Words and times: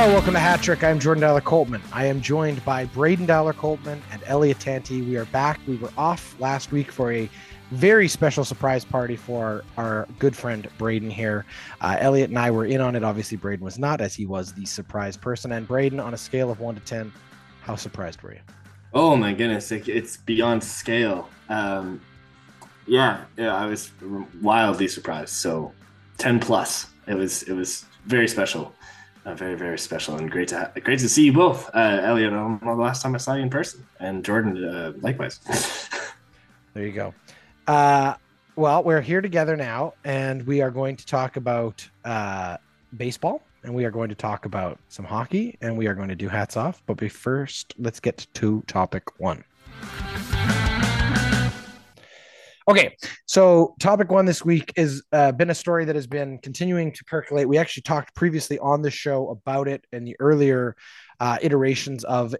Hello, 0.00 0.14
welcome 0.14 0.32
to 0.32 0.40
Hat 0.40 0.62
Trick. 0.62 0.82
I'm 0.82 0.98
Jordan 0.98 1.20
Dollar 1.20 1.42
Coltman. 1.42 1.82
I 1.92 2.06
am 2.06 2.22
joined 2.22 2.64
by 2.64 2.86
Braden 2.86 3.26
Dollar 3.26 3.52
Coltman 3.52 4.00
and 4.10 4.22
Elliot 4.24 4.58
Tanti. 4.58 5.02
We 5.02 5.18
are 5.18 5.26
back. 5.26 5.60
We 5.68 5.76
were 5.76 5.92
off 5.98 6.40
last 6.40 6.72
week 6.72 6.90
for 6.90 7.12
a 7.12 7.28
very 7.70 8.08
special 8.08 8.42
surprise 8.42 8.82
party 8.82 9.14
for 9.14 9.62
our 9.76 10.08
good 10.18 10.34
friend 10.34 10.66
Braden 10.78 11.10
here. 11.10 11.44
Uh, 11.82 11.98
Elliot 12.00 12.30
and 12.30 12.38
I 12.38 12.50
were 12.50 12.64
in 12.64 12.80
on 12.80 12.96
it. 12.96 13.04
Obviously, 13.04 13.36
Braden 13.36 13.62
was 13.62 13.78
not, 13.78 14.00
as 14.00 14.14
he 14.14 14.24
was 14.24 14.54
the 14.54 14.64
surprise 14.64 15.18
person. 15.18 15.52
And 15.52 15.68
Braden, 15.68 16.00
on 16.00 16.14
a 16.14 16.16
scale 16.16 16.50
of 16.50 16.60
one 16.60 16.76
to 16.76 16.80
10, 16.80 17.12
how 17.60 17.76
surprised 17.76 18.22
were 18.22 18.32
you? 18.32 18.40
Oh 18.94 19.16
my 19.16 19.34
goodness, 19.34 19.70
it, 19.70 19.86
it's 19.86 20.16
beyond 20.16 20.64
scale. 20.64 21.28
Um, 21.50 22.00
yeah, 22.86 23.24
yeah, 23.36 23.54
I 23.54 23.66
was 23.66 23.92
wildly 24.40 24.88
surprised. 24.88 25.34
So, 25.34 25.74
ten 26.16 26.40
plus. 26.40 26.86
It 27.06 27.16
was 27.16 27.42
it 27.42 27.52
was 27.52 27.84
very 28.06 28.28
special, 28.28 28.72
uh, 29.24 29.34
very 29.34 29.54
very 29.54 29.78
special, 29.78 30.16
and 30.16 30.30
great 30.30 30.48
to 30.48 30.58
ha- 30.58 30.72
great 30.82 30.98
to 31.00 31.08
see 31.08 31.26
you 31.26 31.32
both, 31.32 31.68
uh, 31.74 32.00
Elliot. 32.02 32.32
Um, 32.32 32.60
the 32.62 32.72
last 32.72 33.02
time 33.02 33.14
I 33.14 33.18
saw 33.18 33.34
you 33.34 33.42
in 33.42 33.50
person, 33.50 33.86
and 33.98 34.24
Jordan 34.24 34.64
uh, 34.64 34.92
likewise. 35.00 35.40
there 36.74 36.86
you 36.86 36.92
go. 36.92 37.14
Uh, 37.66 38.14
well, 38.56 38.82
we're 38.82 39.00
here 39.00 39.20
together 39.20 39.56
now, 39.56 39.94
and 40.04 40.46
we 40.46 40.60
are 40.60 40.70
going 40.70 40.96
to 40.96 41.06
talk 41.06 41.36
about 41.36 41.88
uh, 42.04 42.56
baseball 42.96 43.42
and 43.62 43.74
we 43.74 43.84
are 43.84 43.90
going 43.90 44.08
to 44.08 44.14
talk 44.14 44.44
about 44.44 44.78
some 44.88 45.04
hockey 45.04 45.56
and 45.60 45.76
we 45.76 45.86
are 45.86 45.94
going 45.94 46.08
to 46.08 46.14
do 46.14 46.28
hats 46.28 46.56
off. 46.56 46.82
But 46.86 47.10
first, 47.10 47.74
let's 47.78 48.00
get 48.00 48.26
to 48.34 48.62
topic 48.66 49.20
one. 49.20 49.44
Okay, 52.70 52.96
so 53.26 53.74
topic 53.80 54.12
one 54.12 54.26
this 54.26 54.44
week 54.44 54.72
has 54.76 55.02
uh, 55.10 55.32
been 55.32 55.50
a 55.50 55.54
story 55.56 55.84
that 55.86 55.96
has 55.96 56.06
been 56.06 56.38
continuing 56.38 56.92
to 56.92 57.04
percolate. 57.04 57.48
We 57.48 57.58
actually 57.58 57.82
talked 57.82 58.14
previously 58.14 58.60
on 58.60 58.80
the 58.80 58.92
show 58.92 59.28
about 59.30 59.66
it 59.66 59.84
in 59.90 60.04
the 60.04 60.14
earlier 60.20 60.76
uh, 61.18 61.38
iterations 61.42 62.04
of 62.04 62.32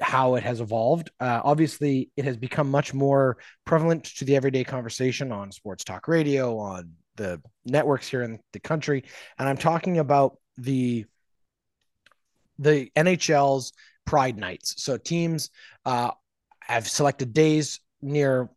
how 0.00 0.36
it 0.36 0.44
has 0.44 0.60
evolved. 0.60 1.10
Uh, 1.18 1.40
obviously, 1.42 2.10
it 2.16 2.24
has 2.24 2.36
become 2.36 2.70
much 2.70 2.94
more 2.94 3.38
prevalent 3.64 4.04
to 4.04 4.24
the 4.24 4.36
everyday 4.36 4.62
conversation 4.62 5.32
on 5.32 5.50
sports 5.50 5.82
talk 5.82 6.06
radio, 6.06 6.58
on 6.58 6.92
the 7.16 7.42
networks 7.64 8.06
here 8.06 8.22
in 8.22 8.38
the 8.52 8.60
country, 8.60 9.02
and 9.36 9.48
I'm 9.48 9.58
talking 9.58 9.98
about 9.98 10.38
the 10.58 11.06
the 12.60 12.88
NHL's 12.94 13.72
Pride 14.06 14.38
Nights. 14.38 14.80
So 14.80 14.96
teams 14.96 15.50
uh, 15.84 16.12
have 16.60 16.88
selected 16.88 17.32
days 17.32 17.80
near 18.00 18.48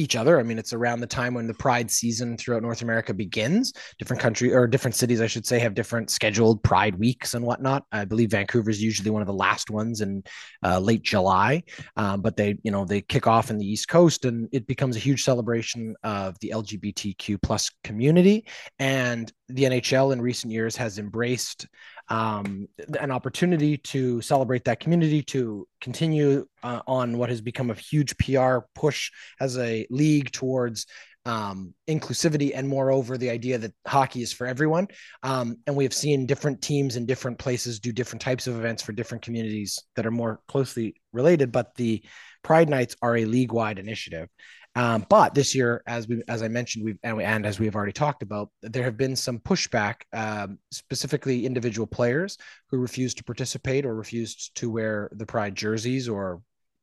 each 0.00 0.16
other. 0.16 0.40
I 0.40 0.42
mean, 0.42 0.58
it's 0.58 0.72
around 0.72 1.00
the 1.00 1.06
time 1.06 1.34
when 1.34 1.46
the 1.46 1.54
Pride 1.54 1.90
season 1.90 2.36
throughout 2.36 2.62
North 2.62 2.82
America 2.82 3.12
begins. 3.12 3.72
Different 3.98 4.20
country 4.20 4.52
or 4.52 4.66
different 4.66 4.94
cities, 4.94 5.20
I 5.20 5.26
should 5.26 5.46
say, 5.46 5.58
have 5.58 5.74
different 5.74 6.10
scheduled 6.10 6.62
Pride 6.62 6.98
weeks 6.98 7.34
and 7.34 7.44
whatnot. 7.44 7.84
I 7.92 8.04
believe 8.04 8.30
Vancouver 8.30 8.70
is 8.70 8.82
usually 8.82 9.10
one 9.10 9.22
of 9.22 9.28
the 9.28 9.34
last 9.34 9.70
ones 9.70 10.00
in 10.00 10.24
uh, 10.64 10.80
late 10.80 11.02
July, 11.02 11.62
um, 11.96 12.22
but 12.22 12.36
they, 12.36 12.56
you 12.62 12.70
know, 12.70 12.84
they 12.84 13.02
kick 13.02 13.26
off 13.26 13.50
in 13.50 13.58
the 13.58 13.66
East 13.66 13.88
Coast, 13.88 14.24
and 14.24 14.48
it 14.52 14.66
becomes 14.66 14.96
a 14.96 15.00
huge 15.00 15.22
celebration 15.22 15.94
of 16.02 16.38
the 16.40 16.52
LGBTQ 16.54 17.42
plus 17.42 17.70
community. 17.84 18.46
And 18.78 19.30
the 19.48 19.64
NHL 19.64 20.12
in 20.12 20.22
recent 20.22 20.52
years 20.52 20.76
has 20.76 20.98
embraced 20.98 21.66
um, 22.10 22.68
an 23.00 23.10
opportunity 23.10 23.76
to 23.78 24.20
celebrate 24.20 24.64
that 24.64 24.80
community, 24.80 25.22
to 25.22 25.66
continue 25.80 26.46
uh, 26.62 26.80
on 26.86 27.16
what 27.16 27.30
has 27.30 27.40
become 27.40 27.70
a 27.70 27.74
huge 27.74 28.16
PR 28.18 28.58
push 28.74 29.10
as 29.40 29.56
a 29.58 29.86
league 29.90 30.32
towards 30.32 30.86
um, 31.26 31.74
inclusivity 31.88 32.52
and 32.54 32.68
moreover 32.68 33.16
the 33.16 33.30
idea 33.30 33.58
that 33.58 33.74
hockey 33.86 34.22
is 34.22 34.32
for 34.32 34.46
everyone. 34.46 34.88
Um, 35.22 35.58
and 35.66 35.76
we 35.76 35.84
have 35.84 35.94
seen 35.94 36.26
different 36.26 36.62
teams 36.62 36.96
in 36.96 37.06
different 37.06 37.38
places 37.38 37.78
do 37.78 37.92
different 37.92 38.22
types 38.22 38.46
of 38.46 38.56
events 38.56 38.82
for 38.82 38.92
different 38.92 39.22
communities 39.22 39.78
that 39.96 40.06
are 40.06 40.10
more 40.10 40.40
closely 40.48 40.96
related 41.12 41.52
but 41.52 41.74
the 41.74 42.02
pride 42.42 42.68
nights 42.68 42.96
are 43.02 43.16
a 43.16 43.24
league-wide 43.24 43.78
initiative 43.78 44.28
um, 44.76 45.04
but 45.08 45.34
this 45.34 45.54
year, 45.54 45.82
as 45.86 46.06
we 46.06 46.22
as 46.28 46.42
I 46.42 46.48
mentioned, 46.48 46.84
we've 46.84 46.98
and, 47.02 47.20
and, 47.20 47.44
as 47.44 47.58
we 47.58 47.66
have 47.66 47.74
already 47.74 47.92
talked 47.92 48.22
about, 48.22 48.50
there 48.62 48.84
have 48.84 48.96
been 48.96 49.16
some 49.16 49.40
pushback, 49.40 50.02
um, 50.12 50.58
specifically 50.70 51.44
individual 51.44 51.86
players 51.86 52.38
who 52.70 52.78
refused 52.78 53.18
to 53.18 53.24
participate 53.24 53.84
or 53.84 53.94
refused 53.94 54.54
to 54.56 54.70
wear 54.70 55.10
the 55.12 55.26
Pride 55.26 55.56
jerseys 55.56 56.08
or 56.08 56.40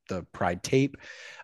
the 0.10 0.24
Pride 0.34 0.64
tape. 0.64 0.98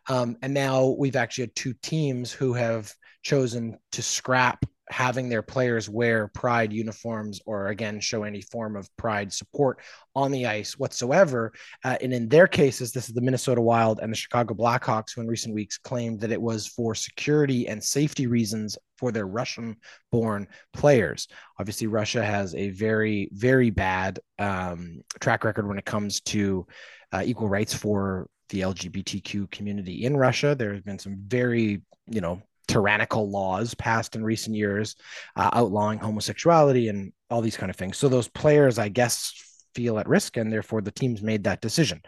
Um, 0.10 0.36
and 0.42 0.54
now 0.54 0.96
we've 0.98 1.16
actually 1.16 1.44
had 1.46 1.56
two 1.56 1.74
teams 1.82 2.32
who 2.32 2.54
have 2.54 2.94
chosen 3.22 3.78
to 3.94 4.02
scrap 4.02 4.66
having 4.90 5.30
their 5.30 5.42
players 5.42 5.90
wear 5.90 6.28
pride 6.30 6.74
uniforms 6.74 7.40
or 7.46 7.68
again 7.68 8.00
show 8.00 8.24
any 8.24 8.42
form 8.42 8.76
of 8.76 8.90
pride 8.98 9.32
support 9.32 9.80
on 10.16 10.32
the 10.32 10.46
ice 10.46 10.78
whatsoever 10.78 11.54
uh, 11.86 11.98
and 12.02 12.14
in 12.14 12.28
their 12.28 12.48
cases 12.48 12.92
this 12.92 13.08
is 13.08 13.16
the 13.16 13.22
minnesota 13.22 13.62
wild 13.62 14.00
and 14.02 14.12
the 14.12 14.18
chicago 14.18 14.54
blackhawks 14.54 15.16
who 15.16 15.22
in 15.22 15.28
recent 15.28 15.56
weeks 15.56 15.78
claimed 15.78 16.20
that 16.20 16.32
it 16.32 16.42
was 16.42 16.68
for 16.68 16.94
security 16.94 17.68
and 17.68 17.82
safety 17.82 18.28
reasons 18.28 18.78
for 18.98 19.12
their 19.12 19.28
russian 19.28 19.76
born 20.12 20.48
players. 20.74 21.28
Obviously 21.60 21.88
russia 21.88 22.24
has 22.24 22.56
a 22.56 22.70
very 22.70 23.30
very 23.34 23.70
bad 23.70 24.20
um, 24.40 25.02
track 25.20 25.44
record 25.44 25.68
when 25.68 25.78
it 25.78 25.86
comes 25.86 26.22
to 26.22 26.66
uh, 27.12 27.22
equal 27.26 27.50
rights 27.50 27.74
for 27.74 28.28
the 28.50 28.62
lgbtq 28.62 29.50
community 29.52 30.06
in 30.06 30.16
russia. 30.16 30.56
There 30.56 30.74
has 30.74 30.82
been 30.82 31.00
some 31.00 31.18
very 31.28 31.82
you 32.08 32.22
know 32.22 32.42
tyrannical 32.68 33.30
laws 33.30 33.74
passed 33.74 34.16
in 34.16 34.24
recent 34.24 34.56
years 34.56 34.96
uh, 35.36 35.50
outlawing 35.54 36.00
homosexuality 36.00 36.90
and 36.90 37.12
all 37.30 37.42
these 37.42 37.58
kind 37.58 37.70
of 37.70 37.76
things. 37.76 37.98
So 37.98 38.08
those 38.08 38.28
players, 38.28 38.80
I 38.80 38.90
guess, 38.90 39.34
feel 39.76 40.00
at 40.00 40.08
risk, 40.08 40.38
and 40.38 40.52
therefore 40.52 40.82
the 40.82 40.92
teams 40.92 41.22
made 41.22 41.44
that 41.46 41.62
decision. 41.62 42.02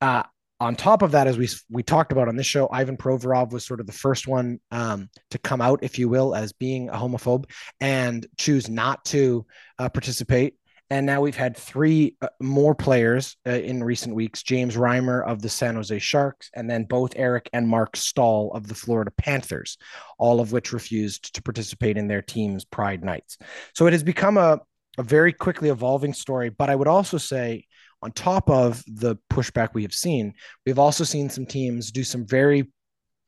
Uh, 0.00 0.24
on 0.60 0.76
top 0.76 1.02
of 1.02 1.12
that, 1.12 1.26
as 1.26 1.36
we 1.36 1.48
we 1.70 1.82
talked 1.82 2.12
about 2.12 2.28
on 2.28 2.36
this 2.36 2.46
show, 2.46 2.68
Ivan 2.70 2.96
Provorov 2.96 3.52
was 3.52 3.66
sort 3.66 3.80
of 3.80 3.86
the 3.86 3.92
first 3.92 4.28
one 4.28 4.60
um, 4.70 5.10
to 5.30 5.38
come 5.38 5.60
out, 5.60 5.80
if 5.82 5.98
you 5.98 6.08
will, 6.08 6.34
as 6.34 6.52
being 6.52 6.88
a 6.88 6.94
homophobe 6.94 7.44
and 7.80 8.26
choose 8.38 8.68
not 8.68 9.04
to 9.06 9.44
uh, 9.78 9.88
participate 9.88 10.54
and 10.90 11.06
now 11.06 11.20
we've 11.20 11.36
had 11.36 11.56
three 11.56 12.14
uh, 12.20 12.28
more 12.40 12.74
players 12.74 13.36
uh, 13.46 13.50
in 13.50 13.82
recent 13.82 14.14
weeks 14.14 14.42
James 14.42 14.76
Reimer 14.76 15.26
of 15.26 15.40
the 15.40 15.48
San 15.48 15.76
Jose 15.76 15.98
Sharks, 15.98 16.50
and 16.54 16.68
then 16.68 16.84
both 16.84 17.14
Eric 17.16 17.48
and 17.52 17.66
Mark 17.66 17.96
Staal 17.96 18.52
of 18.54 18.68
the 18.68 18.74
Florida 18.74 19.10
Panthers, 19.16 19.78
all 20.18 20.40
of 20.40 20.52
which 20.52 20.72
refused 20.72 21.34
to 21.34 21.42
participate 21.42 21.96
in 21.96 22.06
their 22.06 22.22
team's 22.22 22.64
Pride 22.64 23.02
Nights. 23.02 23.38
So 23.74 23.86
it 23.86 23.92
has 23.92 24.02
become 24.02 24.36
a, 24.36 24.60
a 24.98 25.02
very 25.02 25.32
quickly 25.32 25.70
evolving 25.70 26.12
story. 26.12 26.50
But 26.50 26.68
I 26.68 26.76
would 26.76 26.88
also 26.88 27.16
say, 27.18 27.66
on 28.02 28.12
top 28.12 28.50
of 28.50 28.84
the 28.86 29.16
pushback 29.30 29.70
we 29.72 29.82
have 29.82 29.94
seen, 29.94 30.34
we've 30.66 30.78
also 30.78 31.04
seen 31.04 31.30
some 31.30 31.46
teams 31.46 31.90
do 31.90 32.04
some 32.04 32.26
very 32.26 32.70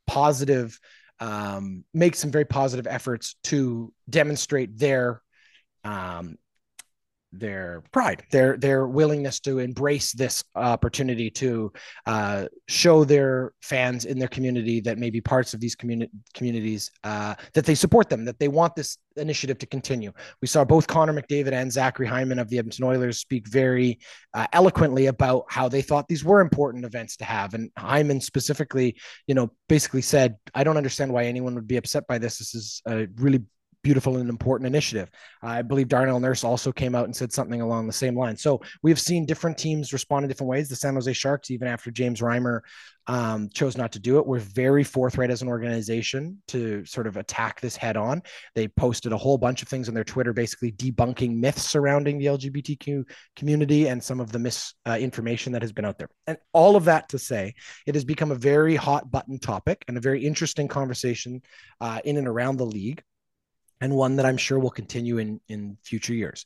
positive, 0.07 0.79
um, 1.21 1.85
make 1.95 2.15
some 2.15 2.31
very 2.31 2.45
positive 2.45 2.87
efforts 2.87 3.37
to 3.45 3.93
demonstrate 4.11 4.79
their 4.79 5.23
um, 5.83 6.37
their 7.33 7.83
pride, 7.93 8.23
their 8.31 8.57
their 8.57 8.87
willingness 8.87 9.41
to 9.41 9.59
embrace 9.59 10.13
this 10.13 10.45
opportunity 10.55 11.31
to 11.31 11.73
uh, 12.07 12.47
show 12.69 13.05
their 13.05 13.53
fans 13.63 14.05
in 14.05 14.19
their 14.19 14.29
community 14.29 14.81
that 14.81 14.99
maybe 14.99 15.21
parts 15.21 15.55
of 15.55 15.61
these 15.61 15.77
communi- 15.77 16.11
communities 16.35 16.91
uh, 17.05 17.35
that 17.55 17.65
they 17.65 17.75
support 17.75 18.09
them, 18.09 18.25
that 18.25 18.39
they 18.39 18.49
want 18.49 18.75
this 18.75 18.99
initiative 19.17 19.59
to 19.59 19.67
continue. 19.67 20.13
We 20.43 20.49
saw 20.49 20.65
both 20.65 20.87
Connor 20.87 21.13
McDavid 21.13 21.53
and 21.53 21.73
Zachary 21.73 22.07
Hyman 22.07 22.39
of 22.39 22.49
the 22.49 22.59
Edmonton 22.59 22.85
Oilers 22.85 23.19
speak 23.19 23.49
very 23.49 23.99
uh, 24.35 24.47
eloquently 24.53 25.07
about 25.07 25.45
how 25.49 25.69
they 25.69 25.83
thought 25.83 26.09
these 26.09 26.25
were 26.25 26.41
important 26.41 26.85
events 26.85 27.17
to 27.19 27.25
have, 27.25 27.55
and 27.55 27.71
Hyman 27.77 28.21
specifically, 28.21 28.97
you 29.27 29.35
know, 29.35 29.51
basically 29.69 30.03
said, 30.03 30.37
"I 30.55 30.65
don't 30.65 30.77
understand 30.77 31.13
why 31.13 31.25
anyone 31.25 31.55
would 31.55 31.69
be 31.69 31.77
upset 31.77 32.07
by 32.07 32.19
this. 32.19 32.39
This 32.39 32.55
is 32.55 32.83
a 32.87 33.07
really 33.17 33.45
beautiful 33.87 34.17
and 34.17 34.29
important 34.29 34.67
initiative. 34.67 35.09
I 35.43 35.63
believe 35.63 35.87
Darnell 35.87 36.19
Nurse 36.19 36.43
also 36.43 36.73
came 36.73 36.97
out 36.97 37.05
and 37.05 37.15
said 37.15 37.33
something 37.33 37.61
along 37.61 37.87
the 37.87 37.93
same 37.93 38.19
line. 38.19 38.37
So 38.37 38.61
we've 38.83 38.99
seen 38.99 39.25
different 39.25 39.57
teams 39.57 39.93
respond 39.93 40.25
in 40.25 40.29
different 40.29 40.51
ways. 40.51 40.69
The 40.69 40.75
San 40.75 40.95
Jose 40.95 41.13
Sharks, 41.13 41.53
even 41.53 41.69
after 41.69 41.93
James 41.93 42.21
Reimer 42.21 42.63
um, 43.07 43.49
chose 43.55 43.77
not 43.77 43.93
to 43.93 44.01
do 44.01 44.19
it, 44.19 44.27
were 44.27 44.41
very 44.41 44.83
forthright 44.83 45.31
as 45.31 45.41
an 45.41 45.47
organization 45.47 46.43
to 46.49 46.85
sort 46.85 47.07
of 47.07 47.17
attack 47.17 47.61
this 47.61 47.77
head 47.77 47.97
on. 47.97 48.25
They 48.57 48.67
posted 48.67 49.13
a 49.13 49.17
whole 49.17 49.39
bunch 49.39 49.63
of 49.63 49.69
things 49.69 49.87
on 49.89 49.95
their 49.95 50.03
Twitter, 50.03 50.33
basically 50.33 50.73
debunking 50.73 51.37
myths 51.37 51.63
surrounding 51.63 52.19
the 52.19 52.27
LGBTQ 52.27 53.05
community 53.37 53.87
and 53.87 54.03
some 54.03 54.19
of 54.19 54.33
the 54.33 54.41
misinformation 54.41 55.53
uh, 55.53 55.55
that 55.55 55.63
has 55.63 55.71
been 55.71 55.85
out 55.85 55.97
there. 55.97 56.11
And 56.27 56.39
all 56.53 56.75
of 56.75 56.87
that 56.87 57.09
to 57.11 57.21
say, 57.21 57.55
it 57.87 57.95
has 57.95 58.05
become 58.05 58.33
a 58.33 58.35
very 58.35 58.75
hot 58.75 59.13
button 59.13 59.39
topic 59.39 59.85
and 59.87 59.97
a 59.97 60.01
very 60.01 60.27
interesting 60.27 60.67
conversation 60.67 61.41
uh, 61.81 62.01
in 62.05 62.17
and 62.17 62.27
around 62.27 62.57
the 62.57 62.67
league 62.67 63.05
and 63.81 63.95
one 63.95 64.17
that 64.17 64.27
I'm 64.27 64.37
sure 64.37 64.59
will 64.59 64.71
continue 64.71 65.19
in 65.19 65.41
in 65.49 65.79
future 65.83 66.15
years. 66.15 66.45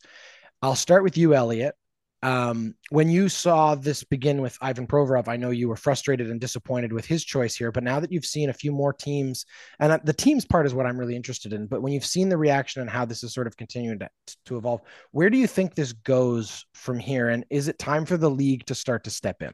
I'll 0.62 0.77
start 0.77 1.03
with 1.03 1.17
you, 1.17 1.35
Elliot. 1.35 1.75
Um, 2.23 2.75
when 2.91 3.09
you 3.09 3.31
saw 3.31 3.75
this 3.75 4.05
begin 4.05 4.43
with 4.43 4.59
Ivan 4.61 4.87
Provorov, 4.87 5.27
I 5.27 5.38
know 5.38 5.50
you 5.50 5.69
were 5.69 5.77
frustrated 5.77 6.31
and 6.31 6.38
disappointed 6.38 6.93
with 6.93 7.06
his 7.06 7.25
choice 7.25 7.55
here. 7.55 7.73
But 7.73 7.82
now 7.82 7.99
that 7.99 8.12
you've 8.12 8.27
seen 8.27 8.50
a 8.50 8.55
few 8.55 8.73
more 8.73 8.93
teams, 8.93 9.47
and 9.79 9.99
the 10.05 10.12
teams 10.12 10.44
part 10.44 10.67
is 10.67 10.75
what 10.75 10.85
I'm 10.85 10.99
really 10.99 11.17
interested 11.17 11.55
in. 11.55 11.67
But 11.67 11.81
when 11.81 11.94
you've 11.94 12.05
seen 12.05 12.29
the 12.29 12.37
reaction 12.37 12.82
and 12.82 12.91
how 12.91 13.06
this 13.06 13.25
is 13.25 13.33
sort 13.33 13.47
of 13.47 13.56
continuing 13.56 14.00
to, 14.00 14.11
to 14.47 14.59
evolve, 14.59 14.83
where 15.12 15.31
do 15.31 15.38
you 15.38 15.47
think 15.47 15.75
this 15.75 15.93
goes 15.93 16.67
from 16.75 16.99
here? 16.99 17.31
And 17.31 17.47
is 17.49 17.69
it 17.69 17.79
time 17.79 18.05
for 18.05 18.19
the 18.19 18.31
league 18.31 18.67
to 18.67 18.75
start 18.75 19.05
to 19.05 19.11
step 19.11 19.41
in? 19.41 19.53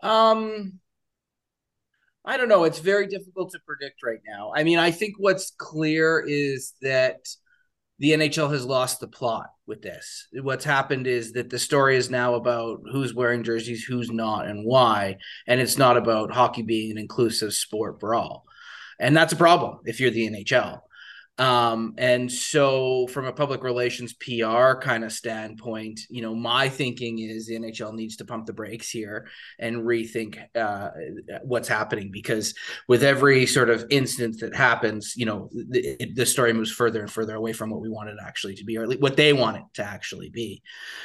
Um, 0.00 0.80
I 2.28 2.36
don't 2.36 2.48
know. 2.48 2.64
It's 2.64 2.78
very 2.78 3.06
difficult 3.06 3.52
to 3.52 3.58
predict 3.66 4.02
right 4.04 4.20
now. 4.28 4.52
I 4.54 4.62
mean, 4.62 4.78
I 4.78 4.90
think 4.90 5.14
what's 5.16 5.50
clear 5.56 6.22
is 6.28 6.74
that 6.82 7.20
the 7.98 8.12
NHL 8.12 8.50
has 8.52 8.66
lost 8.66 9.00
the 9.00 9.08
plot 9.08 9.46
with 9.66 9.80
this. 9.80 10.28
What's 10.34 10.66
happened 10.66 11.06
is 11.06 11.32
that 11.32 11.48
the 11.48 11.58
story 11.58 11.96
is 11.96 12.10
now 12.10 12.34
about 12.34 12.80
who's 12.92 13.14
wearing 13.14 13.44
jerseys, 13.44 13.82
who's 13.82 14.10
not, 14.10 14.46
and 14.46 14.66
why. 14.66 15.16
And 15.46 15.58
it's 15.58 15.78
not 15.78 15.96
about 15.96 16.30
hockey 16.30 16.60
being 16.60 16.90
an 16.90 16.98
inclusive 16.98 17.54
sport 17.54 17.98
for 17.98 18.14
all. 18.14 18.44
And 19.00 19.16
that's 19.16 19.32
a 19.32 19.36
problem 19.36 19.78
if 19.86 19.98
you're 19.98 20.10
the 20.10 20.28
NHL. 20.28 20.80
Um, 21.38 21.94
and 21.98 22.30
so, 22.30 23.06
from 23.06 23.26
a 23.26 23.32
public 23.32 23.62
relations 23.62 24.12
PR 24.12 24.74
kind 24.80 25.04
of 25.04 25.12
standpoint, 25.12 26.00
you 26.10 26.20
know, 26.20 26.34
my 26.34 26.68
thinking 26.68 27.20
is 27.20 27.46
the 27.46 27.56
NHL 27.56 27.94
needs 27.94 28.16
to 28.16 28.24
pump 28.24 28.46
the 28.46 28.52
brakes 28.52 28.90
here 28.90 29.28
and 29.60 29.76
rethink 29.76 30.36
uh, 30.56 30.90
what's 31.44 31.68
happening 31.68 32.10
because 32.12 32.54
with 32.88 33.04
every 33.04 33.46
sort 33.46 33.70
of 33.70 33.84
instance 33.88 34.40
that 34.40 34.54
happens, 34.54 35.14
you 35.16 35.26
know, 35.26 35.48
the, 35.52 36.10
the 36.16 36.26
story 36.26 36.52
moves 36.52 36.72
further 36.72 37.00
and 37.00 37.10
further 37.10 37.36
away 37.36 37.52
from 37.52 37.70
what 37.70 37.80
we 37.80 37.88
want 37.88 38.08
it 38.08 38.16
actually 38.20 38.56
to 38.56 38.64
be, 38.64 38.76
or 38.76 38.88
what 38.96 39.16
they 39.16 39.32
want 39.32 39.58
it 39.58 39.64
to 39.74 39.84
actually 39.84 40.30
be. 40.30 40.60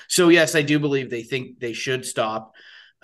So, 0.07 0.29
yes, 0.29 0.55
I 0.55 0.63
do 0.63 0.79
believe 0.79 1.11
they 1.11 1.23
think 1.23 1.59
they 1.59 1.73
should 1.73 2.05
stop, 2.05 2.53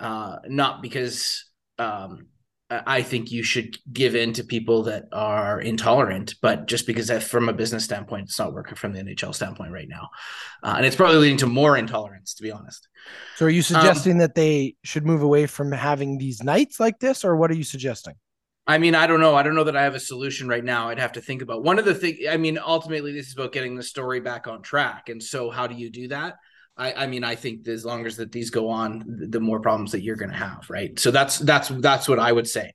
uh, 0.00 0.38
not 0.48 0.82
because. 0.82 1.44
Um, 1.78 2.26
I 2.70 3.02
think 3.02 3.32
you 3.32 3.42
should 3.42 3.78
give 3.92 4.14
in 4.14 4.32
to 4.34 4.44
people 4.44 4.84
that 4.84 5.06
are 5.12 5.60
intolerant, 5.60 6.36
but 6.40 6.66
just 6.66 6.86
because 6.86 7.10
from 7.24 7.48
a 7.48 7.52
business 7.52 7.84
standpoint, 7.84 8.28
it's 8.28 8.38
not 8.38 8.52
working 8.52 8.76
from 8.76 8.92
the 8.92 9.00
NHL 9.00 9.34
standpoint 9.34 9.72
right 9.72 9.88
now, 9.88 10.10
uh, 10.62 10.74
and 10.76 10.86
it's 10.86 10.94
probably 10.94 11.16
leading 11.16 11.38
to 11.38 11.46
more 11.46 11.76
intolerance, 11.76 12.34
to 12.34 12.44
be 12.44 12.52
honest. 12.52 12.86
So, 13.36 13.46
are 13.46 13.50
you 13.50 13.62
suggesting 13.62 14.12
um, 14.12 14.18
that 14.18 14.36
they 14.36 14.76
should 14.84 15.04
move 15.04 15.22
away 15.22 15.46
from 15.46 15.72
having 15.72 16.18
these 16.18 16.44
nights 16.44 16.78
like 16.78 17.00
this, 17.00 17.24
or 17.24 17.34
what 17.34 17.50
are 17.50 17.56
you 17.56 17.64
suggesting? 17.64 18.14
I 18.68 18.78
mean, 18.78 18.94
I 18.94 19.08
don't 19.08 19.20
know. 19.20 19.34
I 19.34 19.42
don't 19.42 19.56
know 19.56 19.64
that 19.64 19.76
I 19.76 19.82
have 19.82 19.96
a 19.96 20.00
solution 20.00 20.46
right 20.46 20.64
now. 20.64 20.90
I'd 20.90 21.00
have 21.00 21.12
to 21.12 21.20
think 21.20 21.42
about 21.42 21.64
one 21.64 21.80
of 21.80 21.84
the 21.84 21.94
things. 21.94 22.18
I 22.30 22.36
mean, 22.36 22.56
ultimately, 22.56 23.12
this 23.12 23.26
is 23.26 23.32
about 23.32 23.52
getting 23.52 23.74
the 23.74 23.82
story 23.82 24.20
back 24.20 24.46
on 24.46 24.62
track, 24.62 25.08
and 25.08 25.20
so 25.20 25.50
how 25.50 25.66
do 25.66 25.74
you 25.74 25.90
do 25.90 26.08
that? 26.08 26.36
I, 26.80 27.04
I 27.04 27.06
mean, 27.06 27.24
I 27.24 27.34
think 27.34 27.68
as 27.68 27.84
long 27.84 28.06
as 28.06 28.16
that 28.16 28.32
these 28.32 28.48
go 28.48 28.70
on, 28.70 29.04
the 29.28 29.38
more 29.38 29.60
problems 29.60 29.92
that 29.92 30.00
you're 30.00 30.16
going 30.16 30.30
to 30.30 30.36
have, 30.36 30.64
right? 30.70 30.98
So 30.98 31.10
that's 31.10 31.38
that's 31.38 31.68
that's 31.68 32.08
what 32.08 32.18
I 32.18 32.32
would 32.32 32.48
say. 32.48 32.72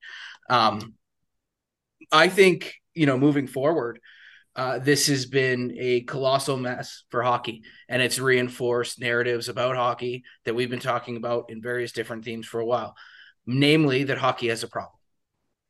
Um, 0.47 0.93
I 2.11 2.29
think 2.29 2.75
you 2.93 3.07
know, 3.07 3.17
moving 3.17 3.47
forward, 3.47 3.99
uh, 4.55 4.77
this 4.77 5.07
has 5.07 5.25
been 5.25 5.75
a 5.79 6.01
colossal 6.01 6.55
mess 6.55 7.03
for 7.09 7.23
hockey, 7.23 7.63
and 7.89 7.99
it's 7.99 8.19
reinforced 8.19 8.99
narratives 8.99 9.49
about 9.49 9.75
hockey 9.75 10.23
that 10.45 10.53
we've 10.53 10.69
been 10.69 10.79
talking 10.79 11.17
about 11.17 11.49
in 11.49 11.59
various 11.59 11.91
different 11.91 12.23
themes 12.23 12.45
for 12.45 12.59
a 12.59 12.65
while, 12.65 12.95
namely 13.47 14.03
that 14.03 14.19
hockey 14.19 14.49
has 14.49 14.61
a 14.61 14.67
problem 14.67 14.93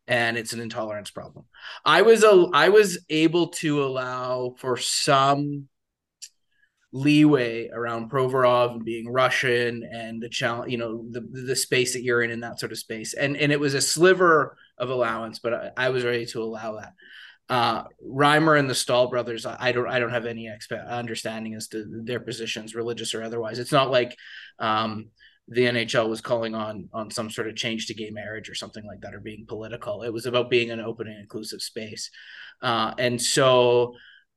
and 0.08 0.38
it's 0.38 0.54
an 0.54 0.60
intolerance 0.60 1.10
problem. 1.10 1.46
I 1.86 2.02
was 2.02 2.24
a 2.24 2.48
I 2.54 2.70
was 2.70 3.00
able 3.10 3.48
to 3.48 3.84
allow 3.84 4.56
for 4.58 4.78
some 4.78 5.70
leeway 6.96 7.68
around 7.74 8.10
Provorov 8.10 8.72
and 8.72 8.86
being 8.86 9.12
Russian 9.12 9.84
and 9.84 10.22
the 10.22 10.30
challenge, 10.30 10.72
you 10.72 10.78
know, 10.78 11.06
the 11.12 11.20
the 11.20 11.56
space 11.56 11.92
that 11.92 12.04
you're 12.04 12.22
in 12.22 12.32
in 12.32 12.40
that 12.40 12.58
sort 12.58 12.72
of 12.72 12.78
space. 12.78 13.14
And 13.14 13.36
and 13.36 13.52
it 13.52 13.60
was 13.60 13.74
a 13.74 13.82
sliver 13.82 14.58
of 14.78 14.90
allowance, 14.90 15.40
but 15.40 15.54
I, 15.54 15.72
I 15.76 15.90
was 15.90 16.06
ready 16.06 16.26
to 16.28 16.42
allow 16.42 16.78
that. 16.78 16.94
Uh, 17.50 17.84
Reimer 18.02 18.58
and 18.58 18.70
the 18.70 18.74
Staal 18.76 19.10
brothers, 19.10 19.46
I, 19.46 19.58
I 19.60 19.72
don't 19.74 19.90
I 19.90 20.00
don't 20.00 20.12
have 20.12 20.26
any 20.26 20.50
understanding 20.72 21.54
as 21.54 21.68
to 21.70 21.84
their 21.86 22.22
positions, 22.22 22.76
religious 22.76 23.14
or 23.14 23.24
otherwise. 23.24 23.60
It's 23.60 23.74
not 23.74 23.92
like 23.92 24.18
um, 24.60 25.10
the 25.50 25.64
NHL 25.64 26.08
was 26.10 26.22
calling 26.22 26.56
on 26.56 26.88
on 26.94 27.12
some 27.12 27.30
sort 27.30 27.50
of 27.50 27.58
change 27.58 27.88
to 27.88 27.94
gay 27.94 28.10
marriage 28.10 28.50
or 28.50 28.56
something 28.56 28.86
like 28.86 29.02
that, 29.02 29.14
or 29.14 29.20
being 29.20 29.46
political. 29.46 30.02
It 30.04 30.14
was 30.14 30.28
about 30.28 30.50
being 30.50 30.72
an 30.72 30.80
open 30.80 31.08
and 31.08 31.20
inclusive 31.20 31.62
space, 31.62 32.10
uh, 32.62 32.94
and 32.98 33.22
so 33.22 33.96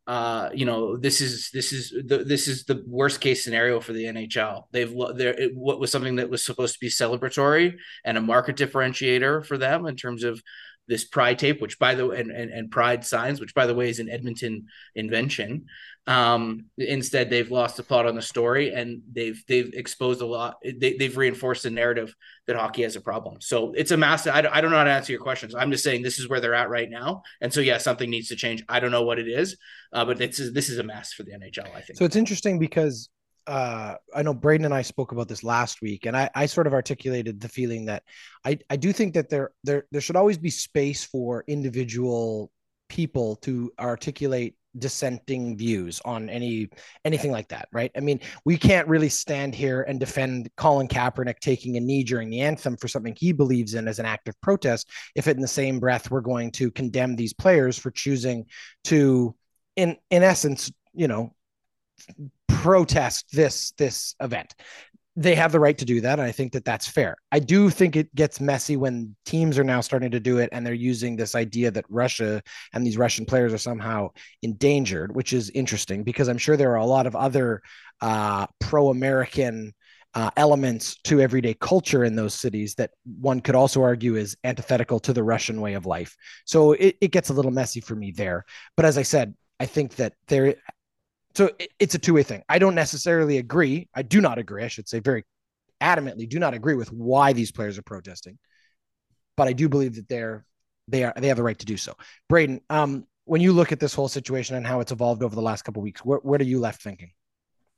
uh, 0.09 0.49
you 0.55 0.65
know, 0.65 0.97
this 0.97 1.21
is 1.21 1.51
this 1.53 1.71
is 1.71 1.91
the 2.07 2.25
this 2.25 2.49
is 2.49 2.65
the 2.65 2.83
worst 2.87 3.21
case 3.21 3.45
scenario 3.45 3.79
for 3.79 3.93
the 3.93 4.05
NHL. 4.05 4.65
They've 4.73 4.91
there 5.15 5.51
what 5.53 5.79
was 5.79 5.93
something 5.93 6.17
that 6.17 6.31
was 6.31 6.43
supposed 6.43 6.73
to 6.73 6.81
be 6.81 6.89
celebratory 6.89 7.77
and 8.07 8.17
a 8.17 8.23
market 8.23 8.57
differentiator 8.57 9.45
for 9.45 9.59
them 9.59 9.85
in 9.85 9.97
terms 9.97 10.25
of 10.25 10.43
this 10.89 11.05
pride 11.05 11.39
tape, 11.39 11.61
which 11.61 11.79
by 11.79 11.95
the 11.95 12.07
way, 12.07 12.21
and, 12.21 12.31
and, 12.31 12.51
and 12.51 12.71
pride 12.71 13.05
signs, 13.05 13.39
which 13.39 13.53
by 13.53 13.67
the 13.67 13.75
way 13.75 13.91
is 13.91 13.99
an 13.99 14.09
Edmonton 14.09 14.69
invention. 14.95 15.67
Um, 16.09 16.65
instead, 16.79 17.29
they've 17.29 17.51
lost 17.51 17.77
the 17.77 17.83
plot 17.83 18.07
on 18.07 18.15
the 18.15 18.23
story, 18.23 18.73
and 18.73 19.03
they've 19.13 19.45
they've 19.47 19.71
exposed 19.75 20.23
a 20.23 20.27
lot. 20.27 20.57
They, 20.65 20.95
they've 20.95 21.15
reinforced 21.15 21.65
the 21.65 21.71
narrative 21.71 22.15
that 22.47 22.57
hockey 22.57 22.83
has 22.83 22.97
a 22.97 23.03
problem. 23.03 23.43
So 23.43 23.75
it's 23.77 23.91
a 23.91 23.97
massive. 23.99 24.35
I, 24.35 24.39
I 24.51 24.63
don't 24.63 24.71
know 24.71 24.79
how 24.79 24.85
to 24.85 24.91
answer 24.91 25.13
your 25.13 25.21
questions. 25.21 25.55
I'm 25.55 25.71
just 25.71 25.85
saying 25.85 26.03
this 26.03 26.19
is 26.19 26.27
where 26.27 26.41
they're 26.41 26.55
at 26.55 26.71
right 26.71 26.89
now, 26.89 27.25
and 27.43 27.53
so 27.53 27.61
yeah, 27.61 27.77
something 27.77 28.09
needs 28.09 28.29
to 28.29 28.37
change. 28.37 28.65
I 28.71 28.81
don't 28.81 28.91
know 28.91 29.03
what 29.03 29.19
it 29.19 29.29
is, 29.29 29.59
uh, 29.93 30.07
but 30.07 30.19
it's 30.23 30.39
this 30.53 30.71
is 30.71 30.79
a 30.79 30.83
mess 30.83 31.13
for 31.13 31.25
the 31.25 31.33
NHL. 31.33 31.69
I 31.77 31.83
think. 31.83 31.99
So 31.99 32.07
it's 32.07 32.17
interesting 32.17 32.59
because 32.59 33.11
uh, 33.47 33.97
I 34.15 34.23
know 34.23 34.33
Braden 34.33 34.65
and 34.65 34.73
I 34.73 34.81
spoke 34.81 35.13
about 35.13 35.29
this 35.29 35.45
last 35.45 35.83
week, 35.83 36.07
and 36.07 36.17
I, 36.17 36.31
I 36.35 36.47
sort 36.47 36.67
of 36.67 36.73
articulated 36.73 37.39
the 37.39 37.51
feeling 37.51 37.85
that 37.85 38.03
I, 38.47 38.59
I 38.71 38.77
do 38.77 38.95
think 38.95 39.13
that 39.13 39.29
there 39.29 39.51
there 39.63 39.85
there 39.91 40.01
should 40.01 40.17
always 40.17 40.39
be 40.39 40.49
space 40.49 41.05
for 41.05 41.45
individual 41.47 42.51
people 42.89 43.37
to 43.37 43.71
articulate 43.79 44.55
dissenting 44.79 45.57
views 45.57 46.01
on 46.05 46.29
any 46.29 46.69
anything 47.05 47.33
like 47.33 47.49
that, 47.49 47.69
right? 47.73 47.91
I 47.97 48.01
mean, 48.01 48.21
we 48.45 48.57
can't 48.57 48.89
really 48.89 49.09
stand 49.09 49.55
here 49.55 49.83
and 49.83 49.99
defend 49.99 50.51
Colin 50.57 50.89
Kaepernick 50.89 51.39
taking 51.41 51.77
a 51.77 51.81
knee 51.81 52.05
during 52.05 52.31
the 52.31 52.41
anthem 52.41 52.77
for 52.77 52.89
something 52.89 53.17
he 53.17 53.33
believes 53.33 53.75
in 53.75 53.89
as 53.89 53.99
an 53.99 54.07
act 54.07 54.29
of 54.29 54.41
protest 54.41 54.89
if 55.15 55.29
in 55.29 55.41
the 55.41 55.49
same 55.49 55.81
breath 55.81 56.11
we're 56.11 56.21
going 56.21 56.51
to 56.53 56.71
condemn 56.71 57.17
these 57.17 57.33
players 57.33 57.79
for 57.79 57.91
choosing 57.91 58.47
to 58.85 59.35
in 59.77 59.97
in 60.11 60.23
essence, 60.23 60.73
you 60.93 61.09
know, 61.09 61.35
protest 62.49 63.27
this 63.33 63.73
this 63.79 64.15
event 64.21 64.55
they 65.19 65.35
have 65.35 65.51
the 65.51 65.59
right 65.59 65.77
to 65.77 65.85
do 65.85 66.01
that 66.01 66.21
and 66.21 66.29
i 66.29 66.33
think 66.33 66.53
that 66.53 66.65
that's 66.65 66.87
fair. 66.87 67.17
I 67.33 67.41
do 67.41 67.71
think 67.71 67.97
it 67.97 68.15
gets 68.15 68.41
messy 68.41 68.77
when 68.77 69.17
teams 69.25 69.59
are 69.59 69.65
now 69.65 69.81
starting 69.81 70.13
to 70.13 70.21
do 70.21 70.39
it 70.39 70.49
and 70.53 70.65
they're 70.65 70.75
using 70.75 71.17
this 71.17 71.35
idea 71.35 71.71
that 71.73 71.85
russia 71.89 72.41
and 72.73 72.87
these 72.87 72.97
russian 72.97 73.27
players 73.27 73.53
are 73.53 73.59
somehow 73.59 74.11
endangered 74.43 75.15
which 75.15 75.33
is 75.33 75.51
interesting 75.51 76.05
because 76.05 76.29
i'm 76.29 76.39
sure 76.39 76.57
there 76.57 76.73
are 76.73 76.77
a 76.77 76.87
lot 76.87 77.07
of 77.07 77.17
other 77.17 77.61
uh, 78.01 78.47
pro-american 78.61 79.75
uh, 80.15 80.31
elements 80.37 80.97
to 81.03 81.21
everyday 81.21 81.55
culture 81.55 82.05
in 82.05 82.17
those 82.17 82.33
cities 82.33 82.75
that 82.77 82.91
one 83.21 83.41
could 83.41 83.55
also 83.55 83.83
argue 83.83 84.15
is 84.17 84.37
antithetical 84.45 85.01
to 85.01 85.13
the 85.13 85.23
russian 85.23 85.61
way 85.61 85.75
of 85.75 85.85
life. 85.85 86.17
So 86.47 86.73
it, 86.73 86.97
it 87.01 87.13
gets 87.13 87.29
a 87.29 87.35
little 87.35 87.51
messy 87.51 87.81
for 87.81 87.95
me 87.95 88.13
there. 88.13 88.45
But 88.77 88.87
as 88.87 88.97
i 88.97 89.03
said 89.03 89.35
I 89.61 89.67
think 89.67 89.97
that 89.97 90.15
there 90.29 90.55
so 91.39 91.51
it's 91.79 91.95
a 91.95 92.01
two-way 92.01 92.25
thing. 92.25 92.43
I 92.49 92.59
don't 92.59 92.75
necessarily 92.75 93.39
agree. 93.39 93.89
I 93.95 94.03
do 94.03 94.21
not 94.21 94.39
agree. 94.39 94.65
I 94.65 94.67
should 94.67 94.89
say 94.89 94.99
very 94.99 95.25
adamantly 95.81 96.29
do 96.29 96.41
not 96.41 96.53
agree 96.53 96.75
with 96.75 96.91
why 96.91 97.33
these 97.33 97.53
players 97.53 97.79
are 97.79 97.83
protesting, 97.83 98.41
but 99.37 99.47
I 99.47 99.53
do 99.53 99.69
believe 99.69 99.95
that 99.95 100.09
they're 100.09 100.45
they 100.89 101.05
are 101.05 101.13
they 101.17 101.29
have 101.29 101.37
the 101.37 101.45
right 101.45 101.57
to 101.61 101.65
do 101.65 101.77
so. 101.77 101.95
Braden, 102.29 102.61
um, 102.71 103.07
when 103.25 103.41
you 103.41 103.53
look 103.53 103.71
at 103.71 103.79
this 103.79 103.95
whole 103.95 104.09
situation 104.09 104.57
and 104.57 104.67
how 104.67 104.81
it's 104.81 104.91
evolved 104.91 105.23
over 105.23 105.37
the 105.37 105.41
last 105.41 105.63
couple 105.63 105.81
weeks, 105.81 106.05
where, 106.05 106.19
what 106.19 106.41
are 106.41 106.45
you 106.45 106.59
left 106.59 106.83
thinking? 106.83 107.13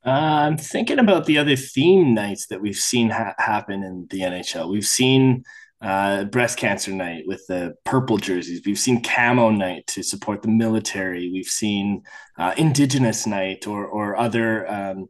Uh, 0.06 0.08
I'm 0.08 0.56
thinking 0.56 0.98
about 0.98 1.26
the 1.26 1.36
other 1.36 1.54
theme 1.54 2.14
nights 2.14 2.46
that 2.46 2.62
we've 2.62 2.74
seen 2.74 3.10
ha- 3.10 3.34
happen 3.36 3.82
in 3.82 4.06
the 4.08 4.20
NHL. 4.20 4.70
We've 4.70 4.86
seen 4.86 5.44
uh, 5.82 6.24
breast 6.24 6.58
cancer 6.58 6.92
night 6.92 7.24
with 7.26 7.46
the 7.46 7.74
purple 7.84 8.18
jerseys. 8.18 8.62
We've 8.66 8.78
seen 8.78 9.02
camo 9.02 9.50
night 9.50 9.86
to 9.88 10.02
support 10.02 10.42
the 10.42 10.48
military. 10.48 11.30
We've 11.30 11.46
seen 11.46 12.02
uh, 12.38 12.54
indigenous 12.56 13.26
night 13.26 13.66
or 13.66 13.86
or 13.86 14.16
other 14.16 14.70
um, 14.70 15.08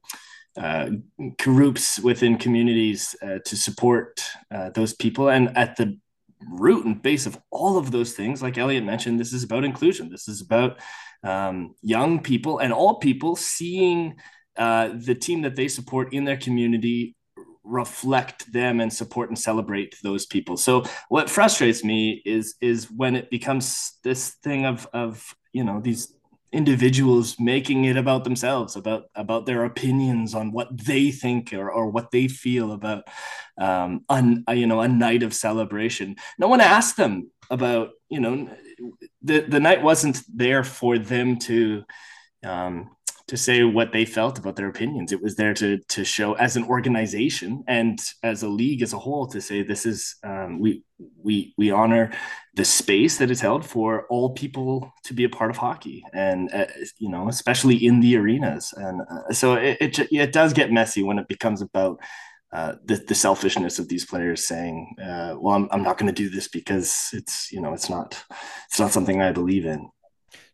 uh, 0.56 0.90
groups 1.38 1.98
within 1.98 2.38
communities 2.38 3.16
uh, 3.22 3.38
to 3.44 3.56
support 3.56 4.22
uh, 4.54 4.70
those 4.70 4.94
people. 4.94 5.28
And 5.28 5.56
at 5.56 5.76
the 5.76 5.98
root 6.48 6.86
and 6.86 7.02
base 7.02 7.26
of 7.26 7.38
all 7.50 7.76
of 7.76 7.90
those 7.90 8.12
things, 8.12 8.42
like 8.42 8.56
Elliot 8.56 8.84
mentioned, 8.84 9.18
this 9.18 9.32
is 9.32 9.42
about 9.42 9.64
inclusion. 9.64 10.08
This 10.08 10.28
is 10.28 10.40
about 10.40 10.80
um, 11.24 11.74
young 11.82 12.20
people 12.22 12.58
and 12.58 12.72
all 12.72 12.98
people 12.98 13.36
seeing. 13.36 14.16
Uh, 14.56 14.90
the 15.06 15.14
team 15.14 15.40
that 15.42 15.54
they 15.54 15.68
support 15.68 16.12
in 16.12 16.24
their 16.24 16.36
community 16.36 17.14
reflect 17.64 18.52
them 18.52 18.80
and 18.80 18.92
support 18.92 19.28
and 19.28 19.38
celebrate 19.38 19.94
those 20.02 20.26
people. 20.26 20.56
So 20.56 20.84
what 21.08 21.30
frustrates 21.30 21.84
me 21.84 22.22
is 22.24 22.54
is 22.60 22.90
when 22.90 23.16
it 23.16 23.30
becomes 23.30 23.98
this 24.02 24.30
thing 24.42 24.66
of 24.66 24.86
of 24.92 25.34
you 25.52 25.64
know 25.64 25.80
these 25.80 26.14
individuals 26.52 27.38
making 27.38 27.84
it 27.84 27.96
about 27.96 28.24
themselves 28.24 28.74
about 28.74 29.04
about 29.14 29.46
their 29.46 29.64
opinions 29.64 30.34
on 30.34 30.50
what 30.50 30.68
they 30.84 31.10
think 31.12 31.52
or, 31.52 31.70
or 31.70 31.88
what 31.88 32.10
they 32.10 32.26
feel 32.26 32.72
about 32.72 33.04
um 33.56 34.04
un, 34.08 34.42
you 34.52 34.66
know 34.66 34.80
a 34.80 34.88
night 34.88 35.22
of 35.22 35.32
celebration 35.32 36.16
no 36.38 36.48
one 36.48 36.60
asked 36.60 36.96
them 36.96 37.30
about 37.50 37.90
you 38.08 38.18
know 38.18 38.48
the 39.22 39.40
the 39.42 39.60
night 39.60 39.80
wasn't 39.80 40.20
there 40.34 40.64
for 40.64 40.98
them 40.98 41.38
to 41.38 41.84
um 42.44 42.90
to 43.30 43.36
say 43.36 43.62
what 43.62 43.92
they 43.92 44.04
felt 44.04 44.40
about 44.40 44.56
their 44.56 44.68
opinions. 44.68 45.12
It 45.12 45.22
was 45.22 45.36
there 45.36 45.54
to 45.54 45.78
to 45.78 46.04
show 46.04 46.32
as 46.34 46.56
an 46.56 46.64
organization 46.64 47.62
and 47.68 47.96
as 48.24 48.42
a 48.42 48.48
league 48.48 48.82
as 48.82 48.92
a 48.92 48.98
whole 48.98 49.28
to 49.28 49.40
say 49.40 49.62
this 49.62 49.86
is 49.86 50.16
um, 50.24 50.58
we 50.58 50.82
we 51.22 51.54
we 51.56 51.70
honor 51.70 52.10
the 52.54 52.64
space 52.64 53.18
that 53.18 53.30
is 53.30 53.40
held 53.40 53.64
for 53.64 54.08
all 54.08 54.30
people 54.30 54.92
to 55.04 55.14
be 55.14 55.22
a 55.22 55.28
part 55.28 55.50
of 55.50 55.56
hockey 55.56 56.04
and 56.12 56.52
uh, 56.52 56.66
you 56.98 57.08
know 57.08 57.28
especially 57.28 57.76
in 57.76 58.00
the 58.00 58.16
arenas 58.16 58.74
and 58.76 59.02
uh, 59.02 59.32
so 59.32 59.54
it, 59.54 59.76
it 59.80 59.98
it 60.10 60.32
does 60.32 60.52
get 60.52 60.72
messy 60.72 61.04
when 61.04 61.20
it 61.20 61.28
becomes 61.28 61.62
about 61.62 62.00
uh, 62.52 62.74
the, 62.84 62.96
the 62.96 63.14
selfishness 63.14 63.78
of 63.78 63.86
these 63.86 64.04
players 64.04 64.44
saying, 64.44 64.96
uh, 65.00 65.36
"Well, 65.38 65.54
I'm, 65.54 65.68
I'm 65.70 65.84
not 65.84 65.98
going 65.98 66.12
to 66.12 66.22
do 66.22 66.28
this 66.28 66.48
because 66.48 67.10
it's 67.12 67.52
you 67.52 67.60
know 67.60 67.72
it's 67.74 67.88
not 67.88 68.20
it's 68.66 68.80
not 68.80 68.90
something 68.90 69.22
I 69.22 69.30
believe 69.30 69.66
in." 69.66 69.88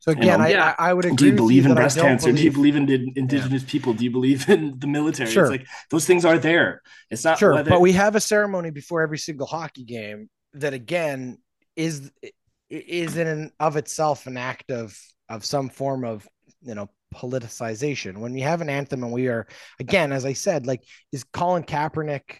So 0.08 0.12
again, 0.12 0.24
you 0.24 0.38
know, 0.38 0.44
I, 0.44 0.48
yeah. 0.48 0.74
I, 0.78 0.90
I 0.90 0.94
would 0.94 1.04
agree. 1.04 1.16
Do 1.16 1.26
you 1.26 1.32
believe 1.32 1.64
you, 1.64 1.70
in 1.70 1.74
breast 1.74 1.98
cancer? 1.98 2.28
Believe... 2.28 2.38
Do 2.38 2.44
you 2.44 2.52
believe 2.52 2.76
in 2.76 3.12
indigenous 3.16 3.62
yeah. 3.62 3.68
people? 3.68 3.92
Do 3.92 4.04
you 4.04 4.10
believe 4.12 4.48
in 4.48 4.78
the 4.78 4.86
military? 4.86 5.28
Sure. 5.28 5.44
It's 5.44 5.50
like 5.50 5.66
those 5.90 6.06
things 6.06 6.24
are 6.24 6.38
there. 6.38 6.82
It's 7.10 7.24
not 7.24 7.38
sure, 7.38 7.54
whether... 7.54 7.70
but 7.70 7.80
we 7.80 7.92
have 7.92 8.14
a 8.14 8.20
ceremony 8.20 8.70
before 8.70 9.02
every 9.02 9.18
single 9.18 9.48
hockey 9.48 9.82
game 9.82 10.30
that 10.54 10.74
again 10.74 11.38
is 11.74 12.12
is 12.70 13.16
in 13.16 13.26
and 13.26 13.50
of 13.58 13.76
itself 13.76 14.28
an 14.28 14.36
act 14.36 14.70
of 14.70 14.96
of 15.28 15.44
some 15.44 15.68
form 15.68 16.04
of 16.04 16.28
you 16.62 16.76
know 16.76 16.88
politicization. 17.12 18.18
When 18.18 18.32
we 18.32 18.42
have 18.42 18.60
an 18.60 18.68
anthem 18.68 19.02
and 19.02 19.12
we 19.12 19.26
are 19.26 19.48
again, 19.80 20.12
as 20.12 20.24
I 20.24 20.34
said, 20.34 20.66
like 20.66 20.84
is 21.10 21.24
Colin 21.24 21.64
Kaepernick 21.64 22.38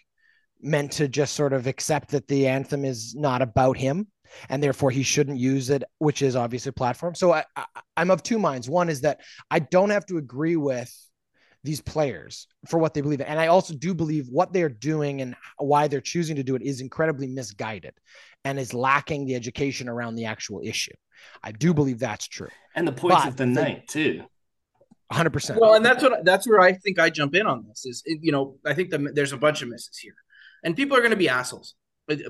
meant 0.61 0.93
to 0.93 1.09
just 1.09 1.35
sort 1.35 1.51
of 1.51 1.67
accept 1.67 2.11
that 2.11 2.27
the 2.27 2.47
anthem 2.47 2.85
is 2.85 3.13
not 3.13 3.41
about 3.41 3.75
him? 3.75 4.07
And 4.49 4.61
therefore 4.61 4.91
he 4.91 5.03
shouldn't 5.03 5.37
use 5.37 5.69
it, 5.69 5.83
which 5.99 6.21
is 6.21 6.35
obviously 6.35 6.69
a 6.69 6.73
platform. 6.73 7.15
So 7.15 7.33
I, 7.33 7.43
I, 7.55 7.65
I'm 7.95 8.11
of 8.11 8.23
two 8.23 8.39
minds. 8.39 8.69
One 8.69 8.89
is 8.89 9.01
that 9.01 9.21
I 9.49 9.59
don't 9.59 9.89
have 9.89 10.05
to 10.07 10.17
agree 10.17 10.55
with 10.55 10.93
these 11.63 11.81
players 11.81 12.47
for 12.67 12.77
what 12.77 12.93
they 12.93 13.01
believe 13.01 13.19
in. 13.19 13.27
And 13.27 13.39
I 13.39 13.47
also 13.47 13.73
do 13.73 13.93
believe 13.93 14.27
what 14.29 14.53
they're 14.53 14.69
doing 14.69 15.21
and 15.21 15.35
why 15.57 15.87
they're 15.87 16.01
choosing 16.01 16.35
to 16.37 16.43
do 16.43 16.55
it 16.55 16.61
is 16.61 16.81
incredibly 16.81 17.27
misguided 17.27 17.93
and 18.45 18.59
is 18.59 18.73
lacking 18.73 19.25
the 19.25 19.35
education 19.35 19.89
around 19.89 20.15
the 20.15 20.25
actual 20.25 20.61
issue. 20.63 20.93
I 21.43 21.51
do 21.51 21.73
believe 21.73 21.99
that's 21.99 22.27
true. 22.27 22.49
And 22.75 22.87
the 22.87 22.91
points 22.91 23.23
but 23.23 23.27
of 23.27 23.35
the, 23.37 23.45
the 23.45 23.51
night 23.51 23.87
too. 23.87 24.23
100%. 25.11 25.59
Well, 25.59 25.73
and 25.73 25.85
that's 25.85 26.03
what 26.03 26.25
that's 26.25 26.47
where 26.47 26.59
I 26.59 26.73
think 26.73 26.99
I 26.99 27.09
jump 27.09 27.33
in 27.33 27.47
on 27.47 27.65
this 27.67 27.85
is 27.85 28.03
you 28.05 28.31
know, 28.31 28.57
I 28.65 28.73
think 28.73 28.89
the, 28.89 29.11
there's 29.13 29.31
a 29.31 29.37
bunch 29.37 29.61
of 29.61 29.69
misses 29.69 29.97
here. 29.97 30.15
And 30.63 30.75
people 30.75 30.97
are 30.97 31.01
going 31.01 31.11
to 31.11 31.17
be 31.17 31.29
assholes 31.29 31.75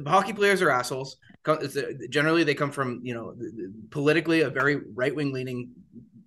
hockey 0.05 0.33
players 0.33 0.61
are 0.61 0.69
assholes. 0.69 1.17
Uh, 1.45 1.57
generally, 2.09 2.43
they 2.43 2.55
come 2.55 2.71
from 2.71 3.01
you 3.03 3.13
know 3.13 3.35
politically 3.89 4.41
a 4.41 4.49
very 4.49 4.81
right 4.93 5.15
wing 5.15 5.31
leaning 5.31 5.71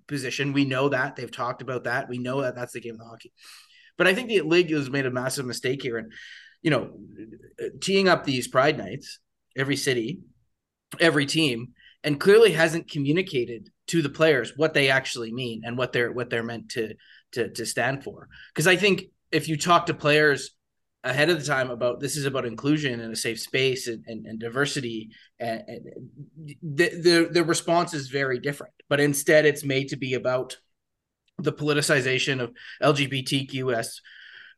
position. 0.07 0.53
We 0.53 0.65
know 0.65 0.89
that 0.89 1.17
they've 1.17 1.31
talked 1.31 1.63
about 1.63 1.85
that. 1.85 2.09
We 2.09 2.19
know 2.19 2.43
that 2.43 2.55
that's 2.55 2.73
the 2.73 2.81
game 2.81 2.99
of 3.01 3.07
hockey. 3.07 3.33
But 3.99 4.07
I 4.07 4.15
think 4.15 4.29
the 4.29 4.41
league 4.43 4.71
has 4.71 4.91
made 4.91 5.07
a 5.07 5.11
massive 5.11 5.47
mistake 5.47 5.83
here, 5.83 5.99
and 5.99 6.13
you 6.63 6.71
know, 6.71 6.91
uh, 7.63 7.69
teeing 7.81 8.09
up 8.09 8.25
these 8.25 8.49
pride 8.49 8.79
nights, 8.79 9.19
every 9.57 9.77
city, 9.77 10.21
every 10.99 11.27
team, 11.27 11.75
and 12.03 12.21
clearly 12.21 12.53
hasn't 12.53 12.91
communicated 12.91 13.69
to 13.89 14.03
the 14.03 14.09
players 14.09 14.53
what 14.57 14.75
they 14.75 14.89
actually 14.89 15.33
mean 15.33 15.63
and 15.65 15.77
what 15.77 15.93
they're 15.93 16.13
what 16.13 16.31
they're 16.31 16.43
meant 16.43 16.71
to 16.71 16.95
to 17.33 17.51
to 17.51 17.67
stand 17.67 18.05
for. 18.05 18.29
Because 18.55 18.67
I 18.67 18.77
think 18.77 19.05
if 19.31 19.49
you 19.49 19.57
talk 19.57 19.87
to 19.87 19.95
players 19.95 20.53
ahead 21.03 21.31
of 21.31 21.39
the 21.39 21.47
time 21.47 21.71
about 21.71 22.01
this 22.01 22.17
is 22.17 22.27
about 22.27 22.45
inclusion 22.45 23.01
and 23.01 23.13
a 23.13 23.17
safe 23.17 23.41
space 23.41 23.87
and, 23.87 24.05
and, 24.07 24.27
and 24.27 24.39
diversity. 24.39 25.11
And, 25.39 25.63
and 25.67 25.87
the, 26.63 26.89
the 26.89 27.29
the 27.33 27.45
response 27.45 27.95
is 27.95 28.09
very 28.09 28.39
different 28.39 28.75
but 28.89 29.01
instead 29.01 29.47
it's 29.47 29.65
made 29.65 29.89
to 29.89 29.97
be 29.97 30.15
about 30.15 30.59
the 31.39 31.53
politicization 31.53 32.41
of 32.41 32.53
lgbtqs 32.83 34.01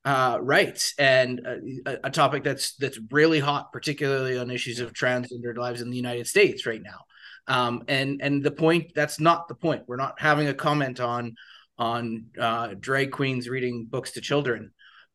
uh, 0.05 0.39
rights. 0.41 0.95
And 0.99 1.41
a, 1.87 2.07
a, 2.07 2.11
topic 2.11 2.43
that's 2.43 2.75
that's 2.75 2.99
really 3.11 3.39
hot 3.39 3.73
particularly 3.73 4.37
on 4.37 4.51
issues 4.51 4.81
of 4.81 4.93
transgender 4.93 5.57
lives 5.57 5.81
in 5.81 5.91
the 5.91 5.97
united 5.97 6.27
states 6.27 6.67
right 6.67 6.83
now. 6.83 7.05
Um, 7.47 7.85
and 7.89 8.21
and 8.21 8.43
the 8.43 8.51
point 8.51 8.93
that's 8.95 9.21
not 9.21 9.49
the 9.49 9.55
point. 9.55 9.85
We're 9.87 9.97
not 9.97 10.21
having 10.21 10.49
a 10.49 10.55
comment 10.55 10.99
on 10.99 11.37
on 11.79 12.27
uh, 12.39 12.75
drag 12.79 13.13
queens 13.13 13.49
reading 13.49 13.87
books 13.89 14.13
to 14.13 14.21
children 14.21 14.73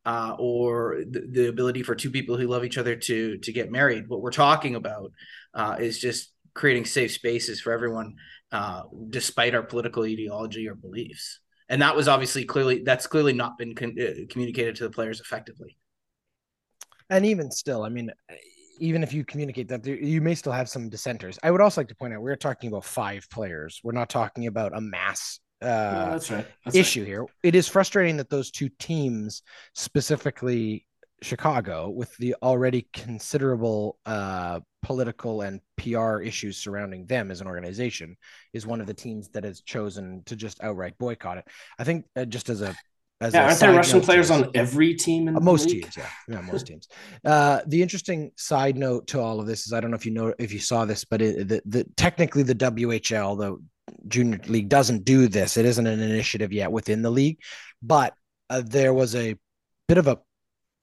uh, 0.08 0.34
or 0.38 1.02
the, 1.10 1.28
the, 1.30 1.48
ability 1.48 1.82
for 1.82 1.94
two 1.94 2.10
people 2.10 2.38
who 2.38 2.46
love 2.46 2.64
each 2.64 2.78
other 2.78 2.96
to 2.96 3.36
to 3.36 3.52
get 3.52 3.70
married. 3.70 4.08
What 4.08 4.22
we're 4.22 4.30
talking 4.30 4.74
about 4.74 5.12
uh, 5.52 5.76
is 5.78 5.98
just 5.98 6.32
creating 6.54 6.86
safe 6.86 7.12
spaces 7.12 7.60
for 7.60 7.72
everyone, 7.72 8.14
uh, 8.50 8.84
despite 9.10 9.54
our 9.54 9.62
political 9.62 10.04
ideology 10.04 10.66
or 10.66 10.74
beliefs. 10.74 11.40
And 11.68 11.82
that 11.82 11.94
was 11.94 12.08
obviously 12.08 12.46
clearly 12.46 12.82
that's 12.82 13.06
clearly 13.06 13.34
not 13.34 13.58
been 13.58 13.74
con- 13.74 13.96
uh, 14.00 14.24
communicated 14.30 14.76
to 14.76 14.84
the 14.84 14.90
players 14.90 15.20
effectively. 15.20 15.76
And 17.10 17.26
even 17.26 17.50
still, 17.50 17.82
I 17.82 17.90
mean, 17.90 18.10
even 18.80 19.02
if 19.02 19.12
you 19.12 19.26
communicate 19.26 19.68
that, 19.68 19.84
you 19.84 20.22
may 20.22 20.34
still 20.34 20.52
have 20.52 20.70
some 20.70 20.88
dissenters. 20.88 21.38
I 21.42 21.50
would 21.50 21.60
also 21.60 21.82
like 21.82 21.88
to 21.88 21.94
point 21.94 22.14
out 22.14 22.22
we're 22.22 22.36
talking 22.36 22.68
about 22.68 22.86
five 22.86 23.28
players. 23.28 23.78
We're 23.84 23.92
not 23.92 24.08
talking 24.08 24.46
about 24.46 24.74
a 24.74 24.80
mass 24.80 25.38
uh, 25.60 26.10
that's 26.10 26.30
right. 26.30 26.46
That's 26.64 26.76
issue 26.76 27.00
right. 27.00 27.08
here. 27.08 27.26
It 27.42 27.54
is 27.54 27.68
frustrating 27.68 28.16
that 28.18 28.30
those 28.30 28.50
two 28.50 28.68
teams, 28.78 29.42
specifically 29.74 30.86
Chicago, 31.22 31.88
with 31.88 32.16
the 32.18 32.36
already 32.42 32.86
considerable 32.92 33.98
uh, 34.06 34.60
political 34.82 35.42
and 35.42 35.60
PR 35.76 36.20
issues 36.20 36.58
surrounding 36.58 37.06
them 37.06 37.30
as 37.30 37.40
an 37.40 37.48
organization, 37.48 38.16
is 38.52 38.66
one 38.66 38.80
of 38.80 38.86
the 38.86 38.94
teams 38.94 39.28
that 39.30 39.44
has 39.44 39.60
chosen 39.62 40.22
to 40.26 40.36
just 40.36 40.62
outright 40.62 40.96
boycott 40.98 41.38
it. 41.38 41.48
I 41.78 41.84
think 41.84 42.06
uh, 42.14 42.24
just 42.24 42.48
as 42.48 42.62
a 42.62 42.76
as 43.20 43.34
yeah, 43.34 43.46
aren't 43.46 43.58
there 43.58 43.74
Russian 43.74 44.00
players 44.00 44.30
on 44.30 44.48
every 44.54 44.94
team 44.94 45.26
in 45.26 45.36
uh, 45.36 45.40
most 45.40 45.68
teams? 45.68 45.96
Yeah, 45.96 46.08
yeah, 46.28 46.40
most 46.40 46.68
teams. 46.68 46.86
Uh, 47.24 47.62
the 47.66 47.82
interesting 47.82 48.30
side 48.36 48.76
note 48.76 49.08
to 49.08 49.20
all 49.20 49.40
of 49.40 49.46
this 49.46 49.66
is 49.66 49.72
I 49.72 49.80
don't 49.80 49.90
know 49.90 49.96
if 49.96 50.06
you 50.06 50.12
know 50.12 50.32
if 50.38 50.52
you 50.52 50.60
saw 50.60 50.84
this, 50.84 51.04
but 51.04 51.20
it, 51.20 51.48
the, 51.48 51.60
the 51.66 51.84
technically 51.96 52.44
the 52.44 52.54
WHL, 52.54 53.36
the 53.36 53.58
junior 54.06 54.40
league 54.46 54.68
doesn't 54.68 55.04
do 55.04 55.28
this. 55.28 55.56
It 55.56 55.64
isn't 55.64 55.86
an 55.86 56.00
initiative 56.00 56.52
yet 56.52 56.72
within 56.72 57.02
the 57.02 57.10
league, 57.10 57.38
but 57.82 58.14
uh, 58.50 58.62
there 58.64 58.94
was 58.94 59.14
a 59.14 59.36
bit 59.86 59.98
of 59.98 60.06
a 60.06 60.18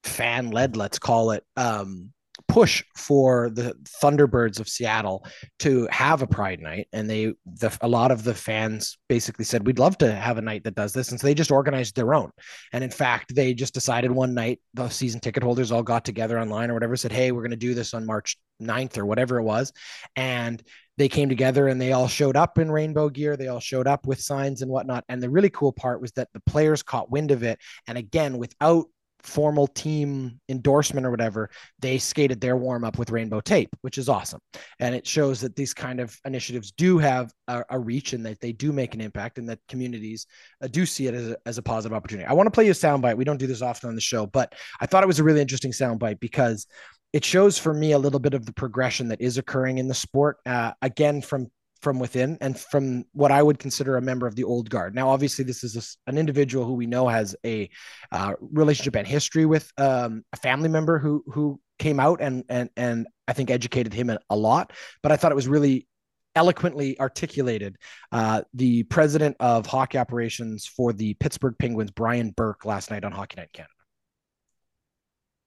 fan 0.03 0.51
led, 0.51 0.77
let's 0.77 0.99
call 0.99 1.31
it, 1.31 1.43
um, 1.57 2.11
push 2.47 2.83
for 2.95 3.49
the 3.49 3.73
Thunderbirds 4.01 4.59
of 4.59 4.67
Seattle 4.67 5.25
to 5.59 5.87
have 5.91 6.21
a 6.21 6.27
Pride 6.27 6.59
night, 6.59 6.87
and 6.91 7.09
they 7.09 7.33
the 7.45 7.75
a 7.81 7.87
lot 7.87 8.11
of 8.11 8.23
the 8.23 8.33
fans 8.33 8.97
basically 9.07 9.45
said 9.45 9.65
we'd 9.65 9.79
love 9.79 9.97
to 9.99 10.13
have 10.13 10.37
a 10.37 10.41
night 10.41 10.63
that 10.65 10.75
does 10.75 10.93
this, 10.93 11.11
and 11.11 11.19
so 11.19 11.27
they 11.27 11.33
just 11.33 11.51
organized 11.51 11.95
their 11.95 12.13
own. 12.13 12.31
And 12.73 12.83
in 12.83 12.89
fact, 12.89 13.33
they 13.35 13.53
just 13.53 13.73
decided 13.73 14.11
one 14.11 14.33
night 14.33 14.59
the 14.73 14.89
season 14.89 15.19
ticket 15.19 15.43
holders 15.43 15.71
all 15.71 15.83
got 15.83 16.05
together 16.05 16.39
online 16.39 16.69
or 16.69 16.73
whatever, 16.73 16.95
said, 16.95 17.11
"Hey, 17.11 17.31
we're 17.31 17.41
going 17.41 17.51
to 17.51 17.57
do 17.57 17.73
this 17.73 17.93
on 17.93 18.05
March 18.05 18.37
9th 18.61 18.97
or 18.97 19.05
whatever 19.05 19.37
it 19.37 19.43
was," 19.43 19.71
and 20.15 20.61
they 20.97 21.09
came 21.09 21.29
together 21.29 21.67
and 21.67 21.79
they 21.79 21.91
all 21.91 22.07
showed 22.07 22.37
up 22.37 22.57
in 22.57 22.71
rainbow 22.71 23.09
gear. 23.09 23.35
They 23.35 23.47
all 23.47 23.59
showed 23.59 23.87
up 23.87 24.07
with 24.07 24.21
signs 24.21 24.61
and 24.61 24.71
whatnot. 24.71 25.03
And 25.09 25.21
the 25.21 25.29
really 25.29 25.49
cool 25.49 25.71
part 25.71 26.01
was 26.01 26.11
that 26.13 26.29
the 26.33 26.41
players 26.41 26.83
caught 26.83 27.11
wind 27.11 27.31
of 27.31 27.43
it. 27.43 27.59
And 27.87 27.97
again, 27.97 28.37
without 28.37 28.85
formal 29.25 29.67
team 29.67 30.39
endorsement 30.49 31.05
or 31.05 31.11
whatever, 31.11 31.49
they 31.79 31.97
skated 31.97 32.39
their 32.39 32.55
warm 32.55 32.83
up 32.83 32.97
with 32.97 33.09
rainbow 33.09 33.41
tape, 33.41 33.75
which 33.81 33.97
is 33.97 34.07
awesome. 34.07 34.39
And 34.79 34.95
it 34.95 35.05
shows 35.05 35.41
that 35.41 35.55
these 35.55 35.73
kind 35.73 35.99
of 35.99 36.15
initiatives 36.25 36.71
do 36.71 36.97
have 36.99 37.33
a, 37.47 37.63
a 37.71 37.79
reach 37.79 38.13
and 38.13 38.25
that 38.25 38.39
they 38.39 38.51
do 38.51 38.71
make 38.71 38.93
an 38.93 39.01
impact 39.01 39.37
and 39.37 39.49
that 39.49 39.59
communities 39.67 40.27
uh, 40.61 40.67
do 40.67 40.85
see 40.85 41.07
it 41.07 41.13
as 41.13 41.29
a, 41.31 41.37
as 41.45 41.57
a 41.57 41.63
positive 41.63 41.95
opportunity. 41.95 42.27
I 42.27 42.33
want 42.33 42.47
to 42.47 42.51
play 42.51 42.65
you 42.65 42.71
a 42.71 42.75
soundbite. 42.75 43.17
We 43.17 43.25
don't 43.25 43.37
do 43.37 43.47
this 43.47 43.61
often 43.61 43.89
on 43.89 43.95
the 43.95 44.01
show, 44.01 44.25
but 44.27 44.53
I 44.79 44.85
thought 44.85 45.03
it 45.03 45.07
was 45.07 45.19
a 45.19 45.23
really 45.23 45.41
interesting 45.41 45.71
soundbite 45.71 46.19
because 46.19 46.67
it 47.15 47.23
shows 47.23 47.57
for 47.57 47.73
me 47.73 47.93
a 47.93 47.97
little 47.97 48.19
bit 48.19 48.33
of 48.33 48.45
the 48.45 48.51
progression 48.51 49.07
that 49.07 49.21
is 49.21 49.37
occurring 49.37 49.77
in 49.77 49.87
the 49.87 49.93
sport. 49.93 50.39
Uh, 50.45 50.73
again, 50.81 51.21
from 51.21 51.49
from 51.81 51.97
within 51.97 52.37
and 52.41 52.59
from 52.59 53.05
what 53.13 53.31
I 53.31 53.41
would 53.41 53.57
consider 53.57 53.95
a 53.95 54.01
member 54.01 54.27
of 54.27 54.35
the 54.35 54.43
old 54.43 54.69
guard. 54.69 54.93
Now, 54.93 55.07
obviously, 55.07 55.45
this 55.45 55.63
is 55.63 55.77
a, 55.77 56.09
an 56.09 56.17
individual 56.17 56.65
who 56.65 56.73
we 56.73 56.87
know 56.87 57.07
has 57.07 57.33
a 57.45 57.69
uh, 58.11 58.33
relationship 58.41 58.97
and 58.97 59.07
history 59.07 59.45
with 59.45 59.71
um, 59.77 60.25
a 60.33 60.37
family 60.37 60.67
member 60.67 60.99
who 60.99 61.23
who 61.27 61.57
came 61.79 62.01
out 62.01 62.19
and 62.19 62.43
and 62.49 62.69
and 62.75 63.07
I 63.29 63.33
think 63.33 63.49
educated 63.49 63.93
him 63.93 64.11
a 64.29 64.35
lot. 64.35 64.73
But 65.01 65.13
I 65.13 65.15
thought 65.15 65.31
it 65.31 65.35
was 65.35 65.47
really 65.47 65.87
eloquently 66.35 66.99
articulated. 66.99 67.77
Uh, 68.11 68.41
the 68.53 68.83
president 68.83 69.37
of 69.39 69.65
hockey 69.65 69.97
operations 69.97 70.65
for 70.65 70.91
the 70.91 71.13
Pittsburgh 71.13 71.55
Penguins, 71.57 71.91
Brian 71.91 72.31
Burke, 72.31 72.65
last 72.65 72.91
night 72.91 73.05
on 73.05 73.13
Hockey 73.13 73.35
Night 73.37 73.53
Canada. 73.53 73.74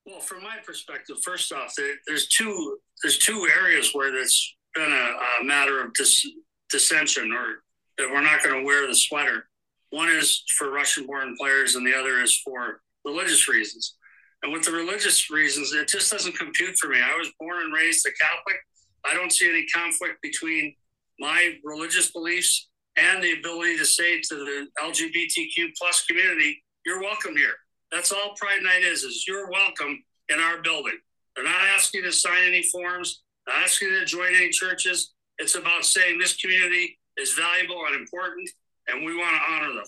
Well, 0.08 0.20
from 0.20 0.42
my 0.42 0.56
perspective, 0.64 1.18
first 1.22 1.52
off, 1.52 1.74
there's 2.06 2.28
two 2.28 2.78
there's 3.02 3.18
two 3.18 3.46
areas 3.60 3.90
where 3.92 4.10
there's 4.10 4.56
been 4.74 4.90
a, 4.90 5.42
a 5.42 5.44
matter 5.44 5.84
of 5.84 5.92
dis, 5.92 6.26
dissension 6.70 7.30
or 7.30 7.62
that 7.98 8.10
we're 8.10 8.22
not 8.22 8.42
going 8.42 8.58
to 8.58 8.64
wear 8.64 8.86
the 8.86 8.94
sweater. 8.94 9.48
One 9.90 10.08
is 10.08 10.44
for 10.56 10.70
Russian 10.70 11.06
born 11.06 11.36
players, 11.38 11.74
and 11.74 11.86
the 11.86 11.94
other 11.94 12.22
is 12.22 12.38
for 12.38 12.80
religious 13.04 13.48
reasons. 13.48 13.96
And 14.42 14.50
with 14.50 14.64
the 14.64 14.72
religious 14.72 15.30
reasons, 15.30 15.74
it 15.74 15.88
just 15.88 16.10
doesn't 16.10 16.38
compute 16.38 16.76
for 16.78 16.88
me. 16.88 16.98
I 17.02 17.16
was 17.18 17.30
born 17.38 17.64
and 17.64 17.74
raised 17.74 18.06
a 18.06 18.10
Catholic. 18.12 18.56
I 19.04 19.12
don't 19.12 19.32
see 19.32 19.48
any 19.48 19.66
conflict 19.66 20.22
between 20.22 20.74
my 21.18 21.54
religious 21.64 22.12
beliefs 22.12 22.70
and 22.96 23.22
the 23.22 23.32
ability 23.32 23.76
to 23.76 23.84
say 23.84 24.22
to 24.22 24.34
the 24.36 24.68
LGBTQ 24.80 25.72
plus 25.78 26.06
community, 26.06 26.62
you're 26.86 27.00
welcome 27.00 27.36
here. 27.36 27.56
That's 27.90 28.12
all 28.12 28.34
Pride 28.36 28.62
Night 28.62 28.82
is, 28.82 29.02
is 29.02 29.24
you're 29.26 29.50
welcome 29.50 30.02
in 30.28 30.40
our 30.40 30.60
building. 30.62 30.98
They're 31.34 31.44
not 31.44 31.62
asking 31.74 32.02
you 32.02 32.06
to 32.06 32.12
sign 32.12 32.42
any 32.46 32.62
forms, 32.64 33.22
not 33.46 33.56
asking 33.62 33.88
you 33.88 34.00
to 34.00 34.04
join 34.04 34.34
any 34.34 34.50
churches. 34.50 35.14
It's 35.38 35.54
about 35.54 35.84
saying 35.84 36.18
this 36.18 36.36
community 36.36 36.98
is 37.16 37.32
valuable 37.34 37.82
and 37.86 37.96
important, 37.96 38.48
and 38.88 39.04
we 39.04 39.16
want 39.16 39.36
to 39.36 39.52
honor 39.52 39.74
them. 39.74 39.84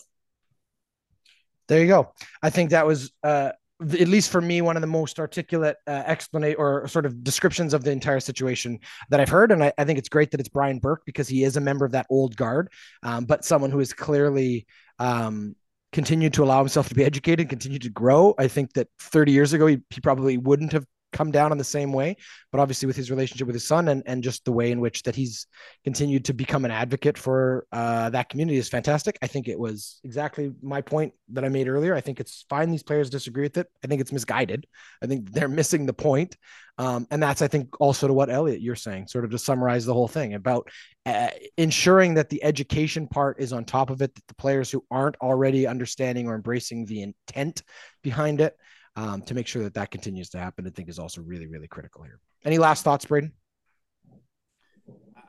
There 1.68 1.80
you 1.80 1.86
go. 1.86 2.12
I 2.42 2.50
think 2.50 2.70
that 2.70 2.86
was 2.86 3.12
uh, 3.22 3.50
at 3.80 4.08
least 4.08 4.30
for 4.30 4.40
me, 4.40 4.60
one 4.60 4.76
of 4.76 4.82
the 4.82 4.86
most 4.86 5.18
articulate 5.18 5.76
uh, 5.86 6.02
explanation 6.06 6.56
or 6.58 6.86
sort 6.86 7.06
of 7.06 7.24
descriptions 7.24 7.72
of 7.72 7.82
the 7.82 7.90
entire 7.90 8.20
situation 8.20 8.78
that 9.08 9.20
I've 9.20 9.28
heard. 9.28 9.52
And 9.52 9.64
I, 9.64 9.72
I, 9.78 9.84
think 9.84 9.98
it's 9.98 10.08
great 10.08 10.30
that 10.32 10.40
it's 10.40 10.50
Brian 10.50 10.78
Burke 10.78 11.02
because 11.06 11.28
he 11.28 11.44
is 11.44 11.56
a 11.56 11.60
member 11.60 11.86
of 11.86 11.92
that 11.92 12.06
old 12.10 12.36
guard, 12.36 12.68
um, 13.02 13.24
but 13.24 13.44
someone 13.44 13.70
who 13.70 13.80
is 13.80 13.94
clearly 13.94 14.66
um, 14.98 15.56
continued 15.92 16.32
to 16.34 16.44
allow 16.44 16.58
himself 16.58 16.88
to 16.88 16.94
be 16.94 17.04
educated, 17.04 17.48
continue 17.48 17.78
to 17.78 17.90
grow. 17.90 18.34
I 18.38 18.48
think 18.48 18.74
that 18.74 18.88
30 18.98 19.32
years 19.32 19.52
ago, 19.52 19.66
he, 19.66 19.78
he 19.90 20.00
probably 20.00 20.38
wouldn't 20.38 20.72
have 20.72 20.86
come 21.12 21.30
down 21.30 21.52
in 21.52 21.58
the 21.58 21.64
same 21.64 21.92
way 21.92 22.16
but 22.52 22.60
obviously 22.60 22.86
with 22.86 22.96
his 22.96 23.10
relationship 23.10 23.46
with 23.46 23.54
his 23.54 23.66
son 23.66 23.88
and, 23.88 24.02
and 24.06 24.22
just 24.22 24.44
the 24.44 24.52
way 24.52 24.70
in 24.70 24.80
which 24.80 25.02
that 25.04 25.14
he's 25.14 25.46
continued 25.84 26.24
to 26.24 26.32
become 26.32 26.64
an 26.64 26.70
advocate 26.70 27.16
for 27.16 27.66
uh, 27.72 28.10
that 28.10 28.28
community 28.28 28.58
is 28.58 28.68
fantastic. 28.68 29.18
I 29.22 29.26
think 29.26 29.48
it 29.48 29.58
was 29.58 30.00
exactly 30.04 30.52
my 30.62 30.80
point 30.80 31.12
that 31.32 31.44
i 31.44 31.48
made 31.48 31.68
earlier. 31.68 31.94
I 31.94 32.00
think 32.00 32.20
it's 32.20 32.44
fine 32.48 32.70
these 32.70 32.82
players 32.82 33.10
disagree 33.10 33.44
with 33.44 33.56
it. 33.56 33.68
I 33.84 33.86
think 33.86 34.00
it's 34.00 34.12
misguided. 34.12 34.66
I 35.02 35.06
think 35.06 35.30
they're 35.32 35.48
missing 35.48 35.86
the 35.86 35.92
point. 35.92 36.36
Um, 36.78 37.06
and 37.10 37.22
that's 37.22 37.42
i 37.42 37.48
think 37.48 37.78
also 37.78 38.06
to 38.06 38.14
what 38.14 38.30
elliot 38.30 38.62
you're 38.62 38.74
saying 38.74 39.08
sort 39.08 39.26
of 39.26 39.30
to 39.32 39.38
summarize 39.38 39.84
the 39.84 39.92
whole 39.92 40.08
thing 40.08 40.32
about 40.32 40.70
uh, 41.04 41.28
ensuring 41.58 42.14
that 42.14 42.30
the 42.30 42.42
education 42.42 43.06
part 43.06 43.38
is 43.38 43.52
on 43.52 43.66
top 43.66 43.90
of 43.90 44.00
it 44.00 44.14
that 44.14 44.26
the 44.28 44.34
players 44.36 44.70
who 44.70 44.82
aren't 44.90 45.16
already 45.16 45.66
understanding 45.66 46.26
or 46.26 46.34
embracing 46.34 46.86
the 46.86 47.02
intent 47.02 47.62
behind 48.02 48.40
it 48.40 48.56
um, 48.96 49.22
to 49.22 49.34
make 49.34 49.46
sure 49.46 49.62
that 49.62 49.74
that 49.74 49.90
continues 49.90 50.30
to 50.30 50.38
happen, 50.38 50.66
I 50.66 50.70
think 50.70 50.88
is 50.88 50.98
also 50.98 51.22
really, 51.22 51.46
really 51.46 51.68
critical 51.68 52.02
here. 52.02 52.18
Any 52.44 52.58
last 52.58 52.84
thoughts, 52.84 53.04
Braden? 53.04 53.32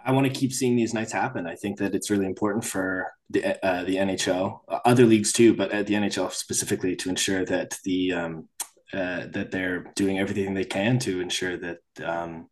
I 0.04 0.12
want 0.12 0.26
to 0.26 0.34
keep 0.34 0.52
seeing 0.52 0.76
these 0.76 0.94
nights 0.94 1.12
happen. 1.12 1.46
I 1.46 1.56
think 1.56 1.78
that 1.78 1.94
it's 1.94 2.10
really 2.10 2.26
important 2.26 2.66
for 2.66 3.12
the 3.30 3.64
uh, 3.64 3.84
the 3.84 3.98
NHL, 3.98 4.62
uh, 4.68 4.80
other 4.84 5.06
leagues 5.06 5.32
too, 5.32 5.56
but 5.56 5.72
at 5.72 5.86
the 5.88 5.94
NHL 5.94 6.32
specifically, 6.32 6.96
to 6.98 7.10
ensure 7.10 7.46
that 7.46 7.78
the 7.84 8.14
um, 8.14 8.50
uh, 8.94 9.28
that 9.32 9.52
they're 9.52 9.92
doing 9.96 10.20
everything 10.20 10.54
they 10.54 10.66
can 10.66 10.98
to 11.00 11.22
ensure 11.22 11.58
that 11.58 11.78
um, 12.04 12.50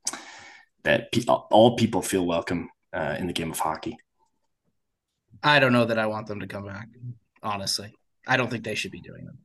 that 0.84 1.12
pe- 1.12 1.25
all 1.25 1.75
people 1.75 2.01
feel 2.01 2.25
welcome 2.25 2.70
uh, 2.94 3.16
in 3.18 3.28
the 3.28 3.34
game 3.34 3.51
of 3.51 3.60
hockey. 3.60 3.98
I 5.42 5.60
don't 5.60 5.74
know 5.74 5.86
that 5.86 6.00
I 6.00 6.06
want 6.06 6.28
them 6.28 6.42
to 6.42 6.48
come 6.48 6.66
back. 6.66 6.88
Honestly, 7.42 7.94
I 8.28 8.38
don't 8.38 8.50
think 8.50 8.63
they 8.63 8.75
should 8.75 8.92
be 8.92 9.01
doing 9.01 9.25
them. 9.25 9.39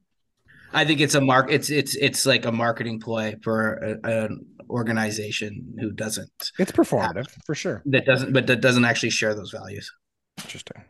I 0.74 0.84
think 0.84 1.00
it's 1.00 1.14
a 1.14 1.20
mark. 1.20 1.50
It's 1.50 1.70
it's 1.70 1.94
it's 1.94 2.26
like 2.26 2.44
a 2.44 2.52
marketing 2.52 3.00
ploy 3.00 3.36
for 3.42 3.98
a, 4.04 4.24
an 4.24 4.46
organization 4.68 5.76
who 5.80 5.92
doesn't. 5.92 6.52
It's 6.58 6.72
performative 6.72 7.30
have, 7.30 7.36
for 7.46 7.54
sure. 7.54 7.82
That 7.86 8.04
doesn't, 8.04 8.32
but 8.32 8.46
that 8.48 8.60
doesn't 8.60 8.84
actually 8.84 9.10
share 9.10 9.34
those 9.34 9.52
values. 9.52 9.90
Interesting. 10.38 10.82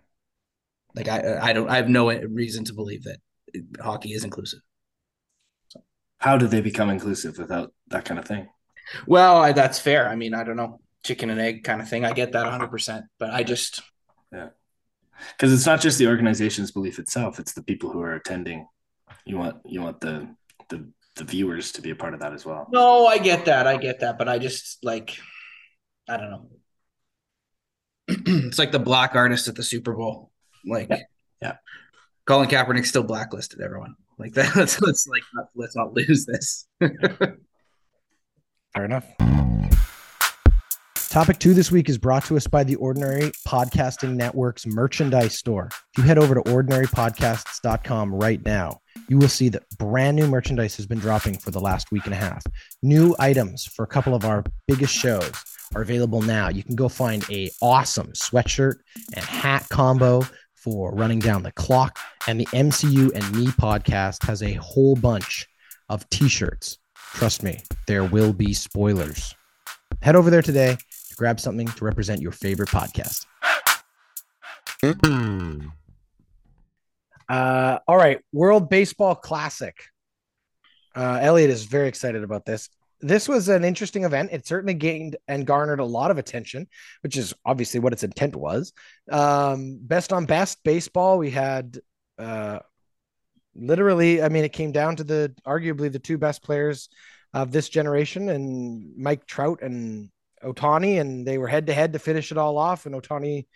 Like 0.94 1.08
I, 1.08 1.38
I 1.40 1.52
don't, 1.52 1.68
I 1.68 1.76
have 1.76 1.88
no 1.88 2.10
reason 2.10 2.64
to 2.64 2.72
believe 2.72 3.04
that 3.04 3.18
hockey 3.80 4.12
is 4.12 4.24
inclusive. 4.24 4.60
So. 5.68 5.82
How 6.18 6.38
did 6.38 6.50
they 6.50 6.60
become 6.60 6.88
inclusive 6.88 7.36
without 7.38 7.72
that 7.88 8.04
kind 8.04 8.18
of 8.18 8.24
thing? 8.24 8.48
Well, 9.06 9.36
I, 9.36 9.52
that's 9.52 9.78
fair. 9.78 10.08
I 10.08 10.14
mean, 10.14 10.34
I 10.34 10.44
don't 10.44 10.56
know, 10.56 10.80
chicken 11.02 11.30
and 11.30 11.40
egg 11.40 11.64
kind 11.64 11.80
of 11.80 11.88
thing. 11.88 12.04
I 12.04 12.12
get 12.12 12.32
that 12.32 12.44
100, 12.44 12.68
percent 12.68 13.04
but 13.18 13.30
I 13.30 13.42
just, 13.42 13.82
yeah, 14.32 14.48
because 15.32 15.52
it's 15.52 15.66
not 15.66 15.80
just 15.80 15.98
the 15.98 16.06
organization's 16.06 16.70
belief 16.70 16.98
itself; 16.98 17.38
it's 17.38 17.52
the 17.54 17.62
people 17.62 17.90
who 17.90 18.00
are 18.02 18.14
attending 18.14 18.66
you 19.24 19.38
want 19.38 19.56
you 19.64 19.82
want 19.82 20.00
the 20.00 20.28
the 20.68 20.88
the 21.16 21.24
viewers 21.24 21.72
to 21.72 21.82
be 21.82 21.90
a 21.90 21.96
part 21.96 22.14
of 22.14 22.20
that 22.20 22.32
as 22.32 22.44
well. 22.44 22.68
No, 22.72 23.06
I 23.06 23.18
get 23.18 23.44
that. 23.44 23.66
I 23.66 23.76
get 23.76 24.00
that, 24.00 24.18
but 24.18 24.28
I 24.28 24.38
just 24.38 24.84
like 24.84 25.16
I 26.08 26.16
don't 26.16 26.30
know. 26.30 26.48
it's 28.08 28.58
like 28.58 28.72
the 28.72 28.78
black 28.78 29.14
artist 29.14 29.48
at 29.48 29.54
the 29.54 29.62
Super 29.62 29.94
Bowl. 29.94 30.30
Like 30.66 30.88
yeah. 30.90 30.98
yeah. 31.40 31.56
Colin 32.26 32.48
Kaepernick 32.48 32.86
still 32.86 33.02
blacklisted 33.02 33.60
everyone. 33.60 33.94
Like 34.18 34.32
that 34.34 34.54
let's, 34.56 34.80
let's 34.80 35.06
like 35.06 35.22
not, 35.34 35.46
let's 35.54 35.76
not 35.76 35.94
lose 35.94 36.26
this. 36.26 36.66
Fair 36.80 38.84
enough. 38.84 39.06
Topic 41.08 41.38
two 41.38 41.54
this 41.54 41.70
week 41.70 41.88
is 41.88 41.96
brought 41.96 42.24
to 42.24 42.36
us 42.36 42.48
by 42.48 42.64
the 42.64 42.74
Ordinary 42.76 43.30
Podcasting 43.46 44.16
Network's 44.16 44.66
merchandise 44.66 45.38
store. 45.38 45.68
If 45.70 45.98
you 45.98 46.02
head 46.02 46.18
over 46.18 46.34
to 46.34 46.40
ordinarypodcasts.com 46.40 48.12
right 48.12 48.44
now, 48.44 48.80
you 49.08 49.18
will 49.18 49.28
see 49.28 49.48
that 49.50 49.68
brand 49.78 50.16
new 50.16 50.26
merchandise 50.26 50.76
has 50.76 50.86
been 50.86 50.98
dropping 50.98 51.38
for 51.38 51.50
the 51.50 51.60
last 51.60 51.92
week 51.92 52.04
and 52.04 52.14
a 52.14 52.18
half. 52.18 52.42
New 52.82 53.14
items 53.18 53.66
for 53.66 53.84
a 53.84 53.88
couple 53.88 54.14
of 54.14 54.24
our 54.24 54.44
biggest 54.66 54.94
shows 54.94 55.32
are 55.74 55.82
available 55.82 56.22
now. 56.22 56.48
You 56.48 56.62
can 56.62 56.76
go 56.76 56.88
find 56.88 57.24
a 57.30 57.50
awesome 57.60 58.12
sweatshirt 58.12 58.76
and 59.14 59.24
hat 59.24 59.66
combo 59.70 60.22
for 60.54 60.94
running 60.94 61.18
down 61.18 61.42
the 61.42 61.52
clock. 61.52 61.98
And 62.26 62.40
the 62.40 62.46
MCU 62.46 63.14
and 63.14 63.36
Me 63.36 63.46
podcast 63.48 64.24
has 64.26 64.42
a 64.42 64.54
whole 64.54 64.96
bunch 64.96 65.46
of 65.88 66.08
t-shirts. 66.10 66.78
Trust 66.96 67.42
me, 67.42 67.60
there 67.86 68.04
will 68.04 68.32
be 68.32 68.54
spoilers. 68.54 69.34
Head 70.00 70.16
over 70.16 70.30
there 70.30 70.42
today 70.42 70.76
to 71.08 71.14
grab 71.16 71.38
something 71.38 71.66
to 71.66 71.84
represent 71.84 72.20
your 72.20 72.32
favorite 72.32 72.70
podcast. 72.70 73.26
Mm-hmm. 74.82 75.68
Uh, 77.28 77.78
all 77.86 77.96
right, 77.96 78.20
World 78.32 78.68
Baseball 78.68 79.14
Classic. 79.14 79.76
Uh, 80.94 81.18
Elliot 81.20 81.50
is 81.50 81.64
very 81.64 81.88
excited 81.88 82.22
about 82.22 82.44
this. 82.44 82.68
This 83.00 83.28
was 83.28 83.48
an 83.48 83.64
interesting 83.64 84.04
event. 84.04 84.30
It 84.32 84.46
certainly 84.46 84.74
gained 84.74 85.16
and 85.28 85.46
garnered 85.46 85.80
a 85.80 85.84
lot 85.84 86.10
of 86.10 86.18
attention, 86.18 86.68
which 87.02 87.16
is 87.16 87.34
obviously 87.44 87.80
what 87.80 87.92
its 87.92 88.02
intent 88.02 88.36
was. 88.36 88.72
Um, 89.10 89.78
best 89.82 90.12
on 90.12 90.24
best 90.24 90.62
baseball, 90.64 91.18
we 91.18 91.30
had 91.30 91.78
uh, 92.18 92.60
literally, 93.54 94.22
I 94.22 94.28
mean, 94.28 94.44
it 94.44 94.52
came 94.52 94.72
down 94.72 94.96
to 94.96 95.04
the 95.04 95.34
arguably 95.46 95.92
the 95.92 95.98
two 95.98 96.18
best 96.18 96.42
players 96.42 96.88
of 97.34 97.50
this 97.50 97.68
generation, 97.68 98.28
and 98.28 98.96
Mike 98.96 99.26
Trout 99.26 99.60
and 99.60 100.10
Ohtani, 100.42 101.00
and 101.00 101.26
they 101.26 101.36
were 101.36 101.48
head 101.48 101.66
to 101.66 101.74
head 101.74 101.92
to 101.94 101.98
finish 101.98 102.30
it 102.30 102.38
all 102.38 102.56
off. 102.56 102.86
And 102.86 102.94
Ohtani 102.94 103.46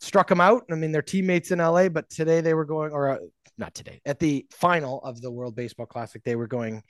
struck 0.00 0.28
them 0.28 0.40
out. 0.40 0.64
I 0.70 0.74
mean, 0.74 0.92
they're 0.92 1.02
teammates 1.02 1.50
in 1.50 1.58
LA, 1.58 1.88
but 1.88 2.08
today 2.10 2.40
they 2.40 2.54
were 2.54 2.64
going, 2.64 2.92
or 2.92 3.10
uh, 3.10 3.18
not 3.58 3.74
today, 3.74 4.00
at 4.04 4.18
the 4.18 4.46
final 4.50 5.02
of 5.02 5.20
the 5.20 5.30
World 5.30 5.54
Baseball 5.54 5.86
Classic, 5.86 6.22
they 6.24 6.36
were 6.36 6.46
going 6.46 6.82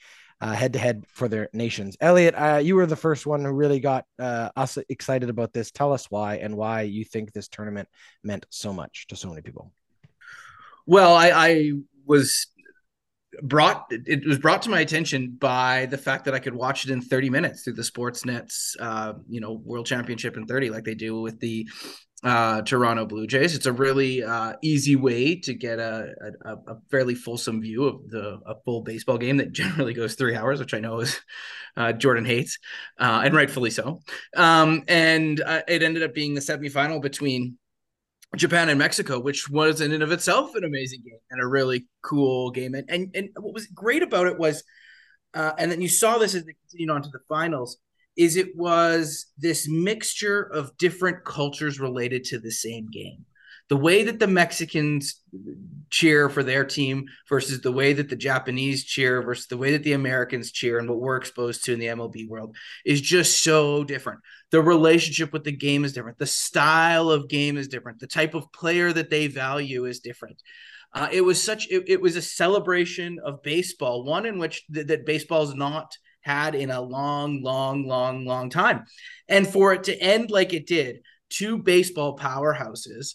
head 0.53 0.75
to 0.75 0.79
head 0.79 1.05
for 1.09 1.29
their 1.29 1.49
nations. 1.53 1.97
Elliot, 2.01 2.35
uh, 2.37 2.61
you 2.63 2.75
were 2.75 2.87
the 2.87 2.97
first 2.97 3.27
one 3.27 3.45
who 3.45 3.53
really 3.53 3.81
got 3.81 4.05
uh, 4.19 4.51
us 4.57 4.77
excited 4.89 5.31
about 5.31 5.53
this. 5.53 5.71
Tell 5.71 5.93
us 5.93 6.11
why 6.11 6.37
and 6.37 6.57
why 6.57 6.83
you 6.83 7.05
think 7.05 7.33
this 7.33 7.49
tournament 7.49 7.89
meant 8.23 8.45
so 8.51 8.73
much 8.73 9.07
to 9.09 9.17
so 9.17 9.29
many 9.29 9.41
people. 9.41 9.73
Well, 10.87 11.15
I, 11.15 11.31
I 11.31 11.73
was 12.05 12.49
brought 13.43 13.87
it 13.91 14.25
was 14.27 14.39
brought 14.39 14.63
to 14.63 14.71
my 14.71 14.81
attention 14.81 15.37
by 15.41 15.87
the 15.87 15.99
fact 15.99 16.25
that 16.27 16.35
I 16.35 16.39
could 16.39 16.55
watch 16.55 16.85
it 16.85 16.93
in 16.93 17.01
30 17.01 17.31
minutes 17.31 17.63
through 17.65 17.73
the 17.73 17.83
Sportsnet's 17.83 18.77
uh, 18.79 19.15
you 19.29 19.41
know 19.41 19.53
World 19.53 19.87
Championship 19.87 20.37
in 20.37 20.47
30 20.47 20.71
like 20.71 20.85
they 20.85 20.95
do 20.95 21.21
with 21.21 21.41
the 21.41 21.69
uh, 22.25 22.63
Toronto 22.63 23.05
Blue 23.05 23.27
Jays. 23.27 23.55
It's 23.55 23.67
a 23.67 23.73
really 23.73 24.23
uh, 24.23 24.55
easy 24.63 24.97
way 24.97 25.37
to 25.41 25.53
get 25.53 25.79
a, 25.79 26.15
a, 26.45 26.53
a, 26.73 26.77
fairly 26.91 27.15
fulsome 27.15 27.61
view 27.61 27.85
of 27.85 28.09
the 28.09 28.41
a 28.47 28.55
full 28.65 28.81
baseball 28.81 29.19
game 29.19 29.37
that 29.37 29.53
generally 29.53 29.93
goes 29.93 30.15
three 30.15 30.35
hours, 30.35 30.59
which 30.59 30.73
I 30.73 30.81
know 30.81 31.01
is 31.01 31.21
uh, 31.77 31.93
Jordan 31.93 32.25
hates, 32.25 32.59
uh, 32.99 33.23
and 33.25 33.35
rightfully 33.35 33.71
so. 33.71 34.01
Um, 34.35 34.85
and 34.89 35.41
uh, 35.41 35.63
it 35.69 35.83
ended 35.83 36.03
up 36.03 36.15
being 36.15 36.35
the 36.35 36.41
semifinal 36.41 37.03
between 37.03 37.59
Japan 38.37 38.71
and 38.71 38.79
Mexico, 38.79 39.21
which 39.21 39.51
was 39.51 39.83
in 39.83 39.93
and 39.93 40.03
of 40.03 40.11
itself 40.11 40.55
an 40.55 40.65
amazing 40.65 41.03
game 41.05 41.19
and 41.31 41.43
a 41.43 41.47
really 41.47 41.87
cool 42.03 42.51
game. 42.51 42.75
And 42.75 42.89
and, 42.89 43.11
and 43.15 43.29
what 43.39 43.53
was 43.53 43.67
great 43.67 44.03
about 44.03 44.29
it 44.29 44.39
was, 44.39 44.65
uh, 45.35 45.53
and 45.59 45.71
then 45.71 45.83
you 45.83 45.89
saw 45.89 46.17
this 46.17 46.35
as 46.35 46.45
they 46.47 46.55
continued 46.69 46.95
on 46.95 47.03
to 47.03 47.11
the 47.11 47.21
finals 47.29 47.77
is 48.17 48.37
it 48.37 48.57
was 48.57 49.27
this 49.39 49.69
mixture 49.69 50.43
of 50.43 50.77
different 50.77 51.25
cultures 51.25 51.81
related 51.81 52.25
to 52.25 52.39
the 52.39 52.53
same 52.53 52.87
game. 52.91 53.25
the 53.71 53.77
way 53.77 54.05
that 54.05 54.19
the 54.19 54.27
Mexicans 54.27 55.23
cheer 55.89 56.29
for 56.29 56.43
their 56.43 56.67
team 56.67 57.07
versus 57.31 57.63
the 57.63 57.73
way 57.73 57.95
that 57.95 58.11
the 58.11 58.17
Japanese 58.17 58.85
cheer 58.85 59.23
versus 59.23 59.47
the 59.47 59.57
way 59.57 59.73
that 59.73 59.83
the 59.83 59.95
Americans 59.95 60.53
cheer 60.53 60.79
and 60.79 60.87
what 60.87 61.01
we're 61.01 61.17
exposed 61.17 61.65
to 61.65 61.73
in 61.73 61.79
the 61.79 61.87
MLB 61.87 62.29
world 62.29 62.55
is 62.85 63.01
just 63.01 63.43
so 63.43 63.83
different. 63.83 64.21
The 64.51 64.61
relationship 64.61 65.33
with 65.33 65.45
the 65.45 65.53
game 65.53 65.83
is 65.85 65.95
different. 65.95 66.19
The 66.19 66.27
style 66.27 67.11
of 67.11 67.29
game 67.29 67.57
is 67.57 67.69
different. 67.69 68.01
The 68.01 68.07
type 68.07 68.35
of 68.35 68.53
player 68.53 68.93
that 68.93 69.09
they 69.09 69.29
value 69.29 69.87
is 69.87 70.01
different. 70.01 70.43
Uh, 70.93 71.09
it 71.11 71.23
was 71.23 71.43
such 71.43 71.67
it, 71.71 71.85
it, 71.89 72.01
was 72.01 72.17
a 72.17 72.23
celebration 72.23 73.19
of 73.25 73.43
baseball, 73.43 74.05
one 74.05 74.27
in 74.27 74.39
which 74.39 74.65
th- 74.73 74.87
that 74.87 75.07
baseball 75.07 75.43
is 75.43 75.55
not 75.55 75.97
had 76.25 76.55
in 76.55 76.71
a 76.71 76.81
long, 76.81 77.43
long, 77.43 77.87
long, 77.87 78.25
long 78.25 78.51
time, 78.51 78.85
and 79.29 79.47
for 79.47 79.73
it 79.73 79.85
to 79.85 79.97
end 79.97 80.31
like 80.31 80.53
it 80.53 80.67
did, 80.67 81.01
two 81.31 81.59
baseball 81.59 82.19
powerhouses 82.19 83.15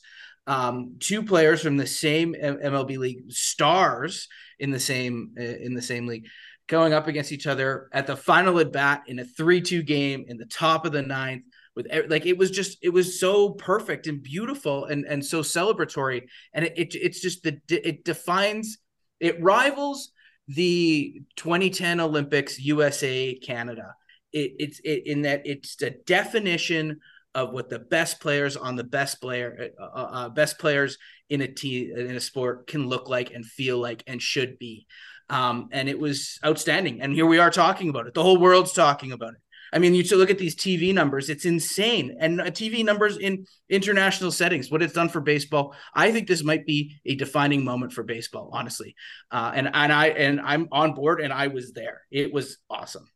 um, 0.50 0.95
two 1.00 1.22
players 1.22 1.62
from 1.62 1.78
the 1.78 1.86
same 1.86 2.34
MLB 2.34 2.98
league, 2.98 3.32
stars 3.32 4.28
in 4.58 4.72
the 4.72 4.80
same 4.80 5.36
uh, 5.39 5.43
in 5.43 5.76
the 5.76 5.82
same 5.82 6.08
league, 6.08 6.26
going 6.65 6.91
up 6.91 7.08
against 7.08 7.32
each 7.32 7.45
other 7.45 7.88
at 7.93 8.08
the 8.08 8.17
final 8.17 8.60
at 8.60 8.72
bat 8.72 9.04
in 9.06 9.19
a 9.19 9.26
three-two 9.26 9.84
game 9.84 10.26
in 10.28 10.38
the 10.38 10.48
top 10.48 10.88
of 10.88 10.91
the 10.91 11.04
ninth. 11.04 11.43
With 11.76 11.88
like 12.10 12.26
it 12.26 12.36
was 12.36 12.50
just 12.50 12.80
it 12.82 12.89
was 12.89 13.19
so 13.19 13.52
perfect 13.52 14.08
and 14.08 14.24
beautiful 14.24 14.86
and 14.86 15.06
and 15.06 15.24
so 15.24 15.41
celebratory 15.41 16.24
and 16.52 16.65
it, 16.65 16.74
it 16.76 16.95
it's 16.95 17.22
just 17.22 17.43
the 17.43 17.62
it 17.69 18.04
defines 18.04 18.80
it 19.19 19.41
rivals 19.41 20.12
the 20.50 21.22
2010 21.36 22.00
Olympics 22.00 22.60
USA 22.60 23.36
Canada. 23.36 23.96
It, 24.34 24.54
it's 24.60 24.80
it, 24.84 25.06
in 25.06 25.22
that 25.22 25.44
it's 25.46 25.76
the 25.76 25.92
definition 26.06 27.00
of 27.36 27.52
what 27.52 27.70
the 27.70 27.80
best 27.80 28.20
players 28.20 28.58
on 28.58 28.76
the 28.76 28.84
best 28.84 29.22
player 29.22 29.70
uh, 29.80 29.84
uh, 29.84 30.10
uh 30.12 30.30
best 30.30 30.58
players 30.58 30.98
in 31.30 31.42
a 31.42 31.48
team 31.48 31.96
in 31.96 32.16
a 32.16 32.20
sport 32.20 32.66
can 32.66 32.88
look 32.88 33.08
like 33.08 33.32
and 33.32 33.46
feel 33.46 33.78
like 33.78 34.04
and 34.08 34.22
should 34.22 34.58
be. 34.58 34.88
Um, 35.30 35.70
and 35.72 35.88
it 35.88 36.00
was 36.00 36.40
outstanding. 36.44 37.02
And 37.02 37.14
here 37.14 37.28
we 37.28 37.38
are 37.38 37.52
talking 37.52 37.90
about 37.90 38.08
it. 38.08 38.16
The 38.16 38.24
whole 38.24 38.40
world's 38.40 38.74
talking 38.74 39.12
about 39.12 39.34
it 39.34 39.40
i 39.73 39.79
mean 39.79 39.93
you 39.93 40.03
to 40.03 40.15
look 40.15 40.29
at 40.29 40.38
these 40.38 40.55
tv 40.55 40.93
numbers 40.93 41.29
it's 41.29 41.45
insane 41.45 42.17
and 42.19 42.41
uh, 42.41 42.45
tv 42.45 42.84
numbers 42.84 43.17
in 43.17 43.45
international 43.69 44.32
settings 44.32 44.71
what 44.71 44.82
it's 44.82 44.93
done 44.93 45.10
for 45.10 45.21
baseball 45.21 45.75
i 45.93 46.12
think 46.12 46.27
this 46.27 46.43
might 46.43 46.65
be 46.65 46.95
a 47.05 47.15
defining 47.15 47.63
moment 47.63 47.93
for 47.93 48.03
baseball 48.03 48.49
honestly 48.53 48.95
uh, 49.32 49.51
and 49.53 49.69
and 49.73 49.93
i 49.93 50.08
and 50.08 50.39
i'm 50.41 50.67
on 50.71 50.93
board 50.93 51.21
and 51.21 51.34
i 51.34 51.47
was 51.47 51.71
there 51.73 52.01
it 52.12 52.34
was 52.34 52.58
awesome 52.69 53.08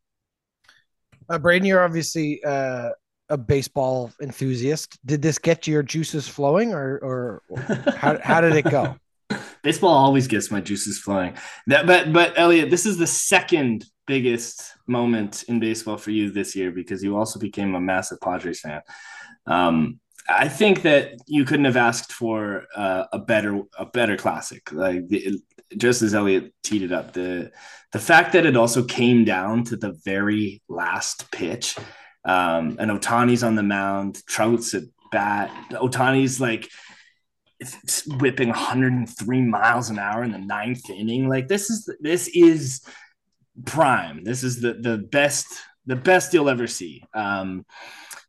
uh, 1.30 1.40
Braden, 1.40 1.66
you're 1.66 1.84
obviously 1.84 2.44
uh, 2.44 2.90
a 3.30 3.38
baseball 3.38 4.12
enthusiast. 4.22 5.00
Did 5.06 5.22
this 5.22 5.38
get 5.38 5.68
your 5.68 5.84
juices 5.84 6.28
flowing, 6.28 6.74
or 6.74 6.98
or 7.00 7.42
how 7.96 8.20
how 8.22 8.42
did 8.42 8.56
it 8.56 8.70
go? 8.70 8.96
Baseball 9.64 9.94
always 9.94 10.28
gets 10.28 10.52
my 10.52 10.60
juices 10.60 11.00
flowing. 11.00 11.36
That, 11.68 11.88
but 11.88 12.12
but 12.12 12.34
Elliot, 12.38 12.70
this 12.70 12.86
is 12.86 12.98
the 12.98 13.08
second 13.08 13.86
biggest 14.06 14.74
moment 14.88 15.44
in 15.48 15.60
baseball 15.60 15.98
for 15.98 16.12
you 16.12 16.32
this 16.32 16.56
year 16.56 16.72
because 16.72 17.04
you 17.04 17.18
also 17.18 17.40
became 17.40 17.76
a 17.76 17.82
massive 17.82 18.20
Padres 18.22 18.60
fan. 18.60 18.82
Um, 19.46 20.00
I 20.30 20.48
think 20.48 20.84
that 20.84 21.16
you 21.28 21.44
couldn't 21.44 21.66
have 21.66 21.78
asked 21.78 22.14
for 22.14 22.64
uh, 22.76 23.06
a 23.12 23.20
better 23.20 23.62
a 23.78 23.86
better 23.86 24.16
classic. 24.16 24.72
Like 24.72 25.08
the, 25.10 25.40
just 25.76 26.02
as 26.02 26.14
Elliot 26.14 26.54
teed 26.64 26.84
it 26.84 26.92
up, 26.92 27.14
the 27.14 27.52
the 27.92 28.00
fact 28.00 28.34
that 28.34 28.46
it 28.46 28.56
also 28.56 28.84
came 28.84 29.26
down 29.26 29.64
to 29.66 29.76
the 29.76 30.00
very 30.06 30.62
last 30.70 31.30
pitch 31.32 31.76
um, 32.26 32.78
and 32.80 32.90
Ohtani's 32.90 33.44
on 33.44 33.56
the 33.56 33.64
mound, 33.64 34.26
Trout's 34.28 34.74
at 34.74 34.84
bat. 35.12 35.52
Ohtani's 35.72 36.40
like 36.40 36.70
whipping 38.20 38.50
103 38.50 39.42
miles 39.42 39.90
an 39.90 40.00
hour 40.00 40.24
in 40.24 40.32
the 40.32 40.38
ninth 40.38 40.90
inning. 40.90 41.28
Like 41.28 41.48
this 41.48 41.70
is 41.70 41.90
this 42.00 42.28
is 42.30 42.82
prime. 43.66 44.24
This 44.24 44.44
is 44.44 44.62
the 44.62 44.74
the 44.74 44.98
best 44.98 45.48
the 45.86 45.96
best 45.96 46.34
you'll 46.34 46.50
ever 46.50 46.68
see. 46.68 47.04
Um, 47.14 47.66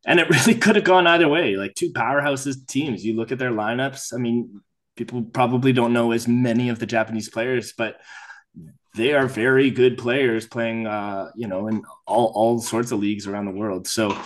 and 0.06 0.20
it 0.20 0.28
really 0.30 0.54
could 0.54 0.76
have 0.76 0.84
gone 0.84 1.06
either 1.06 1.28
way. 1.28 1.56
Like 1.56 1.74
two 1.74 1.92
powerhouses 1.92 2.66
teams. 2.66 3.04
You 3.04 3.16
look 3.16 3.32
at 3.32 3.38
their 3.38 3.52
lineups. 3.52 4.12
I 4.12 4.18
mean, 4.18 4.60
people 4.96 5.22
probably 5.22 5.72
don't 5.72 5.92
know 5.92 6.12
as 6.12 6.28
many 6.28 6.68
of 6.68 6.78
the 6.78 6.86
Japanese 6.86 7.28
players, 7.28 7.72
but 7.76 8.00
they 8.94 9.12
are 9.12 9.26
very 9.26 9.70
good 9.70 9.98
players 9.98 10.46
playing, 10.46 10.86
uh, 10.86 11.30
you 11.34 11.48
know, 11.48 11.66
in 11.66 11.82
all, 12.06 12.32
all 12.34 12.60
sorts 12.60 12.92
of 12.92 13.00
leagues 13.00 13.26
around 13.26 13.46
the 13.46 13.50
world. 13.50 13.88
So, 13.88 14.16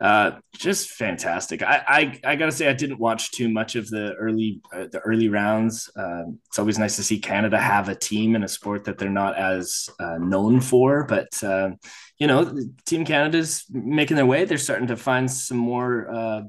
uh, 0.00 0.32
just 0.56 0.90
fantastic. 0.90 1.62
I, 1.62 1.82
I, 1.86 2.20
I 2.32 2.36
gotta 2.36 2.52
say, 2.52 2.68
I 2.68 2.72
didn't 2.72 2.98
watch 2.98 3.32
too 3.32 3.48
much 3.48 3.76
of 3.76 3.88
the 3.88 4.14
early, 4.14 4.60
uh, 4.72 4.86
the 4.90 5.00
early 5.00 5.28
rounds. 5.28 5.90
Uh, 5.96 6.24
it's 6.46 6.58
always 6.58 6.78
nice 6.78 6.96
to 6.96 7.02
see 7.02 7.18
Canada 7.18 7.58
have 7.58 7.88
a 7.88 7.94
team 7.94 8.36
in 8.36 8.44
a 8.44 8.48
sport 8.48 8.84
that 8.84 8.98
they're 8.98 9.10
not 9.10 9.36
as 9.36 9.88
uh, 10.00 10.18
known 10.18 10.60
for, 10.60 11.04
but, 11.04 11.42
uh, 11.42 11.70
you 12.18 12.26
know, 12.26 12.58
Team 12.86 13.04
Canada's 13.04 13.64
making 13.70 14.16
their 14.16 14.26
way. 14.26 14.44
They're 14.44 14.58
starting 14.58 14.88
to 14.88 14.96
find 14.96 15.30
some 15.30 15.58
more, 15.58 16.10
uh, 16.10 16.42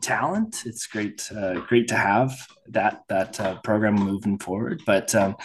talent. 0.00 0.62
It's 0.64 0.86
great, 0.86 1.30
uh, 1.30 1.60
great 1.60 1.88
to 1.88 1.94
have 1.94 2.32
that 2.68 3.02
that 3.08 3.62
program 3.62 3.94
moving 3.96 4.38
forward. 4.38 4.82
But 4.86 5.14
um, 5.14 5.36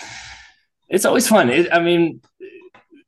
it's 0.87 1.03
always 1.03 1.27
fun. 1.27 1.49
It, 1.49 1.67
I 1.73 1.79
mean, 1.79 2.21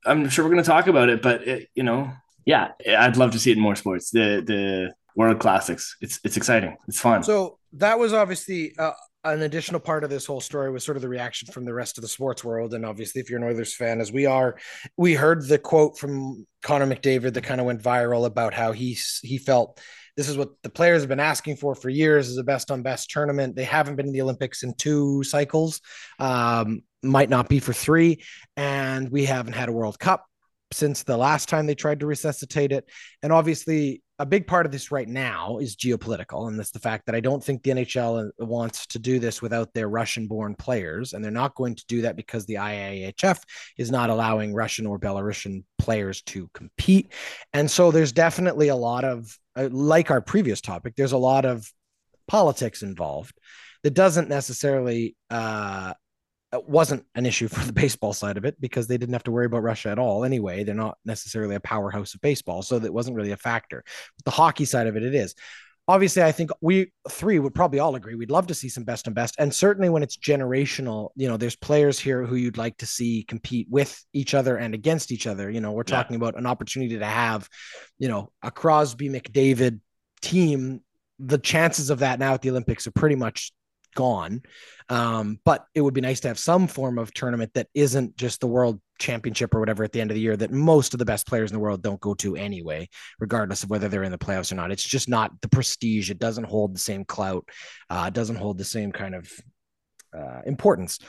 I'm 0.06 0.28
sure 0.28 0.44
we're 0.44 0.52
going 0.52 0.64
to 0.64 0.70
talk 0.70 0.88
about 0.88 1.08
it, 1.08 1.22
but 1.22 1.48
it, 1.48 1.70
you 1.74 1.84
know, 1.84 2.12
yeah, 2.46 2.70
I'd 2.98 3.18
love 3.18 3.32
to 3.32 3.40
see 3.40 3.52
it 3.52 3.58
in 3.58 3.64
more 3.64 3.76
sports. 3.76 4.12
The 4.12 4.44
the 4.46 4.94
World 5.16 5.40
Classics. 5.40 5.98
It's 6.02 6.20
it's 6.24 6.38
exciting. 6.38 6.78
It's 6.88 7.00
fun. 7.00 7.24
So 7.24 7.60
that 7.74 8.00
was 8.00 8.14
obviously 8.14 8.74
uh, 8.78 8.92
an 9.24 9.42
additional 9.42 9.80
part 9.80 10.04
of 10.04 10.10
this 10.10 10.26
whole 10.26 10.42
story 10.42 10.72
was 10.72 10.84
sort 10.84 10.98
of 10.98 11.02
the 11.02 11.10
reaction 11.10 11.52
from 11.52 11.66
the 11.66 11.74
rest 11.74 11.98
of 11.98 12.02
the 12.02 12.08
sports 12.08 12.44
world. 12.44 12.74
And 12.74 12.86
obviously, 12.86 13.22
if 13.22 13.30
you're 13.30 13.40
an 13.40 13.46
Oilers 13.46 13.76
fan, 13.76 14.02
as 14.02 14.12
we 14.12 14.26
are, 14.26 14.58
we 14.98 15.14
heard 15.14 15.48
the 15.48 15.58
quote 15.58 15.98
from 15.98 16.48
Connor 16.64 16.88
McDavid 16.88 17.34
that 17.34 17.44
kind 17.44 17.62
of 17.62 17.68
went 17.68 17.84
viral 17.84 18.26
about 18.26 18.54
how 18.54 18.72
he 18.72 18.98
he 19.22 19.38
felt 19.38 19.80
this 20.18 20.28
is 20.28 20.38
what 20.38 20.50
the 20.62 20.70
players 20.70 21.02
have 21.02 21.10
been 21.10 21.20
asking 21.20 21.56
for 21.56 21.74
for 21.74 21.90
years 21.90 22.30
is 22.30 22.38
a 22.38 22.44
best 22.44 22.72
on 22.72 22.82
best 22.82 23.10
tournament. 23.10 23.56
They 23.56 23.64
haven't 23.64 23.96
been 23.96 24.08
in 24.08 24.14
the 24.14 24.22
Olympics 24.22 24.64
in 24.64 24.74
two 24.74 25.24
cycles. 25.24 25.82
Um, 26.20 26.84
might 27.04 27.30
not 27.30 27.50
be 27.50 27.60
for 27.60 27.74
three. 27.74 28.24
And 28.56 29.10
we 29.10 29.26
haven't 29.26 29.54
had 29.54 29.70
a 29.70 29.72
World 29.72 30.00
Cup 30.00 30.26
since 30.74 31.04
the 31.04 31.18
last 31.18 31.50
time 31.50 31.66
they 31.66 31.76
tried 31.76 32.00
to 32.00 32.06
resuscitate 32.06 32.72
it. 32.72 32.90
And 33.24 33.32
obviously, 33.32 34.02
a 34.20 34.26
big 34.26 34.46
part 34.46 34.68
of 34.68 34.72
this 34.72 34.92
right 34.92 35.08
now 35.08 35.58
is 35.58 35.76
geopolitical. 35.76 36.48
And 36.48 36.60
that's 36.60 36.70
the 36.70 36.80
fact 36.80 37.08
that 37.08 37.16
I 37.16 37.22
don't 37.22 37.44
think 37.44 37.64
the 37.64 37.72
NHL 37.72 38.30
wants 38.38 38.86
to 38.88 39.00
do 39.00 39.18
this 39.18 39.42
without 39.42 39.74
their 39.74 39.90
Russian 39.90 40.28
born 40.28 40.54
players. 40.54 41.14
And 41.14 41.24
they're 41.24 41.32
not 41.32 41.56
going 41.56 41.74
to 41.74 41.86
do 41.88 42.04
that 42.04 42.16
because 42.16 42.46
the 42.46 42.56
IIHF 42.56 43.40
is 43.78 43.90
not 43.90 44.12
allowing 44.12 44.54
Russian 44.54 44.86
or 44.86 45.00
Belarusian 45.00 45.64
players 45.80 46.22
to 46.24 46.50
compete. 46.54 47.12
And 47.54 47.70
so 47.70 47.90
there's 47.90 48.12
definitely 48.12 48.68
a 48.68 48.76
lot 48.76 49.04
of, 49.04 49.36
uh, 49.56 49.70
like 49.72 50.12
our 50.12 50.22
previous 50.22 50.62
topic, 50.62 50.96
there's 50.96 51.14
a 51.14 51.18
lot 51.18 51.46
of 51.46 51.68
politics 52.28 52.84
involved 52.84 53.36
that 53.84 53.96
doesn't 53.96 54.30
necessarily 54.30 55.16
uh, 55.32 55.94
it 56.54 56.68
wasn't 56.68 57.06
an 57.16 57.26
issue 57.26 57.48
for 57.48 57.66
the 57.66 57.74
baseball 57.82 58.14
side 58.14 58.38
of 58.38 58.46
it 58.46 58.60
because 58.60 58.88
they 58.88 58.98
didn't 58.98 59.14
have 59.14 59.24
to 59.24 59.32
worry 59.32 59.46
about 59.46 59.64
Russia 59.64 59.90
at 59.90 60.00
all 60.00 60.24
anyway. 60.24 60.64
They're 60.64 60.76
not 60.76 60.98
necessarily 61.06 61.56
a 61.56 61.60
powerhouse 61.60 62.14
of 62.14 62.22
baseball, 62.22 62.62
so 62.62 62.80
that 62.80 62.94
wasn't 62.94 63.16
really 63.16 63.32
a 63.32 63.38
factor. 63.38 63.84
But 64.18 64.26
the 64.26 64.32
hockey 64.32 64.66
side 64.66 64.88
of 64.88 64.96
it, 64.96 65.04
it 65.04 65.16
is. 65.16 65.36
Obviously, 65.88 66.22
I 66.22 66.32
think 66.32 66.52
we 66.62 66.92
three 67.10 67.40
would 67.40 67.56
probably 67.56 67.80
all 67.80 67.96
agree 67.96 68.16
we'd 68.16 68.32
love 68.32 68.48
to 68.48 68.54
see 68.54 68.70
some 68.70 68.84
best 68.84 69.08
and 69.08 69.16
best, 69.16 69.36
and 69.40 69.54
certainly 69.54 69.90
when 69.90 70.04
it's 70.04 70.16
generational, 70.16 71.10
you 71.16 71.28
know, 71.28 71.38
there's 71.38 71.56
players 71.56 72.00
here 72.00 72.26
who 72.26 72.36
you'd 72.36 72.58
like 72.58 72.78
to 72.78 72.86
see 72.86 73.26
compete 73.28 73.68
with 73.70 74.04
each 74.14 74.34
other 74.34 74.58
and 74.58 74.76
against 74.76 75.12
each 75.12 75.26
other. 75.26 75.50
You 75.50 75.60
know, 75.60 75.72
we're 75.72 75.84
talking 75.84 76.14
yeah. 76.14 76.18
about 76.18 76.38
an 76.38 76.46
opportunity 76.46 77.00
to 77.00 77.06
have, 77.06 77.50
you 77.98 78.08
know, 78.08 78.32
a 78.44 78.52
Crosby 78.52 79.10
McDavid 79.10 79.80
team. 80.22 80.82
The 81.20 81.40
chances 81.40 81.90
of 81.90 82.00
that 82.00 82.20
now 82.20 82.36
at 82.36 82.42
the 82.42 82.52
Olympics 82.52 82.88
are 82.88 82.92
pretty 82.92 83.16
much 83.16 83.52
gone. 83.96 84.42
Um, 84.90 85.40
but 85.46 85.66
it 85.74 85.82
would 85.82 85.94
be 85.94 86.02
nice 86.02 86.20
to 86.22 86.28
have 86.28 86.40
some 86.40 86.68
form 86.68 86.98
of 86.98 87.14
tournament 87.14 87.52
that 87.54 87.68
isn't 87.74 88.18
just 88.18 88.42
the 88.42 88.48
world 88.48 88.82
championship 89.00 89.54
or 89.54 89.60
whatever 89.60 89.84
at 89.84 89.92
the 89.92 90.02
end 90.02 90.12
of 90.12 90.16
the 90.16 90.22
year 90.22 90.38
that 90.38 90.52
most 90.52 90.94
of 90.94 91.00
the 91.00 91.06
best 91.06 91.28
players 91.28 91.50
in 91.50 91.56
the 91.56 91.60
world 91.60 91.82
don't 91.82 92.00
go 92.02 92.14
to 92.16 92.36
anyway, 92.36 92.88
regardless 93.20 93.64
of 93.64 93.70
whether 93.70 93.88
they're 93.88 94.04
in 94.04 94.12
the 94.12 94.18
playoffs 94.18 94.52
or 94.52 94.56
not. 94.56 94.72
It's 94.72 94.84
just 94.84 95.10
not 95.10 95.32
the 95.42 95.50
prestige. 95.50 96.10
It 96.10 96.20
doesn't 96.20 96.44
hold 96.46 96.76
the 96.76 96.80
same 96.80 97.06
clout. 97.06 97.48
Uh, 97.90 98.06
it 98.08 98.14
doesn't 98.14 98.36
hold 98.36 98.58
the 98.58 98.64
same 98.64 98.92
kind 98.92 99.16
of 99.16 99.32
uh, 100.18 100.42
importance. 100.46 101.00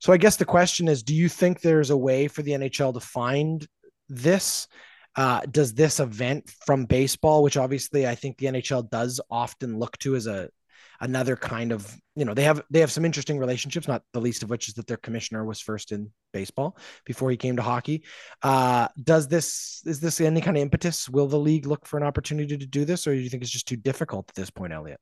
So 0.00 0.12
I 0.12 0.16
guess 0.16 0.36
the 0.36 0.44
question 0.44 0.88
is, 0.88 1.02
do 1.02 1.14
you 1.14 1.28
think 1.28 1.60
there's 1.60 1.90
a 1.90 1.96
way 1.96 2.26
for 2.26 2.42
the 2.42 2.52
NHL 2.52 2.94
to 2.94 3.00
find 3.00 3.66
this? 4.08 4.66
Uh, 5.16 5.40
does 5.50 5.74
this 5.74 6.00
event 6.00 6.50
from 6.64 6.84
baseball, 6.84 7.42
which 7.42 7.56
obviously 7.56 8.06
I 8.06 8.14
think 8.14 8.38
the 8.38 8.46
NHL 8.46 8.88
does 8.88 9.20
often 9.30 9.78
look 9.78 9.98
to 9.98 10.14
as 10.14 10.26
a 10.26 10.50
another 11.00 11.36
kind 11.36 11.72
of 11.72 11.96
you 12.14 12.24
know 12.24 12.34
they 12.34 12.42
have 12.42 12.62
they 12.70 12.80
have 12.80 12.92
some 12.92 13.04
interesting 13.04 13.38
relationships 13.38 13.88
not 13.88 14.02
the 14.12 14.20
least 14.20 14.42
of 14.42 14.50
which 14.50 14.68
is 14.68 14.74
that 14.74 14.86
their 14.86 14.96
commissioner 14.98 15.44
was 15.44 15.60
first 15.60 15.92
in 15.92 16.10
baseball 16.32 16.76
before 17.04 17.30
he 17.30 17.36
came 17.36 17.56
to 17.56 17.62
hockey 17.62 18.04
uh 18.42 18.86
does 19.02 19.28
this 19.28 19.82
is 19.86 20.00
this 20.00 20.20
any 20.20 20.40
kind 20.40 20.56
of 20.56 20.62
impetus 20.62 21.08
will 21.08 21.26
the 21.26 21.38
league 21.38 21.66
look 21.66 21.86
for 21.86 21.96
an 21.96 22.02
opportunity 22.02 22.58
to 22.58 22.66
do 22.66 22.84
this 22.84 23.06
or 23.06 23.14
do 23.14 23.20
you 23.20 23.30
think 23.30 23.42
it's 23.42 23.52
just 23.52 23.68
too 23.68 23.76
difficult 23.76 24.28
at 24.28 24.34
this 24.34 24.50
point 24.50 24.72
elliot 24.72 25.00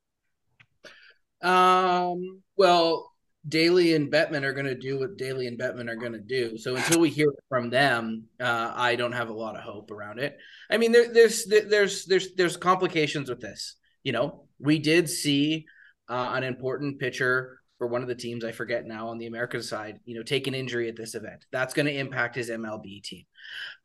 Um, 1.40 2.42
well, 2.56 3.12
Daly 3.48 3.94
and 3.94 4.10
Bettman 4.10 4.42
are 4.42 4.52
going 4.52 4.66
to 4.66 4.74
do 4.74 4.98
what 4.98 5.16
Daly 5.16 5.46
and 5.46 5.58
Bettman 5.58 5.88
are 5.88 5.96
going 5.96 6.12
to 6.12 6.18
do. 6.18 6.58
So 6.58 6.76
until 6.76 7.00
we 7.00 7.08
hear 7.10 7.32
from 7.48 7.70
them, 7.70 8.24
uh, 8.40 8.72
I 8.74 8.96
don't 8.96 9.12
have 9.12 9.30
a 9.30 9.34
lot 9.34 9.56
of 9.56 9.62
hope 9.62 9.90
around 9.90 10.18
it. 10.18 10.36
I 10.70 10.76
mean, 10.76 10.92
there, 10.92 11.12
there's 11.12 11.44
there's 11.46 12.04
there's 12.04 12.34
there's 12.34 12.56
complications 12.56 13.30
with 13.30 13.40
this. 13.40 13.76
You 14.02 14.12
know, 14.12 14.48
we 14.58 14.78
did 14.78 15.08
see 15.08 15.66
uh, 16.08 16.32
an 16.34 16.44
important 16.44 16.98
pitcher 16.98 17.58
for 17.78 17.86
one 17.86 18.02
of 18.02 18.08
the 18.08 18.14
teams 18.14 18.44
I 18.44 18.50
forget 18.50 18.86
now 18.86 19.08
on 19.08 19.18
the 19.18 19.26
American 19.26 19.62
side, 19.62 20.00
you 20.04 20.16
know, 20.16 20.24
take 20.24 20.48
an 20.48 20.54
injury 20.54 20.88
at 20.88 20.96
this 20.96 21.14
event. 21.14 21.46
That's 21.52 21.72
going 21.72 21.86
to 21.86 21.96
impact 21.96 22.34
his 22.34 22.50
MLB 22.50 23.02
team. 23.04 23.24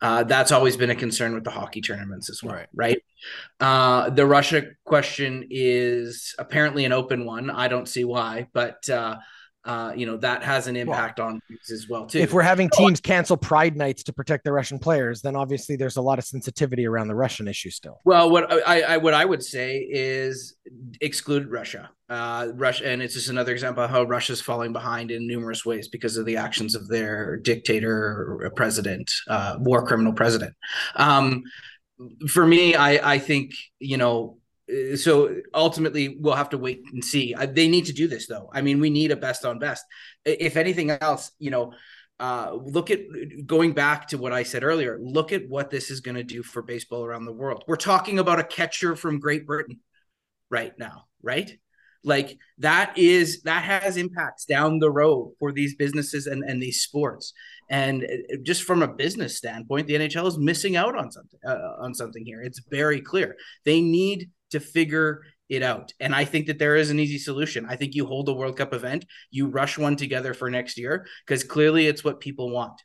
Uh, 0.01 0.23
that's 0.23 0.51
always 0.51 0.75
been 0.75 0.89
a 0.89 0.95
concern 0.95 1.35
with 1.35 1.43
the 1.43 1.51
hockey 1.51 1.79
tournaments 1.79 2.29
as 2.29 2.41
well, 2.41 2.55
right? 2.55 2.67
right? 2.73 3.03
Uh, 3.59 4.09
the 4.09 4.25
Russia 4.25 4.63
question 4.83 5.47
is 5.51 6.33
apparently 6.39 6.85
an 6.85 6.91
open 6.91 7.25
one. 7.25 7.51
I 7.51 7.67
don't 7.67 7.87
see 7.87 8.03
why, 8.03 8.47
but 8.51 8.89
uh, 9.65 9.83
uh, 9.83 9.93
you 9.95 10.05
know 10.05 10.17
that 10.17 10.43
has 10.43 10.67
an 10.67 10.75
impact 10.75 11.19
well, 11.19 11.29
on 11.29 11.41
as 11.71 11.87
well 11.89 12.05
too. 12.05 12.19
If 12.19 12.33
we're 12.33 12.41
having 12.41 12.69
teams 12.69 12.99
cancel 12.99 13.37
Pride 13.37 13.75
nights 13.75 14.03
to 14.03 14.13
protect 14.13 14.43
the 14.43 14.51
Russian 14.51 14.79
players, 14.79 15.21
then 15.21 15.35
obviously 15.35 15.75
there's 15.75 15.97
a 15.97 16.01
lot 16.01 16.19
of 16.19 16.25
sensitivity 16.25 16.85
around 16.85 17.07
the 17.07 17.15
Russian 17.15 17.47
issue 17.47 17.69
still. 17.69 17.99
Well, 18.05 18.29
what 18.29 18.51
I, 18.67 18.81
I 18.81 18.97
what 18.97 19.13
I 19.13 19.25
would 19.25 19.43
say 19.43 19.87
is 19.89 20.55
exclude 21.01 21.49
Russia. 21.49 21.89
Uh, 22.09 22.49
Russia, 22.53 22.87
and 22.87 23.01
it's 23.01 23.13
just 23.15 23.29
another 23.29 23.51
example 23.51 23.83
of 23.83 23.89
how 23.89 24.03
Russia's 24.03 24.41
falling 24.41 24.71
behind 24.71 25.09
in 25.09 25.25
numerous 25.25 25.65
ways 25.65 25.87
because 25.87 26.15
of 26.17 26.25
the 26.25 26.37
actions 26.37 26.75
of 26.75 26.87
their 26.87 27.37
dictator, 27.37 28.51
president, 28.55 29.11
uh, 29.27 29.55
war 29.59 29.85
criminal 29.85 30.13
president. 30.13 30.53
Um, 30.95 31.43
for 32.29 32.45
me, 32.45 32.75
I 32.75 33.13
I 33.13 33.19
think 33.19 33.53
you 33.79 33.97
know 33.97 34.37
uh, 34.37 34.42
so 34.95 35.35
ultimately 35.53 36.17
we'll 36.19 36.35
have 36.35 36.49
to 36.49 36.57
wait 36.57 36.81
and 36.93 37.03
see. 37.03 37.33
They 37.33 37.67
need 37.67 37.85
to 37.85 37.93
do 37.93 38.07
this 38.07 38.27
though. 38.27 38.49
I 38.53 38.61
mean 38.61 38.79
we 38.79 38.89
need 38.89 39.11
a 39.11 39.15
best 39.15 39.45
on 39.45 39.59
best. 39.59 39.85
If 40.25 40.57
anything 40.57 40.91
else 40.91 41.31
you 41.39 41.51
know 41.51 41.73
uh, 42.19 42.53
look 42.53 42.91
at 42.91 42.99
going 43.45 43.73
back 43.73 44.07
to 44.07 44.19
what 44.19 44.31
i 44.31 44.43
said 44.43 44.63
earlier 44.63 44.99
look 45.01 45.33
at 45.33 45.49
what 45.49 45.71
this 45.71 45.89
is 45.89 45.99
going 45.99 46.15
to 46.15 46.23
do 46.23 46.43
for 46.43 46.61
baseball 46.61 47.03
around 47.03 47.25
the 47.25 47.33
world. 47.33 47.63
We're 47.67 47.75
talking 47.75 48.19
about 48.19 48.39
a 48.39 48.43
catcher 48.43 48.95
from 48.95 49.19
great 49.19 49.45
britain 49.45 49.79
right 50.49 50.77
now 50.77 51.05
right? 51.23 51.57
Like 52.03 52.37
that 52.57 52.97
is 52.97 53.41
that 53.43 53.63
has 53.63 53.95
impacts 53.95 54.43
down 54.45 54.79
the 54.79 54.91
road 54.91 55.33
for 55.39 55.53
these 55.53 55.75
businesses 55.75 56.27
and, 56.27 56.43
and 56.43 56.61
these 56.61 56.81
sports. 56.81 57.33
And 57.69 58.03
uh, 58.03 58.37
just 58.43 58.63
from 58.63 58.83
a 58.83 58.87
business 58.87 59.37
standpoint 59.37 59.87
the 59.87 59.95
nhl 59.95 60.27
is 60.27 60.37
missing 60.37 60.75
out 60.75 60.97
on 60.97 61.11
something 61.11 61.39
uh, 61.47 61.75
on 61.79 61.95
something 61.95 62.25
here. 62.25 62.41
It's 62.41 62.61
very 62.69 62.99
clear. 62.99 63.35
They 63.63 63.81
need 63.81 64.29
to 64.53 64.59
figure 64.59 65.21
it 65.49 65.61
out. 65.61 65.93
And 65.99 66.15
I 66.15 66.25
think 66.25 66.47
that 66.47 66.57
there 66.57 66.75
is 66.75 66.89
an 66.89 66.99
easy 66.99 67.19
solution. 67.19 67.65
I 67.67 67.75
think 67.75 67.93
you 67.93 68.05
hold 68.05 68.29
a 68.29 68.33
World 68.33 68.57
Cup 68.57 68.73
event, 68.73 69.05
you 69.29 69.47
rush 69.47 69.77
one 69.77 69.95
together 69.95 70.33
for 70.33 70.49
next 70.49 70.77
year 70.77 71.05
because 71.25 71.43
clearly 71.43 71.87
it's 71.87 72.03
what 72.03 72.19
people 72.19 72.49
want. 72.49 72.81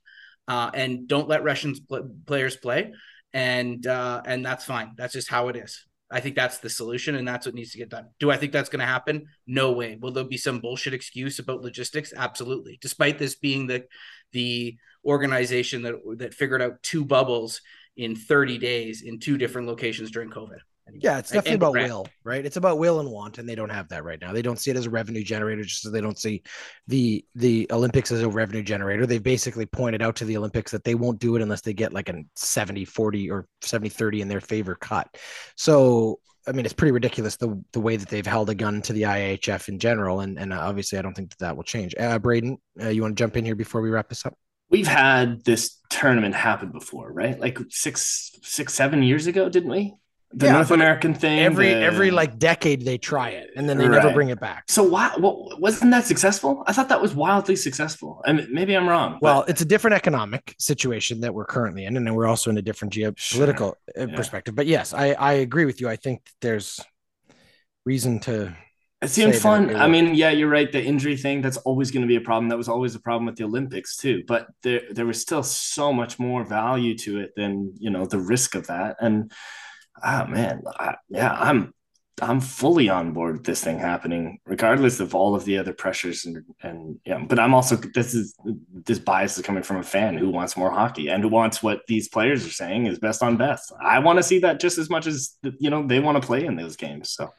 Uh, 0.47 0.71
and 0.75 1.07
don't 1.07 1.29
let 1.29 1.45
Russian 1.45 1.75
pl- 1.89 2.11
players 2.27 2.57
play, 2.57 2.93
and 3.35 3.87
uh, 3.87 4.23
and 4.25 4.45
that's 4.45 4.65
fine. 4.65 4.95
That's 4.97 5.13
just 5.13 5.29
how 5.29 5.49
it 5.49 5.57
is. 5.57 5.85
I 6.11 6.21
think 6.21 6.37
that's 6.37 6.59
the 6.59 6.71
solution, 6.71 7.17
and 7.17 7.29
that's 7.29 7.45
what 7.45 7.55
needs 7.55 7.73
to 7.73 7.79
get 7.79 7.91
done. 7.91 8.07
Do 8.19 8.31
I 8.31 8.39
think 8.39 8.53
that's 8.53 8.71
going 8.71 8.81
to 8.81 8.87
happen? 8.87 9.27
No 9.47 9.73
way. 9.73 9.99
Will 10.01 10.11
there 10.11 10.25
be 10.25 10.39
some 10.39 10.61
bullshit 10.61 10.95
excuse 10.95 11.39
about 11.39 11.61
logistics? 11.61 12.15
Absolutely. 12.17 12.79
Despite 12.81 13.19
this 13.19 13.35
being 13.35 13.67
the 13.67 13.85
the 14.33 14.79
organization 15.05 15.83
that 15.83 15.97
that 16.17 16.33
figured 16.33 16.63
out 16.63 16.83
two 16.83 17.05
bubbles 17.05 17.61
in 17.99 18.17
30 18.17 18.59
days 18.59 19.03
in 19.03 19.19
two 19.19 19.37
different 19.37 19.67
locations 19.67 20.11
during 20.11 20.31
COVID. 20.31 20.61
Yeah, 20.95 21.19
it's 21.19 21.31
definitely 21.31 21.57
about 21.57 21.73
will, 21.75 22.07
right? 22.25 22.45
It's 22.45 22.57
about 22.57 22.79
will 22.79 23.01
and 23.01 23.11
want, 23.11 23.39
and 23.39 23.49
they 23.49 23.55
don't 23.55 23.69
have 23.69 23.89
that 23.89 24.05
right 24.05 24.21
now. 24.21 24.33
They 24.33 24.43
don't 24.43 24.59
see 24.59 24.71
it 24.71 24.77
as 24.77 24.87
a 24.87 24.91
revenue 24.91 25.23
generator, 25.23 25.63
just 25.63 25.87
as 25.87 25.93
they 25.93 26.01
don't 26.01 26.19
see 26.19 26.43
the 26.87 27.25
the 27.35 27.67
Olympics 27.71 28.11
as 28.13 28.23
a 28.23 28.29
revenue 28.29 28.63
generator. 28.63 29.07
They've 29.07 29.23
basically 29.23 29.67
pointed 29.67 30.03
out 30.03 30.17
to 30.17 30.25
the 30.25 30.37
Olympics 30.37 30.73
that 30.73 30.85
they 30.85 30.95
won't 30.95 31.19
do 31.19 31.37
it 31.37 31.43
unless 31.43 31.61
they 31.61 31.75
get 31.75 31.93
like 31.93 32.09
a 32.09 32.23
70 32.37 32.85
40 32.85 33.31
or 33.31 33.47
70 33.63 33.89
30 33.89 34.23
in 34.23 34.29
their 34.29 34.41
favor 34.41 34.75
cut. 34.75 35.09
So 35.57 36.21
I 36.49 36.53
mean, 36.53 36.65
it's 36.65 36.75
pretty 36.75 36.93
ridiculous 36.93 37.37
the 37.37 37.63
the 37.73 37.81
way 37.81 37.97
that 37.97 38.09
they've 38.09 38.27
held 38.27 38.49
a 38.49 38.55
gun 38.55 38.81
to 38.83 38.93
the 38.93 39.03
IHF 39.03 39.69
in 39.69 39.79
general, 39.79 40.21
and 40.21 40.39
and 40.39 40.53
obviously, 40.53 40.99
I 40.99 41.03
don't 41.03 41.15
think 41.15 41.31
that 41.31 41.39
that 41.41 41.57
will 41.57 41.65
change. 41.65 41.95
Uh, 41.99 42.19
Braden, 42.19 42.57
uh, 42.81 42.89
you 42.89 43.03
want 43.03 43.17
to 43.17 43.23
jump 43.23 43.37
in 43.37 43.45
here 43.45 43.55
before 43.55 43.83
we 43.83 43.91
wrap 43.91 44.09
this 44.09 44.25
up? 44.25 44.35
We've 44.71 44.87
had 44.87 45.45
this 45.45 45.79
tournament 45.91 46.35
happen 46.35 46.71
before, 46.71 47.11
right? 47.13 47.39
Like 47.39 47.59
six, 47.71 48.33
six, 48.43 48.75
seven 48.75 49.03
years 49.03 49.27
ago, 49.27 49.49
didn't 49.49 49.71
we? 49.71 49.95
The 50.33 50.47
yeah, 50.47 50.53
North 50.53 50.71
American 50.71 51.15
thing. 51.15 51.39
Every 51.41 51.69
the... 51.69 51.81
every 51.81 52.11
like 52.11 52.39
decade 52.39 52.85
they 52.85 52.99
try 52.99 53.31
it 53.31 53.51
and 53.57 53.69
then 53.69 53.79
they 53.79 53.89
right. 53.89 54.03
never 54.03 54.13
bring 54.13 54.29
it 54.29 54.39
back. 54.39 54.65
So 54.69 54.83
why 54.83 55.13
what, 55.17 55.61
wasn't 55.61 55.91
that 55.93 56.05
successful? 56.05 56.65
I 56.67 56.73
thought 56.73 56.91
that 56.91 57.01
was 57.01 57.15
wildly 57.15 57.57
successful. 57.57 58.23
I 58.27 58.33
mean, 58.33 58.49
maybe 58.51 58.77
I'm 58.77 58.89
wrong. 58.89 59.19
Well, 59.23 59.41
but... 59.41 59.51
it's 59.51 59.63
a 59.63 59.65
different 59.65 59.95
economic 59.95 60.55
situation 60.59 61.21
that 61.21 61.35
we're 61.35 61.47
currently 61.47 61.87
in, 61.87 61.97
and 61.97 62.07
then 62.07 62.15
we're 62.15 62.27
also 62.27 62.51
in 62.51 62.59
a 62.59 62.63
different 62.63 62.93
geopolitical 62.93 63.57
sure. 63.57 63.77
Uh, 63.99 64.07
yeah. 64.07 64.17
perspective. 64.17 64.55
But 64.55 64.67
yes, 64.67 64.93
I 64.93 65.13
I 65.13 65.33
agree 65.35 65.65
with 65.65 65.81
you. 65.81 65.89
I 65.89 65.97
think 65.97 66.23
there's 66.41 66.81
reason 67.87 68.21
to. 68.21 68.55
It 69.01 69.11
seemed 69.11 69.37
fun. 69.37 69.77
I 69.77 69.87
mean, 69.87 70.17
yeah, 70.17 70.31
you're 70.31 70.51
right. 70.51 70.71
The 70.73 70.83
injury 70.83 71.17
thing, 71.17 71.41
that's 71.41 71.57
always 71.59 71.93
going 71.93 72.03
to 72.03 72.09
be 72.09 72.17
a 72.17 72.21
problem. 72.21 72.49
That 72.49 72.59
was 72.59 72.69
always 72.69 72.97
a 72.97 73.01
problem 73.01 73.27
with 73.27 73.37
the 73.37 73.45
Olympics 73.45 73.97
too. 73.97 74.25
But 74.27 74.49
there 74.65 74.83
there 74.91 75.07
was 75.07 75.21
still 75.21 75.45
so 75.45 75.93
much 75.93 76.19
more 76.19 76.45
value 76.45 76.99
to 76.99 77.21
it 77.21 77.31
than, 77.37 77.75
you 77.79 77.91
know, 77.91 78.07
the 78.07 78.19
risk 78.19 78.57
of 78.57 78.67
that. 78.67 78.97
And 79.01 79.31
oh 80.05 80.27
man, 80.27 80.63
I, 80.79 80.95
yeah, 81.09 81.33
I'm 81.33 81.75
I'm 82.23 82.41
fully 82.41 82.89
on 82.89 83.13
board 83.13 83.37
with 83.37 83.45
this 83.45 83.63
thing 83.63 83.79
happening, 83.79 84.41
regardless 84.45 85.01
of 85.01 85.15
all 85.15 85.35
of 85.35 85.45
the 85.45 85.59
other 85.59 85.73
pressures 85.73 86.25
and 86.25 86.45
and 86.63 86.99
yeah. 87.05 87.19
But 87.19 87.39
I'm 87.39 87.55
also 87.55 87.77
this 87.77 88.15
is 88.15 88.35
this 88.73 88.99
bias 88.99 89.39
is 89.39 89.45
coming 89.45 89.63
from 89.63 89.79
a 89.79 89.83
fan 89.83 90.17
who 90.17 90.31
wants 90.31 90.57
more 90.57 90.71
hockey 90.71 91.09
and 91.09 91.23
who 91.23 91.29
wants 91.29 91.63
what 91.63 91.81
these 91.87 92.09
players 92.09 92.47
are 92.47 92.51
saying 92.51 92.87
is 92.87 92.99
best 92.99 93.23
on 93.23 93.37
best. 93.37 93.73
I 93.81 93.99
want 93.99 94.19
to 94.19 94.23
see 94.23 94.41
that 94.41 94.61
just 94.61 94.79
as 94.79 94.91
much 94.91 95.07
as 95.07 95.37
you 95.59 95.71
know 95.71 95.87
they 95.87 96.01
want 96.01 96.21
to 96.21 96.27
play 96.27 96.45
in 96.45 96.57
those 96.57 96.77
games. 96.77 97.11
So, 97.11 97.33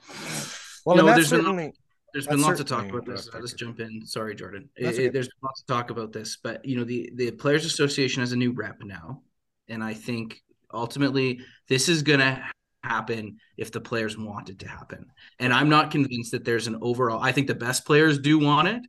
well, 0.86 0.98
you 0.98 1.04
know, 1.04 1.14
there's 1.14 1.30
certainly. 1.30 1.66
Been, 1.66 1.74
there's 2.14 2.28
been 2.28 2.42
lots 2.42 2.60
of 2.60 2.66
talk 2.66 2.90
about 2.90 3.06
this. 3.06 3.30
I'll 3.34 3.42
just 3.42 3.58
jump 3.58 3.80
in. 3.80 4.04
Sorry, 4.04 4.34
Jordan. 4.34 4.68
It, 4.76 4.98
it, 4.98 5.14
there's 5.14 5.30
lots 5.44 5.62
of 5.62 5.68
talk 5.68 5.92
about 5.92 6.12
this, 6.12 6.38
but 6.42 6.66
you 6.66 6.76
know 6.76 6.84
the 6.84 7.12
the 7.16 7.32
Players 7.32 7.66
Association 7.66 8.22
has 8.22 8.32
a 8.32 8.36
new 8.36 8.52
rep 8.52 8.78
now, 8.82 9.22
and 9.68 9.84
I 9.84 9.94
think 9.94 10.42
ultimately 10.74 11.42
this 11.68 11.90
is 11.90 12.04
going 12.04 12.20
to 12.20 12.44
happen 12.84 13.38
if 13.58 13.72
the 13.72 13.82
players 13.82 14.18
want 14.18 14.50
it 14.50 14.60
to 14.60 14.68
happen. 14.68 15.06
And 15.40 15.54
I'm 15.54 15.70
not 15.70 15.92
convinced 15.92 16.32
that 16.32 16.46
there's 16.46 16.68
an 16.68 16.78
overall. 16.82 17.22
I 17.22 17.32
think 17.32 17.48
the 17.48 17.56
best 17.56 17.86
players 17.86 18.20
do 18.20 18.40
want 18.40 18.68
it. 18.68 18.82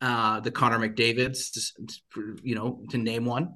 Uh, 0.00 0.40
the 0.40 0.50
Connor 0.50 0.78
McDavid's, 0.78 1.72
you 2.42 2.54
know, 2.54 2.82
to 2.90 2.98
name 2.98 3.24
one. 3.24 3.54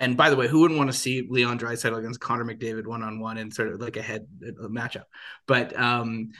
And 0.00 0.16
by 0.16 0.28
the 0.28 0.36
way, 0.36 0.48
who 0.48 0.60
wouldn't 0.60 0.78
want 0.78 0.90
to 0.90 0.96
see 0.96 1.26
Leon 1.28 1.58
Draisaitl 1.58 1.98
against 1.98 2.20
Connor 2.20 2.44
McDavid 2.44 2.86
one 2.86 3.02
on 3.02 3.20
one 3.20 3.38
in 3.38 3.50
sort 3.50 3.68
of 3.68 3.80
like 3.80 3.96
a 3.96 4.02
head 4.02 4.26
a 4.42 4.68
matchup? 4.68 5.04
But 5.46 5.78
um, 5.78 6.30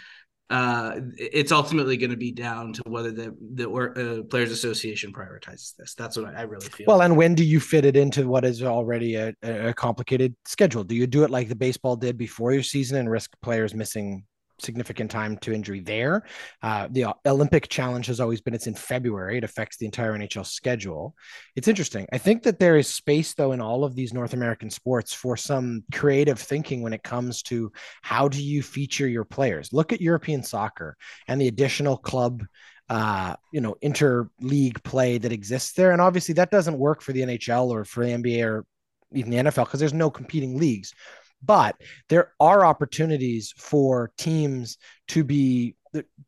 uh, 0.51 1.01
it's 1.17 1.53
ultimately 1.53 1.97
going 1.97 2.11
to 2.11 2.17
be 2.17 2.31
down 2.31 2.73
to 2.75 2.83
whether 2.87 3.11
the 3.11 3.35
the 3.55 3.65
or, 3.65 3.99
uh, 3.99 4.23
players 4.25 4.53
association 4.53 5.13
prioritizes 5.13 5.75
this. 5.77 5.95
That's 5.95 6.17
what 6.17 6.37
I 6.37 6.43
really 6.43 6.69
feel. 6.69 6.85
Well, 6.87 7.01
and 7.03 7.17
when 7.17 7.35
do 7.35 7.45
you 7.45 7.61
fit 7.61 7.85
it 7.85 7.97
into 7.97 8.29
what 8.29 8.45
is 8.45 8.63
already 8.63 9.15
a, 9.17 9.33
a 9.43 9.73
complicated 9.73 10.35
schedule? 10.45 10.85
Do 10.85 10.95
you 10.95 11.07
do 11.07 11.25
it 11.25 11.31
like 11.31 11.49
the 11.49 11.57
baseball 11.57 11.97
did 11.97 12.19
before 12.19 12.53
your 12.53 12.63
season 12.63 12.99
and 12.99 13.11
risk 13.11 13.31
players 13.43 13.75
missing 13.75 14.25
significant 14.59 15.11
time 15.11 15.37
to 15.39 15.53
injury 15.53 15.81
there. 15.81 16.25
Uh, 16.63 16.89
the 16.91 17.15
Olympic 17.27 17.69
challenge 17.69 18.07
has 18.07 18.21
always 18.21 18.41
been 18.41 18.55
it's 18.55 18.67
in 18.67 18.75
February. 18.75 19.39
It 19.39 19.45
affects 19.45 19.77
the 19.77 19.87
entire 19.87 20.13
NHL 20.13 20.47
schedule. 20.47 21.15
It's 21.57 21.69
interesting. 21.69 22.07
I 22.13 22.19
think 22.19 22.43
that 22.45 22.59
there 22.59 22.77
is 22.77 22.89
space 22.89 23.35
though 23.35 23.53
in 23.53 23.61
all 23.61 23.85
of 23.85 23.95
these 23.95 24.13
North 24.13 24.33
American 24.33 24.71
sports 24.71 25.13
for 25.13 25.37
some 25.37 25.85
creative 25.93 26.39
thinking 26.39 26.83
when 26.83 26.93
it 26.93 27.03
comes 27.03 27.43
to 27.45 27.73
how 28.03 28.29
do 28.29 28.43
you 28.43 28.63
feature 28.63 29.09
your 29.09 29.25
players. 29.25 29.73
Look 29.73 29.93
at 29.93 30.01
European 30.01 30.43
soccer 30.43 30.97
and 31.29 31.41
the 31.41 31.49
additional 31.49 31.97
club 31.97 32.45
uh, 32.89 33.35
you 33.51 33.61
know, 33.61 33.75
inter-league 33.81 34.83
play 34.83 35.17
that 35.17 35.33
exists 35.33 35.73
there. 35.73 35.93
And 35.93 36.03
obviously 36.03 36.35
that 36.35 36.51
doesn't 36.51 36.79
work 36.79 37.01
for 37.01 37.13
the 37.13 37.23
NHL 37.23 37.69
or 37.69 37.85
for 37.85 38.05
the 38.05 38.13
NBA 38.13 38.45
or 38.45 38.67
even 39.13 39.31
the 39.31 39.39
NFL 39.39 39.65
because 39.65 39.81
there's 39.81 39.95
no 39.95 40.11
competing 40.11 40.59
leagues. 40.59 40.93
But 41.45 41.77
there 42.09 42.33
are 42.41 42.65
opportunities 42.65 43.53
for 43.57 44.13
teams 44.17 44.79
to 45.09 45.25
be 45.25 45.77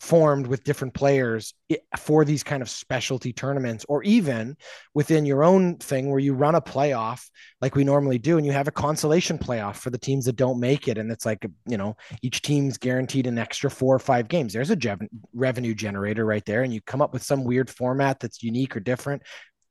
formed 0.00 0.46
with 0.46 0.64
different 0.64 0.94
players 0.94 1.54
for 1.98 2.24
these 2.24 2.42
kind 2.42 2.62
of 2.62 2.70
specialty 2.70 3.32
tournaments 3.32 3.84
or 3.88 4.02
even 4.04 4.56
within 4.94 5.26
your 5.26 5.42
own 5.42 5.76
thing 5.78 6.10
where 6.10 6.20
you 6.20 6.34
run 6.34 6.54
a 6.54 6.60
playoff 6.60 7.28
like 7.60 7.74
we 7.74 7.82
normally 7.82 8.18
do 8.18 8.36
and 8.36 8.46
you 8.46 8.52
have 8.52 8.68
a 8.68 8.72
consolation 8.72 9.38
playoff 9.38 9.76
for 9.76 9.90
the 9.90 9.98
teams 9.98 10.24
that 10.26 10.36
don't 10.36 10.60
make 10.60 10.88
it 10.88 10.98
and 10.98 11.10
it's 11.10 11.26
like 11.26 11.44
you 11.66 11.76
know 11.76 11.96
each 12.22 12.42
team's 12.42 12.78
guaranteed 12.78 13.26
an 13.26 13.38
extra 13.38 13.70
four 13.70 13.94
or 13.94 13.98
five 13.98 14.28
games. 14.28 14.52
There's 14.52 14.70
a 14.70 14.98
revenue 15.34 15.74
generator 15.74 16.24
right 16.24 16.44
there 16.44 16.62
and 16.62 16.72
you 16.72 16.80
come 16.82 17.02
up 17.02 17.12
with 17.12 17.22
some 17.22 17.44
weird 17.44 17.70
format 17.70 18.20
that's 18.20 18.42
unique 18.42 18.76
or 18.76 18.80
different 18.80 19.22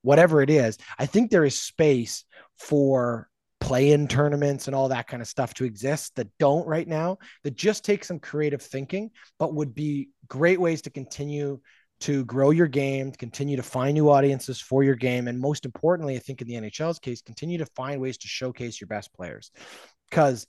whatever 0.02 0.42
it 0.42 0.50
is. 0.50 0.78
I 1.00 1.06
think 1.08 1.32
there 1.32 1.46
is 1.46 1.60
space 1.60 2.26
for 2.60 3.28
play-in 3.66 4.08
tournaments 4.08 4.68
and 4.68 4.76
all 4.76 4.90
that 4.90 5.08
kind 5.08 5.24
of 5.24 5.28
stuff 5.28 5.52
to 5.56 5.66
exist 5.66 6.16
that 6.16 6.28
don't 6.38 6.68
right 6.68 6.88
now 6.88 7.18
that 7.44 7.56
just 7.56 7.84
take 7.84 8.06
some 8.06 8.20
creative 8.20 8.62
thinking 8.62 9.10
but 9.40 9.56
would 9.56 9.74
be 9.74 10.08
great 10.28 10.62
ways 10.62 10.84
to 10.84 10.92
continue 10.92 11.60
to 12.00 12.24
grow 12.26 12.52
your 12.52 12.68
game 12.68 13.12
continue 13.12 13.58
to 13.58 13.64
find 13.64 13.96
new 13.96 14.08
audiences 14.08 14.62
for 14.62 14.84
your 14.84 14.94
game 14.94 15.28
and 15.28 15.40
most 15.40 15.66
importantly 15.66 16.16
i 16.16 16.20
think 16.20 16.44
in 16.44 16.48
the 16.48 16.54
nhl's 16.54 17.00
case 17.00 17.24
continue 17.24 17.58
to 17.58 17.66
find 17.76 18.00
ways 18.00 18.20
to 18.20 18.28
showcase 18.28 18.80
your 18.80 18.88
best 18.88 19.12
players. 19.16 19.50
Because 20.12 20.46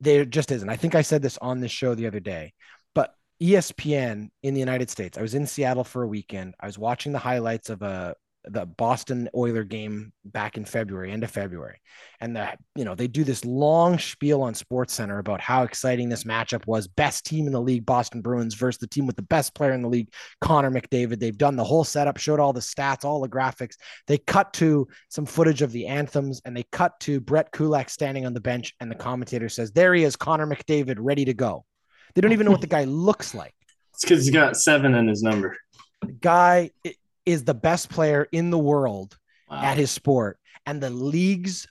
there 0.00 0.24
just 0.24 0.50
isn't. 0.50 0.68
I 0.68 0.76
think 0.76 0.96
i 0.96 1.02
said 1.02 1.22
this 1.22 1.38
on 1.38 1.60
this 1.60 1.70
show 1.70 1.94
the 1.94 2.08
other 2.08 2.18
day 2.18 2.52
but 2.96 3.14
espn 3.40 4.28
in 4.42 4.54
the 4.54 4.60
united 4.60 4.90
states 4.90 5.16
i 5.16 5.22
was 5.22 5.36
in 5.36 5.46
seattle 5.46 5.84
for 5.84 6.02
a 6.02 6.08
weekend. 6.08 6.56
I 6.58 6.66
was 6.66 6.78
watching 6.78 7.12
the 7.12 7.20
highlights 7.20 7.70
of 7.70 7.82
a 7.82 8.16
the 8.48 8.64
Boston 8.64 9.28
Oiler 9.34 9.64
game 9.64 10.12
back 10.24 10.56
in 10.56 10.64
February, 10.64 11.10
end 11.10 11.24
of 11.24 11.30
February. 11.30 11.80
And 12.20 12.36
that, 12.36 12.58
you 12.74 12.84
know, 12.84 12.94
they 12.94 13.08
do 13.08 13.24
this 13.24 13.44
long 13.44 13.98
spiel 13.98 14.42
on 14.42 14.54
Sports 14.54 14.94
Center 14.94 15.18
about 15.18 15.40
how 15.40 15.64
exciting 15.64 16.08
this 16.08 16.24
matchup 16.24 16.66
was. 16.66 16.86
Best 16.86 17.26
team 17.26 17.46
in 17.46 17.52
the 17.52 17.60
league, 17.60 17.84
Boston 17.84 18.22
Bruins 18.22 18.54
versus 18.54 18.78
the 18.78 18.86
team 18.86 19.06
with 19.06 19.16
the 19.16 19.22
best 19.22 19.54
player 19.54 19.72
in 19.72 19.82
the 19.82 19.88
league, 19.88 20.12
Connor 20.40 20.70
McDavid. 20.70 21.18
They've 21.18 21.36
done 21.36 21.56
the 21.56 21.64
whole 21.64 21.84
setup, 21.84 22.18
showed 22.18 22.40
all 22.40 22.52
the 22.52 22.60
stats, 22.60 23.04
all 23.04 23.20
the 23.20 23.28
graphics. 23.28 23.74
They 24.06 24.18
cut 24.18 24.52
to 24.54 24.86
some 25.08 25.26
footage 25.26 25.62
of 25.62 25.72
the 25.72 25.86
anthems 25.86 26.40
and 26.44 26.56
they 26.56 26.64
cut 26.70 26.98
to 27.00 27.20
Brett 27.20 27.50
Kulak 27.52 27.90
standing 27.90 28.26
on 28.26 28.34
the 28.34 28.40
bench. 28.40 28.74
And 28.80 28.90
the 28.90 28.96
commentator 28.96 29.48
says, 29.48 29.72
There 29.72 29.94
he 29.94 30.04
is, 30.04 30.14
Connor 30.14 30.46
McDavid, 30.46 30.96
ready 30.98 31.24
to 31.24 31.34
go. 31.34 31.64
They 32.14 32.20
don't 32.20 32.32
even 32.32 32.46
know 32.46 32.52
what 32.52 32.60
the 32.60 32.66
guy 32.66 32.84
looks 32.84 33.34
like. 33.34 33.54
It's 33.92 34.04
because 34.04 34.24
he's 34.24 34.32
got 34.32 34.56
seven 34.56 34.94
in 34.94 35.08
his 35.08 35.22
number. 35.22 35.56
The 36.02 36.12
guy, 36.12 36.70
is 37.26 37.44
the 37.44 37.54
best 37.54 37.90
player 37.90 38.26
in 38.32 38.50
the 38.50 38.58
world 38.58 39.18
wow. 39.50 39.60
at 39.62 39.76
his 39.76 39.90
sport, 39.90 40.38
and 40.64 40.80
the 40.80 40.90
league's 40.90 41.66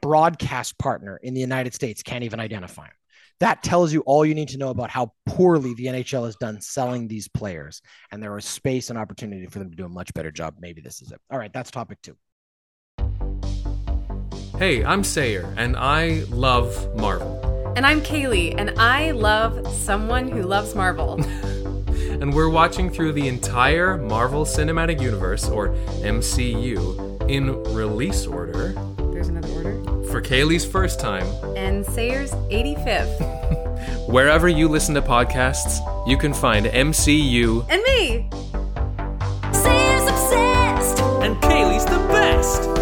broadcast 0.00 0.78
partner 0.78 1.18
in 1.22 1.34
the 1.34 1.40
United 1.40 1.74
States 1.74 2.02
can't 2.02 2.24
even 2.24 2.38
identify 2.38 2.84
him. 2.84 2.92
That 3.40 3.62
tells 3.62 3.92
you 3.92 4.00
all 4.00 4.26
you 4.26 4.34
need 4.34 4.48
to 4.48 4.58
know 4.58 4.70
about 4.70 4.90
how 4.90 5.12
poorly 5.26 5.72
the 5.74 5.86
NHL 5.86 6.24
has 6.24 6.34
done 6.36 6.60
selling 6.60 7.06
these 7.06 7.28
players. 7.28 7.80
And 8.10 8.20
there 8.20 8.36
is 8.36 8.44
space 8.44 8.90
and 8.90 8.98
opportunity 8.98 9.46
for 9.46 9.60
them 9.60 9.70
to 9.70 9.76
do 9.76 9.84
a 9.84 9.88
much 9.88 10.12
better 10.12 10.32
job. 10.32 10.56
Maybe 10.58 10.80
this 10.80 11.02
is 11.02 11.12
it. 11.12 11.20
All 11.30 11.38
right, 11.38 11.52
that's 11.52 11.70
topic 11.70 11.98
two. 12.02 12.16
Hey, 14.58 14.84
I'm 14.84 15.04
Sayer, 15.04 15.54
and 15.56 15.76
I 15.76 16.24
love 16.30 16.96
Marvel. 16.96 17.72
And 17.76 17.86
I'm 17.86 18.00
Kaylee, 18.00 18.56
and 18.58 18.70
I 18.76 19.12
love 19.12 19.72
someone 19.72 20.26
who 20.26 20.42
loves 20.42 20.74
Marvel. 20.74 21.20
and 22.20 22.34
we're 22.34 22.48
watching 22.48 22.90
through 22.90 23.12
the 23.12 23.28
entire 23.28 23.96
Marvel 23.96 24.44
Cinematic 24.44 25.00
Universe, 25.00 25.48
or 25.48 25.68
MCU, 26.00 27.30
in 27.30 27.62
release 27.74 28.26
order. 28.26 28.72
There's 29.12 29.28
another 29.28 29.48
order. 29.50 29.82
For 30.10 30.20
Kaylee's 30.22 30.64
first 30.64 30.98
time. 30.98 31.26
And 31.56 31.84
Sayer's 31.84 32.32
85th. 32.50 34.08
Wherever 34.08 34.48
you 34.48 34.68
listen 34.68 34.94
to 34.94 35.02
podcasts, 35.02 35.78
you 36.08 36.16
can 36.16 36.32
find 36.32 36.66
MCU. 36.66 37.66
And 37.68 37.82
me! 37.82 38.28
Sayer's 39.52 40.08
obsessed! 40.08 41.02
And 41.22 41.36
Kaylee's 41.42 41.84
the 41.84 41.98
best! 42.08 42.78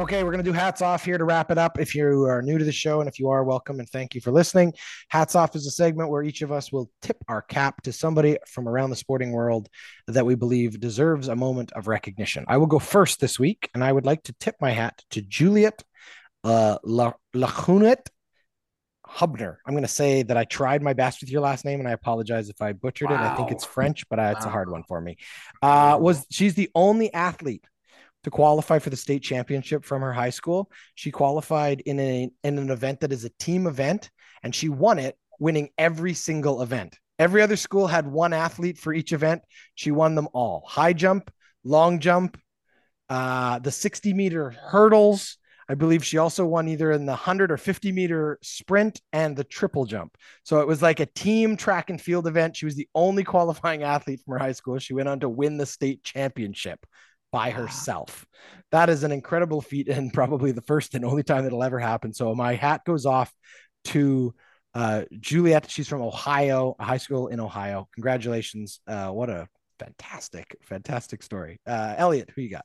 Okay, 0.00 0.24
we're 0.24 0.32
going 0.32 0.42
to 0.42 0.50
do 0.50 0.54
hats 0.54 0.80
off 0.80 1.04
here 1.04 1.18
to 1.18 1.24
wrap 1.24 1.50
it 1.50 1.58
up. 1.58 1.78
If 1.78 1.94
you 1.94 2.24
are 2.24 2.40
new 2.40 2.56
to 2.56 2.64
the 2.64 2.72
show 2.72 3.00
and 3.00 3.08
if 3.08 3.18
you 3.18 3.28
are, 3.28 3.44
welcome 3.44 3.80
and 3.80 3.90
thank 3.90 4.14
you 4.14 4.22
for 4.22 4.30
listening. 4.30 4.72
Hats 5.10 5.34
off 5.34 5.54
is 5.54 5.66
a 5.66 5.70
segment 5.70 6.08
where 6.08 6.22
each 6.22 6.40
of 6.40 6.50
us 6.50 6.72
will 6.72 6.90
tip 7.02 7.18
our 7.28 7.42
cap 7.42 7.82
to 7.82 7.92
somebody 7.92 8.38
from 8.46 8.66
around 8.66 8.88
the 8.88 8.96
sporting 8.96 9.30
world 9.30 9.68
that 10.06 10.24
we 10.24 10.36
believe 10.36 10.80
deserves 10.80 11.28
a 11.28 11.36
moment 11.36 11.70
of 11.72 11.86
recognition. 11.86 12.46
I 12.48 12.56
will 12.56 12.66
go 12.66 12.78
first 12.78 13.20
this 13.20 13.38
week, 13.38 13.68
and 13.74 13.84
I 13.84 13.92
would 13.92 14.06
like 14.06 14.22
to 14.22 14.34
tip 14.40 14.56
my 14.58 14.70
hat 14.70 15.04
to 15.10 15.20
Juliet 15.20 15.84
uh, 16.44 16.78
Lachunet 16.86 18.06
Hubner. 19.06 19.56
I'm 19.66 19.74
going 19.74 19.82
to 19.82 19.88
say 19.88 20.22
that 20.22 20.36
I 20.38 20.44
tried 20.44 20.82
my 20.82 20.94
best 20.94 21.20
with 21.20 21.30
your 21.30 21.42
last 21.42 21.66
name, 21.66 21.78
and 21.78 21.86
I 21.86 21.92
apologize 21.92 22.48
if 22.48 22.62
I 22.62 22.72
butchered 22.72 23.10
wow. 23.10 23.16
it. 23.16 23.32
I 23.32 23.36
think 23.36 23.50
it's 23.50 23.66
French, 23.66 24.08
but 24.08 24.18
uh, 24.18 24.32
it's 24.34 24.46
wow. 24.46 24.50
a 24.50 24.52
hard 24.52 24.70
one 24.70 24.84
for 24.88 24.98
me. 24.98 25.18
Uh, 25.60 25.98
was 26.00 26.24
she's 26.30 26.54
the 26.54 26.70
only 26.74 27.12
athlete 27.12 27.66
to 28.24 28.30
qualify 28.30 28.78
for 28.78 28.90
the 28.90 28.96
state 28.96 29.22
championship 29.22 29.84
from 29.84 30.02
her 30.02 30.12
high 30.12 30.30
school. 30.30 30.70
She 30.94 31.10
qualified 31.10 31.80
in, 31.80 31.98
a, 32.00 32.30
in 32.44 32.58
an 32.58 32.70
event 32.70 33.00
that 33.00 33.12
is 33.12 33.24
a 33.24 33.30
team 33.38 33.66
event, 33.66 34.10
and 34.42 34.54
she 34.54 34.68
won 34.68 34.98
it, 34.98 35.16
winning 35.38 35.70
every 35.78 36.14
single 36.14 36.62
event. 36.62 36.98
Every 37.18 37.42
other 37.42 37.56
school 37.56 37.86
had 37.86 38.06
one 38.06 38.32
athlete 38.32 38.78
for 38.78 38.94
each 38.94 39.12
event. 39.12 39.42
She 39.74 39.90
won 39.90 40.14
them 40.14 40.28
all 40.32 40.64
high 40.66 40.92
jump, 40.92 41.30
long 41.64 42.00
jump, 42.00 42.40
uh, 43.08 43.58
the 43.58 43.70
60 43.70 44.14
meter 44.14 44.50
hurdles. 44.50 45.36
I 45.68 45.74
believe 45.74 46.04
she 46.04 46.18
also 46.18 46.44
won 46.46 46.66
either 46.66 46.90
in 46.90 47.06
the 47.06 47.12
100 47.12 47.52
or 47.52 47.56
50 47.56 47.92
meter 47.92 48.38
sprint 48.42 49.00
and 49.12 49.36
the 49.36 49.44
triple 49.44 49.84
jump. 49.84 50.16
So 50.42 50.60
it 50.60 50.66
was 50.66 50.82
like 50.82 50.98
a 50.98 51.06
team 51.06 51.56
track 51.56 51.90
and 51.90 52.00
field 52.00 52.26
event. 52.26 52.56
She 52.56 52.64
was 52.64 52.74
the 52.74 52.88
only 52.94 53.22
qualifying 53.22 53.82
athlete 53.82 54.20
from 54.24 54.32
her 54.32 54.38
high 54.38 54.52
school. 54.52 54.78
She 54.78 54.94
went 54.94 55.08
on 55.08 55.20
to 55.20 55.28
win 55.28 55.58
the 55.58 55.66
state 55.66 56.02
championship 56.02 56.84
by 57.32 57.50
herself. 57.50 58.26
That 58.72 58.88
is 58.88 59.04
an 59.04 59.12
incredible 59.12 59.60
feat 59.60 59.88
and 59.88 60.12
probably 60.14 60.52
the 60.52 60.62
first 60.62 60.94
and 60.94 61.04
only 61.04 61.22
time 61.22 61.44
that'll 61.44 61.62
ever 61.62 61.78
happen. 61.78 62.12
So 62.12 62.34
my 62.34 62.54
hat 62.54 62.84
goes 62.84 63.06
off 63.06 63.32
to 63.86 64.34
uh, 64.74 65.02
Juliet. 65.18 65.70
She's 65.70 65.88
from 65.88 66.02
Ohio, 66.02 66.76
a 66.78 66.84
high 66.84 66.98
school 66.98 67.28
in 67.28 67.40
Ohio. 67.40 67.88
Congratulations. 67.94 68.80
Uh, 68.86 69.08
what 69.08 69.30
a 69.30 69.48
fantastic, 69.78 70.56
fantastic 70.62 71.22
story. 71.22 71.60
Uh, 71.66 71.94
Elliot, 71.96 72.30
who 72.34 72.42
you 72.42 72.50
got? 72.50 72.64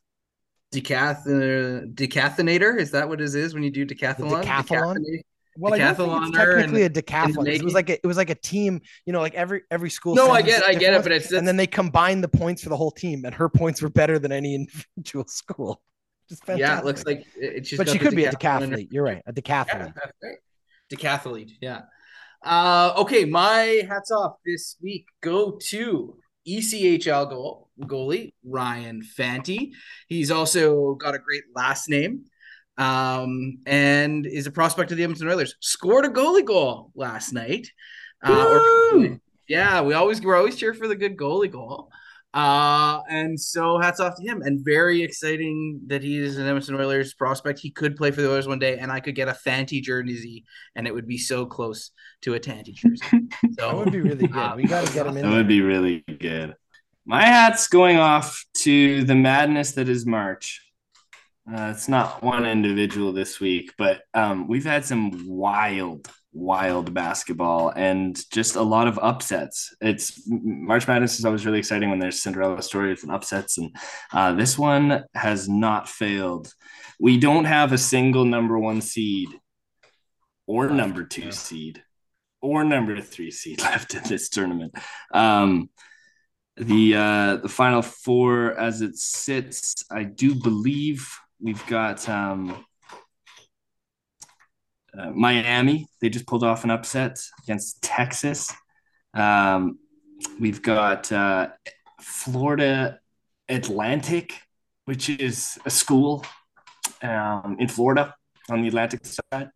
Decath- 0.72 1.28
uh, 1.28 1.86
decathinator. 1.88 2.78
Is 2.78 2.92
that 2.92 3.08
what 3.08 3.22
it 3.22 3.34
is 3.34 3.54
when 3.54 3.64
you 3.64 3.72
do 3.72 3.86
decathlon? 3.86 4.30
The 4.30 4.48
decathlon? 4.48 5.22
Well, 5.58 5.74
I 5.74 5.78
don't 5.78 5.96
think 5.96 6.12
it's 6.12 6.38
technically 6.38 6.84
and, 6.84 6.98
a 6.98 7.02
decathlon. 7.02 7.48
It 7.48 7.64
was 7.64 7.74
like 7.74 7.90
a, 7.90 7.94
it 7.94 8.06
was 8.06 8.18
like 8.18 8.30
a 8.30 8.36
team. 8.36 8.82
You 9.06 9.14
know, 9.14 9.22
like 9.22 9.36
every 9.36 9.62
every 9.72 9.90
school. 9.90 10.16
No, 10.16 10.32
I 10.32 10.42
get, 10.42 10.64
I 10.64 10.74
get 10.74 10.94
it, 10.94 11.04
but 11.04 11.12
it's 11.12 11.32
and 11.32 11.48
then 11.48 11.58
they 11.58 11.68
combined 11.68 12.24
the 12.24 12.28
points 12.28 12.64
for 12.64 12.70
the 12.70 12.78
whole 12.78 12.92
team, 12.92 13.26
and 13.26 13.34
her 13.36 13.50
points 13.50 13.82
were 13.82 13.90
better 13.90 14.20
than 14.20 14.32
any 14.32 14.56
individual 14.96 15.26
school. 15.28 15.82
Just 16.30 16.44
Yeah, 16.48 16.80
it 16.80 16.86
looks 16.86 17.06
like 17.06 17.26
it's 17.36 17.70
just. 17.70 17.78
But 17.78 17.90
she 17.90 18.00
could 18.00 18.16
be 18.16 18.26
a 18.26 18.32
decathlete. 18.32 18.88
You're 18.92 19.04
right, 19.04 19.22
a 19.26 19.34
decathlete. 19.34 19.94
Yeah, 19.96 20.12
right. 20.24 20.38
Decathlete. 20.92 21.52
Yeah. 21.62 21.82
Uh, 22.44 22.94
okay, 22.98 23.26
my 23.26 23.84
hats 23.90 24.12
off 24.12 24.36
this 24.46 24.76
week 24.82 25.08
go 25.22 25.58
to 25.70 26.16
ECHL 26.48 27.30
goal 27.30 27.70
goalie 27.82 28.34
Ryan 28.44 29.02
Fanti. 29.02 29.74
He's 30.08 30.32
also 30.32 30.94
got 30.96 31.16
a 31.16 31.20
great 31.20 31.44
last 31.56 31.90
name 31.90 32.26
um, 32.78 33.60
and 33.66 34.26
is 34.26 34.48
a 34.48 34.52
prospect 34.52 34.92
of 34.92 34.98
the 34.98 35.04
Edmonton 35.04 35.28
Oilers. 35.28 35.56
Scored 35.60 36.06
a 36.06 36.10
goalie 36.10 36.46
goal 36.46 36.92
last 36.96 37.34
night. 37.34 37.70
Uh, 38.24 38.60
or, 38.94 39.20
yeah, 39.48 39.82
we 39.82 39.94
always 39.94 40.22
we're 40.22 40.36
always 40.36 40.56
cheer 40.56 40.74
for 40.74 40.88
the 40.88 40.96
good 40.96 41.18
goalie 41.18 41.52
goal. 41.52 41.90
Uh, 42.36 43.02
and 43.10 43.40
so 43.40 43.80
hats 43.80 44.02
off 44.02 44.18
to 44.18 44.22
him. 44.22 44.42
And 44.42 44.64
very 44.64 45.02
exciting 45.02 45.80
that 45.88 46.04
he 46.04 46.18
is 46.18 46.38
an 46.38 46.46
Edmonton 46.46 46.76
Oilers 46.76 47.14
prospect. 47.14 47.60
He 47.60 47.72
could 47.72 47.96
play 47.96 48.12
for 48.12 48.22
the 48.22 48.30
Oilers 48.30 48.46
one 48.46 48.60
day, 48.60 48.78
and 48.78 48.92
I 48.92 49.00
could 49.00 49.16
get 49.16 49.30
a 49.30 49.34
Fanti 49.34 49.80
jersey, 49.80 50.44
and 50.76 50.86
it 50.86 50.94
would 50.94 51.08
be 51.08 51.18
so 51.18 51.46
close 51.46 51.92
to 52.24 52.34
a 52.34 52.40
Tanty 52.40 52.74
jersey. 52.74 53.06
So 53.58 53.68
that 53.68 53.76
would 53.78 53.92
be 53.92 54.02
really 54.02 54.28
good. 54.28 54.56
We 54.58 54.66
got 54.66 54.86
to 54.86 54.94
get 54.94 55.08
him 55.08 55.16
in. 55.16 55.24
That 55.24 55.30
there. 55.30 55.38
would 55.38 55.48
be 55.48 55.62
really 55.62 56.04
good. 56.20 56.56
My 57.06 57.24
hat's 57.24 57.68
going 57.68 57.98
off 57.98 58.44
to 58.64 59.04
the 59.06 59.16
madness 59.16 59.74
that 59.74 59.88
is 59.88 60.06
March. 60.06 60.65
Uh, 61.48 61.72
it's 61.72 61.88
not 61.88 62.24
one 62.24 62.44
individual 62.46 63.14
this 63.14 63.40
week, 63.40 63.74
but 63.78 64.02
um, 64.16 64.48
we've 64.48 64.66
had 64.66 64.84
some 64.84 65.28
wild, 65.28 66.10
wild 66.34 66.92
basketball 66.92 67.70
and 67.70 68.20
just 68.32 68.56
a 68.56 68.62
lot 68.64 68.88
of 68.88 68.98
upsets. 69.00 69.76
It's 69.80 70.24
March 70.28 70.88
Madness 70.88 71.20
is 71.20 71.26
always 71.26 71.46
really 71.46 71.60
exciting 71.60 71.92
when 71.92 72.00
there's 72.00 72.20
Cinderella 72.20 72.64
stories 72.64 73.04
and 73.04 73.12
upsets, 73.12 73.60
and 73.60 73.76
uh, 74.12 74.34
this 74.34 74.58
one 74.58 75.04
has 75.14 75.48
not 75.48 75.88
failed. 75.88 76.52
We 77.00 77.20
don't 77.20 77.46
have 77.46 77.74
a 77.74 77.78
single 77.78 78.26
number 78.26 78.58
one 78.58 78.82
seed 78.82 79.30
or 80.48 80.70
number 80.70 81.04
two 81.04 81.32
seed 81.32 81.84
or 82.42 82.64
number 82.64 83.00
three 83.02 83.30
seed 83.30 83.62
left 83.62 83.94
in 83.94 84.02
this 84.04 84.30
tournament. 84.30 84.76
Um, 85.14 85.70
the 86.58 86.96
uh, 86.96 87.36
the 87.38 87.50
final 87.50 87.84
four 87.84 88.58
as 88.58 88.82
it 88.82 88.98
sits, 88.98 89.84
I 89.92 90.06
do 90.06 90.34
believe 90.34 91.08
We've 91.40 91.66
got 91.68 92.08
um, 92.08 92.66
uh, 94.98 95.10
Miami. 95.12 95.88
They 96.02 96.10
just 96.10 96.28
pulled 96.28 96.44
off 96.44 96.64
an 96.64 96.72
upset 96.72 97.20
against 97.44 97.82
Texas. 97.84 98.54
Um, 99.14 99.80
we've 100.40 100.62
got 100.62 101.12
uh, 101.12 101.50
Florida 102.02 103.00
Atlantic, 103.50 104.34
which 104.86 105.10
is 105.10 105.60
a 105.66 105.70
school 105.70 106.26
um, 107.02 107.58
in 107.60 107.68
Florida 107.68 108.16
on 108.50 108.62
the 108.62 108.68
Atlantic 108.70 109.02
side. 109.06 109.50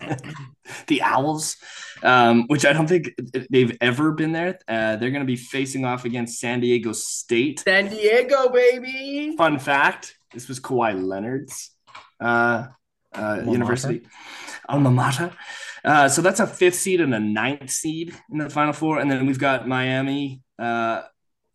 the 0.86 1.02
Owls, 1.02 1.56
um, 2.02 2.44
which 2.46 2.64
I 2.64 2.72
don't 2.72 2.86
think 2.86 3.10
they've 3.50 3.76
ever 3.80 4.12
been 4.12 4.32
there. 4.32 4.58
Uh, 4.66 4.96
they're 4.96 5.10
going 5.10 5.20
to 5.20 5.26
be 5.26 5.36
facing 5.36 5.84
off 5.84 6.04
against 6.06 6.40
San 6.40 6.60
Diego 6.60 6.92
State. 6.92 7.60
San 7.60 7.88
Diego, 7.88 8.48
baby. 8.48 9.34
Fun 9.36 9.58
fact 9.58 10.16
This 10.34 10.48
was 10.48 10.60
Kawhi 10.60 11.02
Leonard's 11.02 11.70
uh, 12.20 12.66
uh, 13.14 13.42
university, 13.46 14.06
alma 14.68 14.90
mater. 14.90 15.32
Uh, 15.84 16.08
so 16.08 16.22
that's 16.22 16.40
a 16.40 16.46
fifth 16.46 16.76
seed 16.76 17.00
and 17.00 17.14
a 17.14 17.20
ninth 17.20 17.70
seed 17.70 18.14
in 18.30 18.38
the 18.38 18.50
final 18.50 18.72
four, 18.72 18.98
and 18.98 19.10
then 19.10 19.26
we've 19.26 19.38
got 19.38 19.68
Miami 19.68 20.42
uh, 20.58 21.02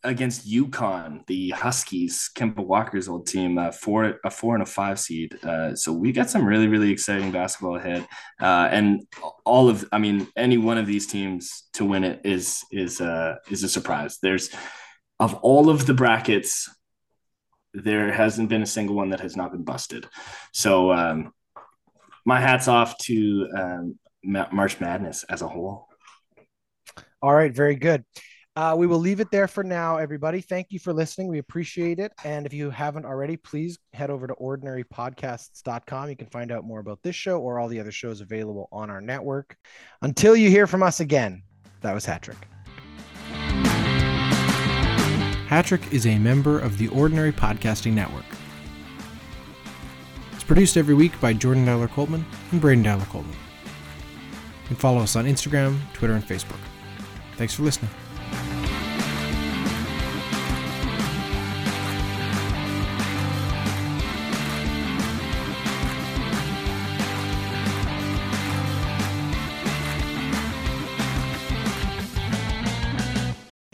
against 0.02 0.48
UConn, 0.48 1.26
the 1.26 1.50
Huskies, 1.50 2.30
Kemba 2.34 2.64
Walker's 2.64 3.08
old 3.08 3.26
team, 3.26 3.58
uh, 3.58 3.70
four 3.70 4.18
a 4.24 4.30
four 4.30 4.54
and 4.54 4.62
a 4.62 4.66
five 4.66 4.98
seed. 4.98 5.36
Uh, 5.44 5.74
so 5.74 5.92
we 5.92 6.12
got 6.12 6.30
some 6.30 6.44
really 6.44 6.68
really 6.68 6.90
exciting 6.90 7.30
basketball 7.30 7.76
ahead, 7.76 8.06
uh, 8.40 8.68
and 8.70 9.06
all 9.44 9.68
of 9.68 9.86
I 9.92 9.98
mean 9.98 10.26
any 10.36 10.58
one 10.58 10.78
of 10.78 10.86
these 10.86 11.06
teams 11.06 11.68
to 11.74 11.84
win 11.84 12.04
it 12.04 12.20
is 12.24 12.64
is 12.70 13.00
uh, 13.00 13.36
is 13.50 13.62
a 13.62 13.68
surprise. 13.68 14.18
There's 14.22 14.50
of 15.18 15.34
all 15.34 15.68
of 15.68 15.86
the 15.86 15.94
brackets, 15.94 16.68
there 17.74 18.12
hasn't 18.12 18.48
been 18.48 18.62
a 18.62 18.66
single 18.66 18.96
one 18.96 19.10
that 19.10 19.20
has 19.20 19.36
not 19.36 19.52
been 19.52 19.62
busted. 19.62 20.08
So 20.52 20.92
um, 20.92 21.32
my 22.24 22.40
hats 22.40 22.68
off 22.68 22.98
to 22.98 23.48
um, 23.56 23.98
Ma- 24.24 24.48
March 24.52 24.80
Madness 24.80 25.24
as 25.24 25.42
a 25.42 25.48
whole. 25.48 25.88
All 27.22 27.34
right, 27.34 27.54
very 27.54 27.76
good. 27.76 28.04
Uh, 28.56 28.74
we 28.76 28.86
will 28.86 28.98
leave 28.98 29.20
it 29.20 29.30
there 29.30 29.46
for 29.46 29.62
now, 29.62 29.96
everybody. 29.96 30.40
Thank 30.40 30.68
you 30.70 30.78
for 30.78 30.92
listening. 30.92 31.28
We 31.28 31.38
appreciate 31.38 32.00
it. 32.00 32.12
And 32.24 32.46
if 32.46 32.52
you 32.52 32.68
haven't 32.70 33.06
already, 33.06 33.36
please 33.36 33.78
head 33.92 34.10
over 34.10 34.26
to 34.26 34.34
ordinarypodcasts.com. 34.34 36.10
You 36.10 36.16
can 36.16 36.26
find 36.26 36.50
out 36.50 36.64
more 36.64 36.80
about 36.80 36.98
this 37.02 37.14
show 37.14 37.40
or 37.40 37.60
all 37.60 37.68
the 37.68 37.78
other 37.78 37.92
shows 37.92 38.20
available 38.20 38.68
on 38.72 38.90
our 38.90 39.00
network. 39.00 39.56
Until 40.02 40.34
you 40.34 40.50
hear 40.50 40.66
from 40.66 40.82
us 40.82 41.00
again, 41.00 41.42
that 41.82 41.94
was 41.94 42.04
Hattrick. 42.04 42.36
Hattrick 45.50 45.92
is 45.92 46.06
a 46.06 46.16
member 46.16 46.60
of 46.60 46.78
the 46.78 46.86
Ordinary 46.86 47.32
Podcasting 47.32 47.92
Network. 47.92 48.24
It's 50.30 50.44
produced 50.44 50.76
every 50.76 50.94
week 50.94 51.20
by 51.20 51.32
Jordan 51.32 51.64
Dowler 51.64 51.88
Coltman 51.88 52.22
and 52.52 52.60
Braden 52.60 52.84
Dowler 52.84 53.02
Coltman. 53.06 53.32
You 53.32 54.68
can 54.68 54.76
follow 54.76 55.00
us 55.00 55.16
on 55.16 55.24
Instagram, 55.24 55.80
Twitter, 55.92 56.14
and 56.14 56.24
Facebook. 56.24 56.60
Thanks 57.36 57.52
for 57.52 57.64
listening. 57.64 57.90